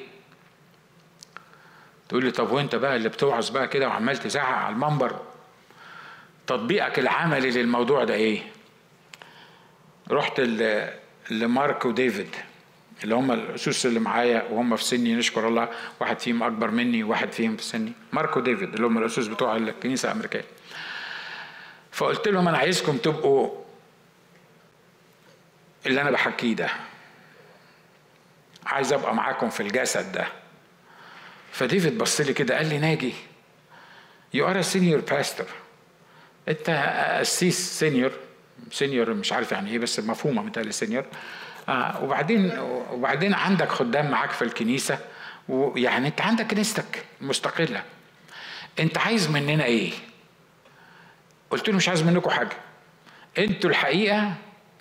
تقول 2.09 2.25
لي 2.25 2.31
طب 2.31 2.51
وأنت 2.51 2.75
بقى 2.75 2.97
اللي 2.97 3.09
بتوعظ 3.09 3.49
بقى 3.51 3.69
كده 3.69 3.89
وعمال 3.89 4.17
تزعق 4.17 4.47
على 4.57 4.75
المنبر؟ 4.75 5.17
تطبيقك 6.47 6.99
العملي 6.99 7.51
للموضوع 7.51 8.05
ده 8.05 8.15
إيه؟ 8.15 8.43
رحت 10.11 10.41
لمارك 11.31 11.85
وديفيد. 11.85 12.37
اللي 13.05 13.15
هم 13.15 13.33
القسوس 13.33 13.87
اللي 13.87 14.01
معايا 14.01 14.43
وهم 14.51 14.77
في 14.77 14.85
سني 14.85 15.15
نشكر 15.15 15.49
الله. 15.49 15.69
واحد 16.01 16.21
فيهم 16.21 16.43
أكبر 16.43 16.71
مني 16.71 17.03
وواحد 17.03 17.33
فيهم 17.33 17.57
في 17.57 17.65
سني. 17.65 17.93
مارك 18.13 18.37
وديفيد 18.37 18.75
اللي 18.75 18.87
هم 18.87 18.99
القسوس 18.99 19.27
بتوع 19.27 19.57
الكنيسة 19.57 20.09
الأمريكية. 20.09 20.45
فقلت 21.93 22.29
لهم 22.29 22.49
أنا 22.49 22.59
عايزكم 22.59 22.97
تبقوا 22.97 23.65
اللي 25.87 26.01
أنا 26.01 26.11
بحكيه 26.11 26.55
ده. 26.57 26.69
عايز 28.67 28.93
أبقى 28.93 29.15
معاكم 29.15 29.51
في 29.51 29.61
الجسد 29.61 30.13
ده. 30.13 30.27
فديفيد 31.53 31.99
بص 31.99 32.21
لي 32.21 32.33
كده 32.33 32.57
قال 32.57 32.67
لي 32.69 32.79
ناجي 32.79 33.13
you 34.35 34.49
are 34.49 34.63
senior 34.63 35.01
pastor 35.01 35.47
أنت 36.49 36.71
قسيس 37.21 37.79
senior 37.79 38.13
senior 38.71 39.15
مش 39.15 39.33
عارف 39.33 39.53
يعني 39.53 39.71
إيه 39.71 39.79
بس 39.79 40.01
مفهومة 40.01 40.43
متهيألي 40.43 40.73
senior 40.73 41.05
آه 41.69 42.05
وبعدين 42.05 42.59
وبعدين 42.93 43.35
عندك 43.35 43.69
خدام 43.69 44.11
معاك 44.11 44.31
في 44.31 44.43
الكنيسة 44.43 44.99
ويعني 45.49 46.09
انت 46.09 46.21
عندك 46.21 46.47
كنيستك 46.47 47.05
مستقلة. 47.21 47.83
انت 48.81 48.99
عايز 48.99 49.31
مننا 49.31 49.65
إيه؟ 49.65 49.93
قلت 51.51 51.69
له 51.69 51.77
مش 51.77 51.89
عايز 51.89 52.03
منكم 52.03 52.31
حاجة. 52.31 52.57
أنتوا 53.39 53.71
الحقيقة 53.71 54.33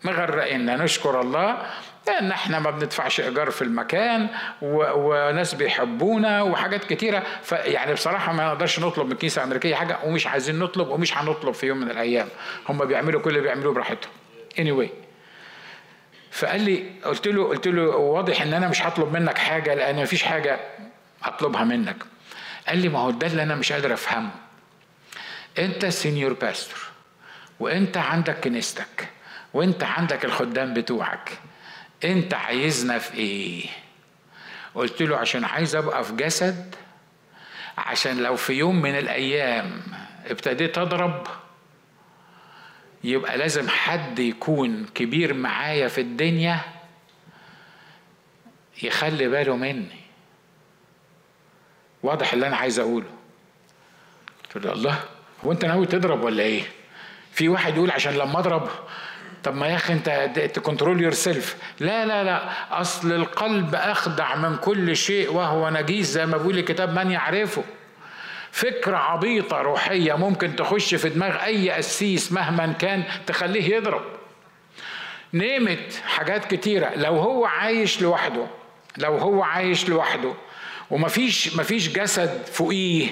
مغرقنا 0.03 0.75
نشكر 0.75 1.21
الله 1.21 1.65
لأن 2.07 2.31
إحنا 2.31 2.59
ما 2.59 2.71
بندفعش 2.71 3.19
إيجار 3.19 3.51
في 3.51 3.61
المكان 3.61 4.27
و... 4.61 4.83
وناس 4.95 5.53
بيحبونا 5.53 6.41
وحاجات 6.41 6.83
كتيرة. 6.83 7.23
فيعني 7.43 7.93
بصراحة 7.93 8.33
ما 8.33 8.47
نقدرش 8.47 8.79
نطلب 8.79 9.05
من 9.05 9.11
الكنيسة 9.11 9.39
الأمريكية 9.41 9.75
حاجة 9.75 9.97
ومش 10.03 10.27
عايزين 10.27 10.59
نطلب 10.59 10.87
ومش 10.87 11.17
هنطلب 11.17 11.53
في 11.53 11.65
يوم 11.67 11.77
من 11.77 11.91
الأيام. 11.91 12.27
هم 12.69 12.85
بيعملوا 12.85 13.21
كل 13.21 13.29
اللي 13.29 13.41
بيعملوه 13.41 13.73
براحتهم. 13.73 14.11
Anyway. 14.57 15.02
فقال 16.33 16.61
لي 16.61 16.83
قلت 17.05 17.27
له 17.27 17.47
قلت 17.47 17.67
له 17.67 17.87
واضح 17.87 18.41
إن 18.41 18.53
أنا 18.53 18.67
مش 18.67 18.81
هطلب 18.81 19.13
منك 19.13 19.37
حاجة 19.37 19.73
لأن 19.73 19.95
مفيش 20.01 20.23
حاجة 20.23 20.59
اطلبها 21.23 21.63
منك. 21.63 21.95
قال 22.67 22.77
لي 22.77 22.89
ما 22.89 22.99
هو 22.99 23.11
ده 23.11 23.27
اللي 23.27 23.43
أنا 23.43 23.55
مش 23.55 23.71
قادر 23.71 23.93
أفهمه. 23.93 24.29
أنت 25.59 25.85
senior 25.85 26.33
pastor 26.33 26.79
وأنت 27.59 27.97
عندك 27.97 28.39
كنيستك 28.39 29.07
وأنت 29.53 29.83
عندك 29.83 30.25
الخدام 30.25 30.73
بتوعك. 30.73 31.31
أنت 32.03 32.33
عايزنا 32.33 32.97
في 32.99 33.13
إيه؟ 33.17 33.65
قلت 34.75 35.01
له 35.01 35.17
عشان 35.17 35.43
عايز 35.45 35.75
أبقى 35.75 36.03
في 36.03 36.13
جسد 36.15 36.75
عشان 37.77 38.23
لو 38.23 38.35
في 38.35 38.53
يوم 38.53 38.81
من 38.81 38.97
الأيام 38.97 39.81
ابتديت 40.25 40.77
أضرب 40.77 41.27
يبقى 43.03 43.37
لازم 43.37 43.69
حد 43.69 44.19
يكون 44.19 44.85
كبير 44.95 45.33
معايا 45.33 45.87
في 45.87 46.01
الدنيا 46.01 46.59
يخلي 48.83 49.27
باله 49.27 49.55
مني. 49.55 50.03
واضح 52.03 52.33
اللي 52.33 52.47
أنا 52.47 52.55
عايز 52.57 52.79
أقوله. 52.79 53.09
قلت 54.55 54.65
له 54.65 54.73
الله 54.73 54.99
هو 55.45 55.51
أنت 55.51 55.65
ناوي 55.65 55.85
تضرب 55.85 56.23
ولا 56.23 56.43
إيه؟ 56.43 56.63
في 57.31 57.49
واحد 57.49 57.75
يقول 57.75 57.91
عشان 57.91 58.13
لما 58.13 58.39
أضرب 58.39 58.69
طب 59.43 59.55
ما 59.55 59.67
يا 59.67 59.75
أخي 59.75 59.93
أنت 59.93 60.09
ت 60.53 61.01
control 61.01 61.13
yourself 61.13 61.57
لا 61.79 62.05
لا 62.05 62.23
لا 62.23 62.49
أصل 62.81 63.11
القلب 63.11 63.75
أخدع 63.75 64.35
من 64.35 64.57
كل 64.57 64.95
شيء 64.95 65.31
وهو 65.33 65.69
نجيس 65.69 66.07
زي 66.07 66.25
ما 66.25 66.37
بيقول 66.37 66.57
الكتاب 66.57 66.99
من 66.99 67.11
يعرفه؟ 67.11 67.63
فكرة 68.53 68.97
عبيطة 68.97 69.61
روحية 69.61 70.13
ممكن 70.13 70.55
تخش 70.55 70.95
في 70.95 71.09
دماغ 71.09 71.43
أي 71.43 71.71
قسيس 71.71 72.31
مهما 72.31 72.73
كان 72.73 73.03
تخليه 73.27 73.75
يضرب. 73.75 74.01
نيمت 75.33 76.01
حاجات 76.05 76.53
كتيرة. 76.55 76.91
لو 76.95 77.15
هو 77.15 77.45
عايش 77.45 78.01
لوحده 78.01 78.45
لو 78.97 79.17
هو 79.17 79.43
عايش 79.43 79.89
لوحده 79.89 80.33
ومفيش 80.91 81.55
مفيش 81.57 81.89
جسد 81.89 82.45
فوقيه 82.45 83.07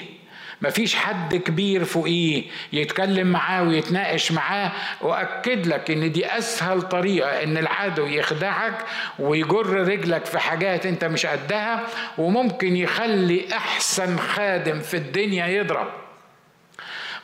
مفيش 0.61 0.95
حد 0.95 1.35
كبير 1.35 1.85
فوقيه 1.85 2.43
يتكلم 2.73 3.27
معاه 3.27 3.63
ويتناقش 3.63 4.31
معاه 4.31 4.71
وأكد 5.01 5.67
لك 5.67 5.91
إن 5.91 6.11
دي 6.11 6.25
أسهل 6.37 6.81
طريقة 6.81 7.43
إن 7.43 7.57
العدو 7.57 8.05
يخدعك 8.05 8.85
ويجر 9.19 9.65
رجلك 9.73 10.25
في 10.25 10.39
حاجات 10.39 10.85
أنت 10.85 11.05
مش 11.05 11.25
قدها 11.25 11.83
وممكن 12.17 12.75
يخلي 12.75 13.47
أحسن 13.53 14.17
خادم 14.17 14.79
في 14.79 14.97
الدنيا 14.97 15.47
يضرب. 15.47 15.87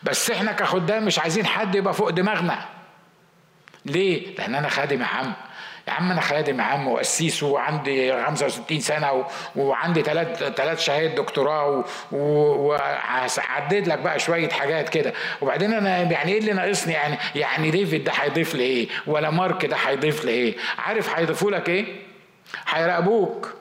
بس 0.04 0.32
إحنا 0.32 0.52
كخدام 0.52 1.06
مش 1.06 1.20
عايزين 1.20 1.46
حد 1.46 1.76
يبقى 1.76 1.94
فوق 1.94 2.10
دماغنا. 2.10 2.66
ليه؟ 3.86 4.36
لأن 4.38 4.56
أنا 4.56 4.70
خادم 4.70 5.02
يا 5.02 5.06
عم 5.06 5.34
يا 5.88 5.92
عم 5.92 6.12
أنا 6.12 6.22
خادم 6.22 6.60
يا 6.60 6.64
عم 6.66 6.88
وقسيس 6.88 7.44
وعندي 7.44 8.24
65 8.26 8.80
سنة 8.80 9.26
وعندي 9.56 10.02
ثلاث 10.04 10.44
ثلاث 10.44 10.80
شهادات 10.80 11.12
دكتوراه 11.12 11.84
وعدد 12.12 13.88
لك 13.88 14.00
بقى 14.00 14.20
شوية 14.20 14.50
حاجات 14.50 14.90
كده. 14.90 15.14
وبعدين 15.42 15.74
أنا 15.74 15.98
يعني 16.12 16.32
إيه 16.32 16.40
اللي 16.40 16.54
ناقصني؟ 16.54 16.94
يعني 16.94 17.18
يعني 17.36 17.72
ديفيد 17.72 18.04
ده 18.04 18.12
هيضيف 18.12 18.56
لي 18.56 18.64
إيه؟ 18.64 18.88
ولا 19.08 19.30
مارك 19.30 19.66
ده 19.66 19.76
هيضيف 19.76 20.26
لي 20.26 20.32
إيه؟ 20.32 20.56
عارف 20.78 21.16
هيضيفوا 21.16 21.52
لك 21.52 21.70
إيه؟ 21.70 21.86
هيراقبوك. 22.68 23.54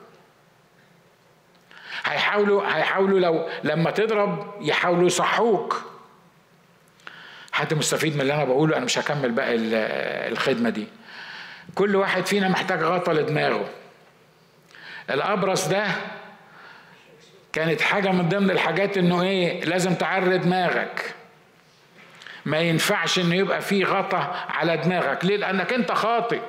هيحاولوا 2.05 2.61
هيحاولوا 2.77 3.19
لو 3.19 3.49
لما 3.63 3.91
تضرب 3.91 4.53
يحاولوا 4.61 5.07
يصحوك. 5.07 5.81
حد 7.51 7.73
مستفيد 7.73 8.15
من 8.15 8.21
اللي 8.21 8.33
أنا 8.33 8.43
بقوله؟ 8.45 8.77
أنا 8.77 8.85
مش 8.85 8.97
هكمل 8.99 9.31
بقى 9.31 9.47
الخدمة 10.29 10.69
دي. 10.69 10.87
كل 11.77 11.95
واحد 11.95 12.25
فينا 12.25 12.47
محتاج 12.47 12.83
غطا 12.83 13.13
لدماغه. 13.13 13.69
الأبرص 15.09 15.67
ده 15.67 15.85
كانت 17.53 17.81
حاجة 17.81 18.09
من 18.11 18.29
ضمن 18.29 18.51
الحاجات 18.51 18.97
إنه 18.97 19.21
إيه 19.21 19.65
لازم 19.65 19.93
تعري 19.95 20.37
دماغك. 20.37 21.13
ما 22.45 22.57
ينفعش 22.59 23.19
إنه 23.19 23.35
يبقى 23.35 23.61
فيه 23.61 23.85
غطا 23.85 24.45
على 24.49 24.77
دماغك. 24.77 25.25
ليه؟ 25.25 25.37
لأنك 25.37 25.73
أنت 25.73 25.91
خاطئ. 25.91 26.39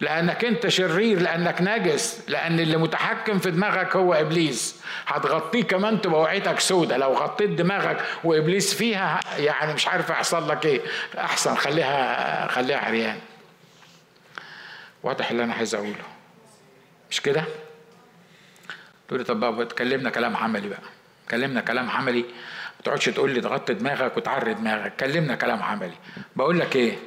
لأنك 0.00 0.44
أنت 0.44 0.68
شرير 0.68 1.20
لأنك 1.20 1.62
نجس 1.62 2.24
لأن 2.28 2.60
اللي 2.60 2.76
متحكم 2.76 3.38
في 3.38 3.50
دماغك 3.50 3.96
هو 3.96 4.14
إبليس. 4.14 4.82
هتغطيه 5.06 5.62
كمان 5.62 6.00
تبقى 6.00 6.20
وعيتك 6.20 6.60
سودة. 6.60 6.96
لو 6.96 7.12
غطيت 7.12 7.50
دماغك 7.50 7.96
وإبليس 8.24 8.74
فيها 8.74 9.20
يعني 9.38 9.74
مش 9.74 9.88
عارف 9.88 10.10
يحصل 10.10 10.48
لك 10.48 10.66
إيه. 10.66 10.80
أحسن 11.18 11.54
خليها 11.54 12.46
خليها 12.48 12.78
عريان. 12.78 13.18
واضح 15.02 15.30
اللي 15.30 15.44
أنا 15.44 15.54
عايز 15.54 15.74
أقوله. 15.74 16.04
مش 17.10 17.20
كده؟ 17.20 17.44
تقول 19.08 19.20
لي 19.20 19.24
طب 19.24 19.40
بقى 19.40 19.62
اتكلمنا 19.62 20.10
كلام 20.10 20.36
عملي 20.36 20.68
بقى. 20.68 20.82
كلمنا 21.30 21.60
كلام 21.60 21.90
عملي. 21.90 22.20
ما 22.20 22.84
تقعدش 22.84 23.04
تقول 23.04 23.30
لي 23.30 23.40
تغطي 23.40 23.74
دماغك 23.74 24.16
وتعري 24.16 24.54
دماغك. 24.54 24.96
كلمنا 24.96 25.34
كلام 25.34 25.62
عملي. 25.62 25.96
بقول 26.36 26.58
لك 26.60 26.76
إيه؟ 26.76 26.98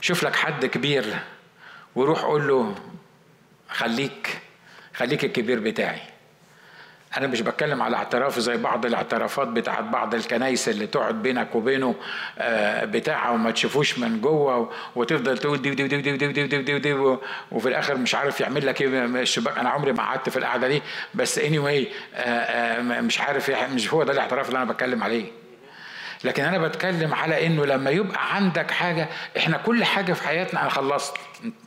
شوف 0.00 0.22
لك 0.22 0.36
حد 0.36 0.66
كبير 0.66 1.18
وروح 1.94 2.22
قول 2.22 2.48
له 2.48 2.74
خليك 3.68 4.38
خليك 4.94 5.24
الكبير 5.24 5.60
بتاعي. 5.60 6.00
أنا 7.18 7.26
مش 7.26 7.40
بتكلم 7.40 7.82
على 7.82 7.96
اعتراف 7.96 8.38
زي 8.38 8.56
بعض 8.56 8.86
الاعترافات 8.86 9.48
بتاعت 9.48 9.84
بعض 9.84 10.14
الكنايس 10.14 10.68
اللي 10.68 10.86
تقعد 10.86 11.22
بينك 11.22 11.54
وبينه 11.54 11.94
بتاعه 12.82 13.32
وما 13.32 13.50
تشوفوش 13.50 13.98
من 13.98 14.20
جوه 14.20 14.72
وتفضل 14.96 15.38
تقول 15.38 15.62
دي 15.62 15.70
ودي 15.70 15.84
ودي 15.84 15.96
ودي 15.96 16.12
ودي 16.12 16.42
ودي 16.44 16.58
ودي, 16.58 16.74
ودي 16.74 17.18
وفي 17.52 17.68
الآخر 17.68 17.94
مش 17.96 18.14
عارف 18.14 18.40
يعمل 18.40 18.66
لك 18.66 18.82
إيه 18.82 19.04
الشباك 19.04 19.58
أنا 19.58 19.68
عمري 19.70 19.92
ما 19.92 20.02
قعدت 20.02 20.28
في 20.28 20.36
القعدة 20.36 20.68
دي 20.68 20.82
بس 21.14 21.38
اني 21.38 21.58
anyway 21.58 21.88
مش 23.02 23.20
عارف 23.20 23.50
مش 23.50 23.92
هو 23.94 24.02
ده 24.02 24.12
الاعتراف 24.12 24.48
اللي 24.48 24.62
أنا 24.62 24.72
بتكلم 24.72 25.02
عليه. 25.04 25.24
لكن 26.24 26.44
أنا 26.44 26.58
بتكلم 26.58 27.14
على 27.14 27.46
إنه 27.46 27.66
لما 27.66 27.90
يبقى 27.90 28.34
عندك 28.36 28.70
حاجة 28.70 29.08
إحنا 29.36 29.56
كل 29.56 29.84
حاجة 29.84 30.12
في 30.12 30.28
حياتنا 30.28 30.60
أنا 30.60 30.68
خلصت 30.68 31.16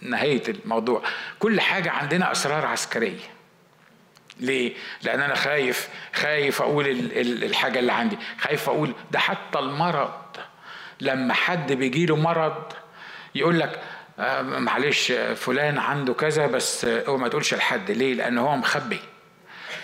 نهاية 0.01 0.43
الموضوع 0.49 1.01
كل 1.39 1.61
حاجة 1.61 1.91
عندنا 1.91 2.31
أسرار 2.31 2.65
عسكرية. 2.65 3.36
ليه؟ 4.39 4.73
لأن 5.03 5.21
أنا 5.21 5.35
خايف 5.35 5.89
خايف 6.13 6.61
أقول 6.61 6.85
الحاجة 7.43 7.79
اللي 7.79 7.91
عندي، 7.91 8.17
خايف 8.41 8.69
أقول 8.69 8.93
ده 9.11 9.19
حتى 9.19 9.59
المرض 9.59 10.11
لما 11.01 11.33
حد 11.33 11.71
بيجيله 11.73 12.15
مرض 12.15 12.63
يقول 13.35 13.59
لك 13.59 13.79
آه 14.19 14.41
معلش 14.41 15.11
فلان 15.35 15.77
عنده 15.77 16.13
كذا 16.13 16.47
بس 16.47 16.85
هو 16.85 17.17
ما 17.17 17.27
تقولش 17.27 17.53
لحد 17.53 17.91
ليه؟ 17.91 18.13
لأن 18.13 18.37
هو 18.37 18.55
مخبي. 18.55 18.99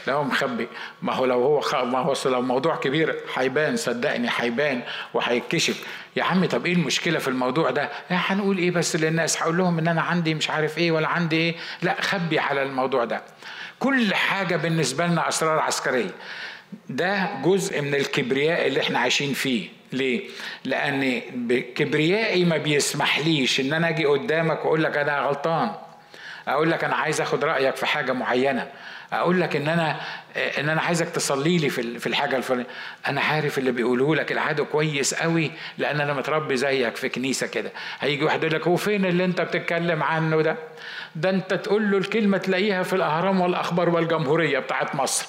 لا 0.07 0.13
هو 0.13 0.23
مخبي 0.23 0.67
ما 1.01 1.13
هو 1.13 1.25
لو 1.25 1.43
هو 1.43 1.59
خ... 1.59 1.75
ما 1.75 1.99
هو 1.99 2.13
لو 2.25 2.41
موضوع 2.41 2.75
كبير 2.75 3.15
هيبان 3.35 3.75
صدقني 3.77 4.29
هيبان 4.37 4.81
وهيتكشف 5.13 5.85
يا 6.15 6.23
عم 6.23 6.45
طب 6.45 6.65
إيه 6.65 6.73
المشكلة 6.73 7.19
في 7.19 7.27
الموضوع 7.27 7.69
ده 7.71 7.89
هنقول 8.09 8.57
إيه 8.57 8.71
بس 8.71 8.95
للناس 8.95 9.41
هقول 9.41 9.57
لهم 9.57 9.79
إن 9.79 9.87
أنا 9.87 10.01
عندي 10.01 10.33
مش 10.33 10.49
عارف 10.49 10.77
إيه 10.77 10.91
ولا 10.91 11.07
عندي 11.07 11.35
إيه 11.37 11.55
لا 11.81 12.01
خبي 12.01 12.39
على 12.39 12.63
الموضوع 12.63 13.05
ده 13.05 13.21
كل 13.79 14.13
حاجة 14.15 14.55
بالنسبة 14.55 15.07
لنا 15.07 15.27
أسرار 15.27 15.59
عسكرية. 15.59 16.11
ده 16.89 17.29
جزء 17.43 17.81
من 17.81 17.95
الكبرياء 17.95 18.67
اللي 18.67 18.81
إحنا 18.81 18.99
عايشين 18.99 19.33
فيه. 19.33 19.67
ليه؟ 19.93 20.21
لأن 20.65 21.21
كبريائي 21.75 22.45
ما 22.45 22.57
بيسمحليش 22.57 23.59
إن 23.59 23.73
أنا 23.73 23.89
أجي 23.89 24.05
قدامك 24.05 24.65
وأقول 24.65 24.83
لك 24.83 24.97
أنا 24.97 25.19
غلطان. 25.19 25.71
أقول 26.47 26.71
لك 26.71 26.83
أنا 26.83 26.95
عايز 26.95 27.21
أخد 27.21 27.43
رأيك 27.43 27.75
في 27.75 27.85
حاجة 27.85 28.11
معينة. 28.11 28.67
أقول 29.13 29.41
لك 29.41 29.55
إن 29.55 29.67
أنا 29.67 30.01
إن 30.59 30.69
أنا 30.69 30.81
عايزك 30.81 31.09
تصلي 31.09 31.57
لي 31.57 31.69
في 31.69 32.07
الحاجة 32.07 32.37
الفلانية. 32.37 32.67
أنا 33.07 33.21
عارف 33.21 33.57
اللي 33.57 33.71
بيقولوه 33.71 34.15
لك 34.15 34.31
العدو 34.31 34.65
كويس 34.65 35.13
قوي 35.13 35.51
لأن 35.77 36.01
أنا 36.01 36.13
متربي 36.13 36.57
زيك 36.57 36.95
في 36.95 37.09
كنيسة 37.09 37.47
كده. 37.47 37.71
هيجي 37.99 38.23
واحد 38.23 38.43
يقول 38.43 38.55
لك 38.55 38.67
هو 38.67 38.75
فين 38.75 39.05
اللي 39.05 39.25
أنت 39.25 39.41
بتتكلم 39.41 40.03
عنه 40.03 40.41
ده؟ 40.41 40.55
ده 41.15 41.29
انت 41.29 41.53
تقول 41.53 41.91
له 41.91 41.97
الكلمة 41.97 42.37
تلاقيها 42.37 42.83
في 42.83 42.93
الأهرام 42.93 43.41
والأخبار 43.41 43.89
والجمهورية 43.89 44.59
بتاعت 44.59 44.95
مصر. 44.95 45.25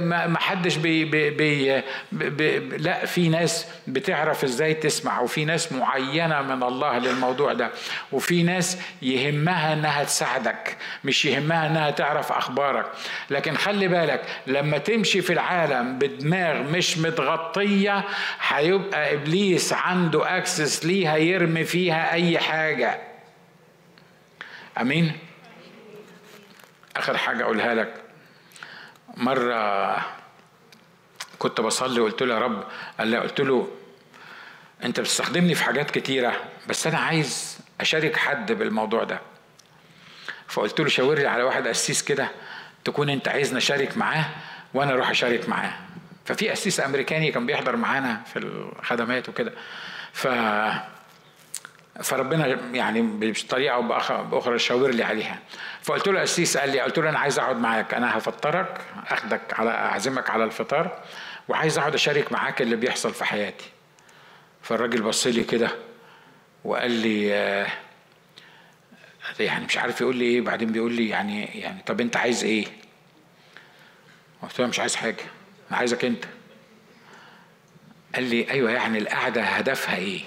ما 0.00 0.38
حدش 0.38 0.76
بي 0.76 1.04
بي 1.04 1.30
بي 1.30 1.82
بي 2.12 2.58
لا 2.78 3.06
في 3.06 3.28
ناس 3.28 3.66
بتعرف 3.86 4.44
إزاي 4.44 4.74
تسمع 4.74 5.20
وفي 5.20 5.44
ناس 5.44 5.72
معينة 5.72 6.42
من 6.42 6.62
الله 6.62 6.98
للموضوع 6.98 7.52
ده 7.52 7.70
وفي 8.12 8.42
ناس 8.42 8.78
يهمها 9.02 9.72
إنها 9.72 10.04
تساعدك 10.04 10.76
مش 11.04 11.24
يهمها 11.24 11.66
إنها 11.66 11.90
تعرف 11.90 12.32
أخبارك. 12.32 12.86
لكن 13.30 13.54
خلي 13.56 13.88
بالك 13.88 14.22
لما 14.46 14.78
تمشي 14.78 15.22
في 15.22 15.32
العالم 15.32 15.98
بدماغ 15.98 16.62
مش 16.62 16.98
متغطية 16.98 18.04
هيبقى 18.48 19.14
إبليس 19.14 19.72
عنده 19.72 20.36
access 20.38 20.86
ليها 20.86 21.16
يرمي 21.16 21.64
فيها 21.64 22.12
أي 22.12 22.38
حاجة. 22.38 23.11
أمين. 24.80 25.18
آخر 26.96 27.16
حاجة 27.16 27.42
أقولها 27.42 27.74
لك. 27.74 27.94
مرة 29.16 29.96
كنت 31.38 31.60
بصلي 31.60 32.00
وقلت 32.00 32.22
له 32.22 32.34
يا 32.34 32.38
رب 32.38 32.64
قال 32.98 33.08
لي 33.08 33.18
قلت 33.18 33.40
له 33.40 33.68
أنت 34.84 35.00
بتستخدمني 35.00 35.54
في 35.54 35.64
حاجات 35.64 35.90
كتيرة 35.90 36.40
بس 36.68 36.86
أنا 36.86 36.98
عايز 36.98 37.58
أشارك 37.80 38.16
حد 38.16 38.52
بالموضوع 38.52 39.04
ده. 39.04 39.20
فقلت 40.48 40.80
له 40.80 40.88
شاور 40.88 41.18
لي 41.18 41.26
على 41.26 41.42
واحد 41.42 41.66
قسيس 41.68 42.02
كده 42.02 42.28
تكون 42.84 43.10
أنت 43.10 43.28
عايزني 43.28 43.58
أشارك 43.58 43.96
معاه 43.96 44.24
وأنا 44.74 44.92
أروح 44.92 45.10
أشارك 45.10 45.48
معاه. 45.48 45.72
ففي 46.24 46.48
قسيس 46.50 46.80
أمريكاني 46.80 47.32
كان 47.32 47.46
بيحضر 47.46 47.76
معانا 47.76 48.22
في 48.32 48.38
الخدمات 48.38 49.28
وكده. 49.28 49.52
ف 50.12 50.26
فربنا 52.00 52.46
يعني 52.72 53.02
بطريقة 53.02 53.74
أو 53.74 53.82
بأخرى 54.24 54.58
شاور 54.58 54.90
لي 54.90 55.02
عليها. 55.02 55.38
فقلت 55.82 56.08
له 56.08 56.20
قسيس 56.20 56.56
قال 56.56 56.70
لي 56.70 56.80
قلت 56.80 56.98
له 56.98 57.08
أنا 57.08 57.18
عايز 57.18 57.38
أقعد 57.38 57.56
معاك 57.56 57.94
أنا 57.94 58.18
هفطرك 58.18 58.80
أخدك 59.08 59.40
على 59.60 59.70
أعزمك 59.70 60.30
على 60.30 60.44
الفطار 60.44 61.02
وعايز 61.48 61.78
أقعد 61.78 61.94
أشارك 61.94 62.32
معاك 62.32 62.62
اللي 62.62 62.76
بيحصل 62.76 63.14
في 63.14 63.24
حياتي. 63.24 63.70
فالراجل 64.62 65.02
بص 65.02 65.26
لي 65.26 65.44
كده 65.44 65.70
وقال 66.64 66.90
لي 66.90 67.34
آه 67.34 67.66
يعني 69.40 69.64
مش 69.64 69.78
عارف 69.78 70.00
يقول 70.00 70.16
لي 70.16 70.24
إيه 70.24 70.40
بعدين 70.40 70.72
بيقول 70.72 70.92
لي 70.92 71.08
يعني 71.08 71.44
يعني 71.44 71.82
طب 71.86 72.00
أنت 72.00 72.16
عايز 72.16 72.44
إيه؟ 72.44 72.66
قلت 74.42 74.60
له 74.60 74.66
مش 74.66 74.80
عايز 74.80 74.96
حاجة 74.96 75.24
أنا 75.70 75.78
عايزك 75.78 76.04
أنت. 76.04 76.24
قال 78.14 78.24
لي 78.24 78.50
أيوه 78.50 78.70
يعني 78.70 78.98
القعدة 78.98 79.42
هدفها 79.42 79.96
إيه؟ 79.96 80.22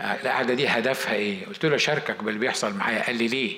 القعدة 0.00 0.54
دي 0.54 0.68
هدفها 0.68 1.14
إيه؟ 1.14 1.46
قلت 1.46 1.66
له 1.66 1.74
اشاركك 1.76 2.22
باللي 2.22 2.38
بيحصل 2.40 2.74
معايا 2.74 3.02
قال 3.06 3.16
لي 3.16 3.28
ليه؟ 3.28 3.56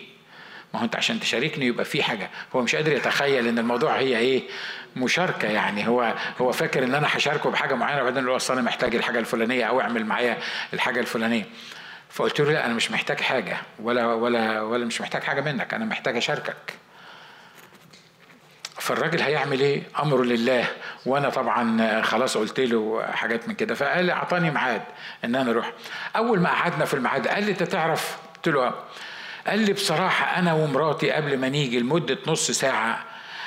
ما 0.74 0.80
هو 0.80 0.84
أنت 0.84 0.96
عشان 0.96 1.20
تشاركني 1.20 1.66
يبقى 1.66 1.84
في 1.84 2.02
حاجة 2.02 2.30
هو 2.56 2.62
مش 2.62 2.74
قادر 2.74 2.92
يتخيل 2.92 3.46
إن 3.48 3.58
الموضوع 3.58 3.96
هي 3.98 4.18
إيه؟ 4.18 4.42
مشاركة 4.96 5.48
يعني 5.48 5.88
هو 5.88 6.14
هو 6.40 6.52
فاكر 6.52 6.84
إن 6.84 6.94
أنا 6.94 7.06
هشاركه 7.16 7.50
بحاجة 7.50 7.74
معينة 7.74 8.00
وبعدين 8.00 8.24
يقول 8.24 8.36
أصل 8.36 8.52
أنا 8.52 8.62
محتاج 8.62 8.94
الحاجة 8.94 9.18
الفلانية 9.18 9.64
أو 9.64 9.80
أعمل 9.80 10.06
معايا 10.06 10.36
الحاجة 10.74 11.00
الفلانية 11.00 11.44
فقلت 12.10 12.40
له 12.40 12.52
لا 12.52 12.66
أنا 12.66 12.74
مش 12.74 12.90
محتاج 12.90 13.20
حاجة 13.20 13.56
ولا 13.78 14.06
ولا 14.06 14.60
ولا 14.60 14.84
مش 14.84 15.00
محتاج 15.00 15.22
حاجة 15.22 15.40
منك 15.40 15.74
أنا 15.74 15.84
محتاج 15.84 16.16
أشاركك 16.16 16.56
فالراجل 18.86 19.20
هيعمل 19.20 19.60
إيه؟ 19.60 19.82
امره 20.02 20.22
لله. 20.22 20.68
وأنا 21.06 21.28
طبعا 21.28 22.02
خلاص 22.02 22.36
قلت 22.36 22.60
له 22.60 23.02
حاجات 23.12 23.48
من 23.48 23.54
كده. 23.54 23.74
فقال 23.74 24.04
لي 24.04 24.12
أعطاني 24.12 24.50
ميعاد 24.50 24.82
إن 25.24 25.34
أنا 25.34 25.50
أروح. 25.50 25.72
أول 26.16 26.40
ما 26.40 26.48
قعدنا 26.50 26.84
في 26.84 26.94
الميعاد 26.94 27.28
قال 27.28 27.44
لي 27.44 27.50
أنت 27.50 27.62
تعرف؟ 27.62 28.16
قلت 28.36 28.48
له 28.48 28.74
قال 29.46 29.58
لي 29.58 29.72
بصراحة 29.72 30.38
أنا 30.38 30.52
ومراتي 30.52 31.10
قبل 31.10 31.38
ما 31.38 31.48
نيجي 31.48 31.80
لمدة 31.80 32.18
نص 32.26 32.50
ساعة 32.50 33.04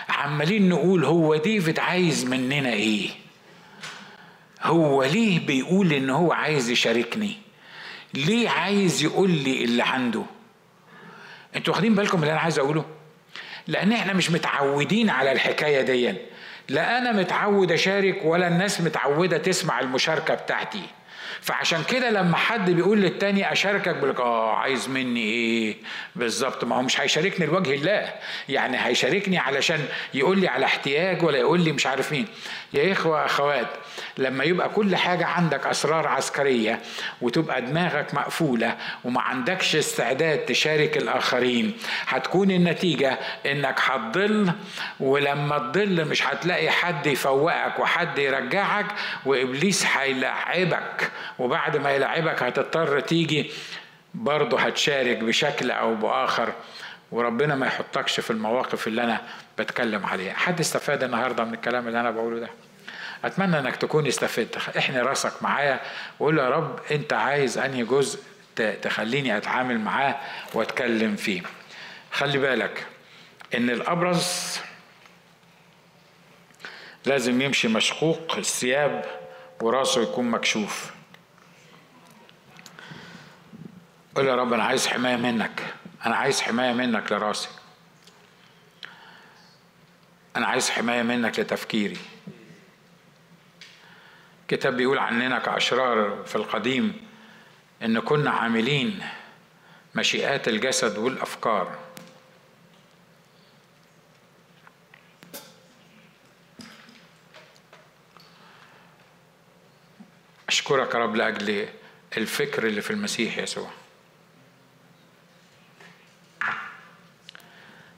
عمالين 0.09 0.69
نقول 0.69 1.05
هو 1.05 1.35
ديفيد 1.35 1.79
عايز 1.79 2.25
مننا 2.25 2.69
إيه؟ 2.69 3.09
هو 4.63 5.03
ليه 5.03 5.45
بيقول 5.45 5.93
إن 5.93 6.09
هو 6.09 6.31
عايز 6.31 6.69
يشاركني؟ 6.69 7.37
ليه 8.13 8.49
عايز 8.49 9.03
يقول 9.03 9.31
لي 9.31 9.63
اللي 9.63 9.83
عنده؟ 9.83 10.23
أنتوا 11.55 11.73
واخدين 11.73 11.95
بالكم 11.95 12.21
اللي 12.21 12.31
أنا 12.31 12.39
عايز 12.41 12.59
أقوله؟ 12.59 12.85
لأن 13.69 13.91
إحنا 13.91 14.13
مش 14.13 14.31
متعودين 14.31 15.09
على 15.09 15.31
الحكاية 15.31 15.81
دي. 15.81 16.13
لا 16.69 16.97
أنا 16.97 17.11
متعود 17.11 17.71
أشارك 17.71 18.21
ولا 18.25 18.47
الناس 18.47 18.81
متعودة 18.81 19.37
تسمع 19.37 19.79
المشاركة 19.79 20.33
بتاعتي. 20.33 20.81
فعشان 21.41 21.83
كده 21.83 22.09
لما 22.09 22.37
حد 22.37 22.71
بيقول 22.71 23.01
للتاني 23.01 23.51
أشاركك 23.51 23.95
بيقول 23.95 24.15
آه 24.17 24.55
عايز 24.55 24.89
مني 24.89 25.23
إيه؟ 25.23 25.75
بالظبط. 26.15 26.63
ما 26.63 26.75
هو 26.75 26.81
مش 26.81 27.01
هيشاركني 27.01 27.45
لوجه 27.45 27.73
الله. 27.73 28.13
يعني 28.49 28.77
هيشاركني 28.85 29.37
علشان 29.37 29.85
يقول 30.13 30.39
لي 30.39 30.47
على 30.47 30.65
احتياج 30.65 31.23
ولا 31.23 31.37
يقول 31.37 31.61
لي 31.61 31.71
مش 31.71 31.87
عارف 31.87 32.11
مين. 32.11 32.27
يا 32.73 32.91
إخوة 32.91 33.25
أخوات 33.25 33.67
لما 34.17 34.43
يبقى 34.43 34.69
كل 34.69 34.95
حاجة 34.95 35.25
عندك 35.25 35.67
أسرار 35.67 36.07
عسكرية 36.07 36.79
وتبقى 37.21 37.61
دماغك 37.61 38.13
مقفولة 38.13 38.77
وما 39.03 39.21
عندكش 39.21 39.75
استعداد 39.75 40.37
تشارك 40.45 40.97
الآخرين 40.97 41.77
هتكون 42.07 42.51
النتيجة 42.51 43.19
إنك 43.45 43.79
هتضل 43.83 44.51
ولما 44.99 45.57
تضل 45.57 46.05
مش 46.05 46.27
هتلاقي 46.27 46.69
حد 46.69 47.07
يفوقك 47.07 47.79
وحد 47.79 48.17
يرجعك 48.17 48.85
وإبليس 49.25 49.85
هيلعبك 49.85 51.11
وبعد 51.39 51.77
ما 51.77 51.91
يلعبك 51.91 52.43
هتضطر 52.43 52.99
تيجي 52.99 53.51
برضه 54.13 54.59
هتشارك 54.59 55.17
بشكل 55.17 55.71
أو 55.71 55.95
بآخر 55.95 56.53
وربنا 57.11 57.55
ما 57.55 57.67
يحطكش 57.67 58.19
في 58.19 58.31
المواقف 58.31 58.87
اللي 58.87 59.03
أنا 59.03 59.21
بتكلم 59.59 60.05
عليها 60.05 60.33
حد 60.33 60.59
استفاد 60.59 61.03
النهارده 61.03 61.43
من 61.43 61.53
الكلام 61.53 61.87
اللي 61.87 61.99
أنا 61.99 62.11
بقوله 62.11 62.39
ده؟ 62.39 62.49
أتمنى 63.25 63.59
إنك 63.59 63.75
تكون 63.75 64.07
استفدت. 64.07 64.57
إحني 64.77 65.01
راسك 65.01 65.43
معايا 65.43 65.79
وقول 66.19 66.39
يا 66.39 66.49
رب 66.49 66.79
أنت 66.91 67.13
عايز 67.13 67.57
أنهي 67.57 67.83
جزء 67.83 68.19
تخليني 68.81 69.37
أتعامل 69.37 69.79
معاه 69.79 70.15
وأتكلم 70.53 71.15
فيه. 71.15 71.41
خلي 72.11 72.37
بالك 72.37 72.85
إن 73.55 73.69
الأبرز 73.69 74.57
لازم 77.05 77.41
يمشي 77.41 77.67
مشقوق 77.67 78.35
الثياب 78.37 79.05
وراسه 79.61 80.01
يكون 80.01 80.31
مكشوف. 80.31 80.91
قول 84.15 84.27
يا 84.27 84.35
رب 84.35 84.53
أنا 84.53 84.63
عايز 84.63 84.87
حماية 84.87 85.15
منك. 85.15 85.61
أنا 86.05 86.15
عايز 86.15 86.41
حماية 86.41 86.73
منك 86.73 87.11
لراسي. 87.11 87.49
أنا 90.39 90.47
عايز 90.47 90.69
حماية 90.69 91.01
منك 91.01 91.39
لتفكيري. 91.39 91.97
الكتاب 94.41 94.77
بيقول 94.77 94.97
عننا 94.97 95.39
كأشرار 95.39 96.23
في 96.25 96.35
القديم 96.35 97.07
إن 97.83 97.99
كنا 97.99 98.31
عاملين 98.31 99.03
مشيئات 99.95 100.47
الجسد 100.47 100.97
والأفكار. 100.97 101.77
أشكرك 110.47 110.93
يا 110.93 110.99
رب 110.99 111.15
لأجل 111.15 111.67
الفكر 112.17 112.67
اللي 112.67 112.81
في 112.81 112.91
المسيح 112.91 113.37
يسوع. 113.37 113.71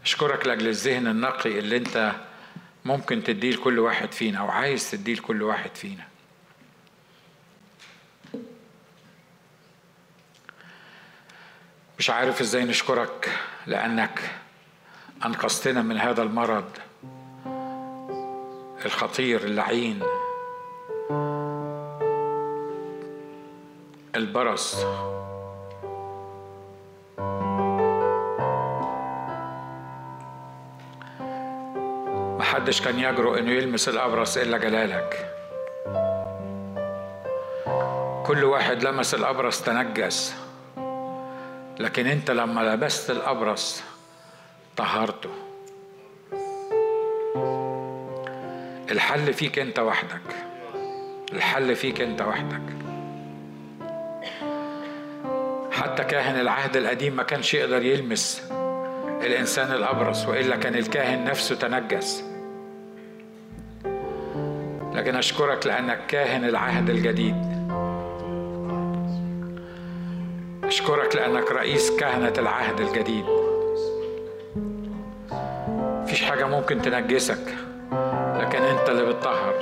أشكرك 0.04 0.48
لأجل 0.48 0.68
الذهن 0.68 1.08
النقي 1.08 1.60
اللي 1.60 1.78
أنت 1.78 2.16
ممكن 2.86 3.24
تديه 3.24 3.52
لكل 3.52 3.80
واحد 3.80 4.12
فينا 4.12 4.40
أو 4.40 4.48
عايز 4.48 4.92
تديه 4.92 5.14
لكل 5.14 5.44
واحد 5.44 5.76
فينا. 5.76 6.08
مش 12.00 12.10
عارف 12.10 12.42
إزاي 12.42 12.66
نشكرك 12.66 13.40
لأنك 13.68 14.32
أنقذتنا 15.26 15.82
من 15.82 15.98
هذا 15.98 16.24
المرض 16.24 16.78
الخطير 18.86 19.44
اللعين 19.44 20.04
البرص. 24.16 24.76
محدش 32.52 32.82
كان 32.82 33.00
يجرؤ 33.00 33.40
إنه 33.40 33.52
يلمس 33.52 33.90
الأبرص 33.90 34.38
إلا 34.38 34.58
جلالك. 34.58 35.36
كل 38.26 38.44
واحد 38.44 38.84
لمس 38.84 39.14
الأبرص 39.14 39.62
تنجس. 39.62 40.36
لكن 41.80 42.08
أنت 42.08 42.32
لما 42.32 42.62
لبست 42.62 43.10
الأبرص 43.10 43.84
طهرته. 44.78 45.30
الحل 48.92 49.34
فيك 49.34 49.60
أنت 49.60 49.80
وحدك. 49.80 50.36
الحل 51.34 51.76
فيك 51.76 52.02
أنت 52.02 52.22
وحدك. 52.22 52.62
حتى 55.72 56.04
كاهن 56.04 56.40
العهد 56.40 56.78
القديم 56.78 57.16
ما 57.16 57.24
كانش 57.24 57.54
يقدر 57.54 57.84
يلمس 57.84 58.44
الإنسان 59.24 59.72
الأبرص 59.72 60.28
وإلا 60.28 60.56
كان 60.56 60.76
الكاهن 60.76 61.24
نفسه 61.26 61.56
تنجس. 61.56 62.31
لكن 65.02 65.16
أشكرك 65.16 65.68
لأنك 65.68 66.00
كاهن 66.08 66.46
العهد 66.46 66.90
الجديد. 66.90 67.36
أشكرك 70.64 71.16
لأنك 71.16 71.52
رئيس 71.52 71.92
كهنة 72.00 72.34
العهد 72.38 72.80
الجديد. 72.80 73.26
مفيش 76.04 76.22
حاجة 76.22 76.46
ممكن 76.46 76.82
تنجسك 76.82 77.56
لكن 78.40 78.62
أنت 78.62 78.90
اللي 78.90 79.06
بتطهر. 79.06 79.54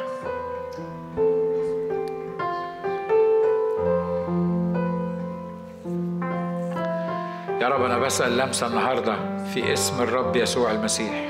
يا 7.62 7.68
رب 7.68 7.82
أنا 7.84 7.98
بسأل 7.98 8.38
لمسة 8.38 8.68
النهاردة 8.68 9.16
في 9.54 9.74
اسم 9.74 10.04
الرب 10.04 10.36
يسوع 10.36 10.72
المسيح. 10.72 11.29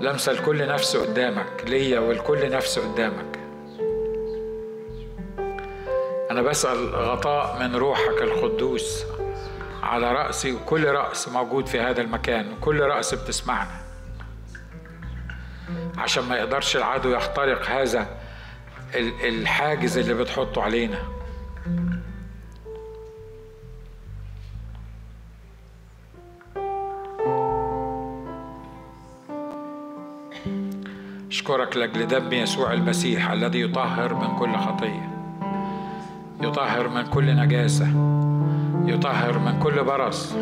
لمسة 0.00 0.32
لكل 0.32 0.66
نفس 0.68 0.96
قدامك 0.96 1.64
ليا 1.66 2.00
ولكل 2.00 2.50
نفس 2.50 2.78
قدامك. 2.78 3.38
أنا 6.30 6.42
بسأل 6.42 6.94
غطاء 6.94 7.58
من 7.60 7.76
روحك 7.76 8.22
القدوس 8.22 9.04
على 9.82 10.12
رأسي 10.12 10.52
وكل 10.52 10.84
رأس 10.84 11.28
موجود 11.28 11.66
في 11.66 11.80
هذا 11.80 12.00
المكان 12.00 12.52
وكل 12.52 12.80
رأس 12.80 13.14
بتسمعنا. 13.14 13.80
عشان 15.98 16.24
ما 16.24 16.36
يقدرش 16.36 16.76
العدو 16.76 17.08
يخترق 17.08 17.66
هذا 17.66 18.06
الحاجز 19.24 19.98
اللي 19.98 20.14
بتحطه 20.14 20.62
علينا. 20.62 20.98
أشكرك 31.76 31.96
لأجل 31.96 32.06
دم 32.06 32.32
يسوع 32.32 32.72
المسيح 32.72 33.30
الذي 33.30 33.60
يطهر 33.60 34.14
من 34.14 34.36
كل 34.38 34.56
خطية 34.56 35.10
يطهر 36.42 36.88
من 36.88 37.06
كل 37.06 37.36
نجاسة 37.36 37.86
يطهر 38.86 39.38
من 39.38 39.58
كل 39.62 39.84
برص. 39.84 40.36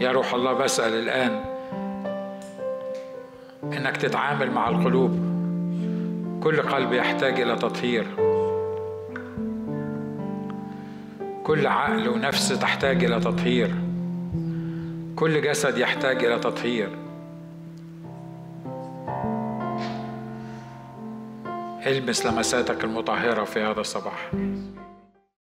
يا 0.00 0.12
روح 0.12 0.34
الله 0.34 0.52
بسأل 0.52 0.92
الآن 0.92 1.40
إنك 3.64 3.96
تتعامل 3.96 4.50
مع 4.50 4.68
القلوب. 4.68 5.10
كل 6.42 6.62
قلب 6.62 6.92
يحتاج 6.92 7.40
إلى 7.40 7.56
تطهير. 7.56 8.06
كل 11.44 11.66
عقل 11.66 12.08
ونفس 12.08 12.48
تحتاج 12.48 13.04
إلى 13.04 13.20
تطهير. 13.20 13.85
كل 15.16 15.42
جسد 15.42 15.78
يحتاج 15.78 16.24
إلى 16.24 16.38
تطهير. 16.38 16.88
المس 21.86 22.26
لمساتك 22.26 22.84
المطهرة 22.84 23.44
في 23.44 23.60
هذا 23.60 23.80
الصباح. 23.80 24.30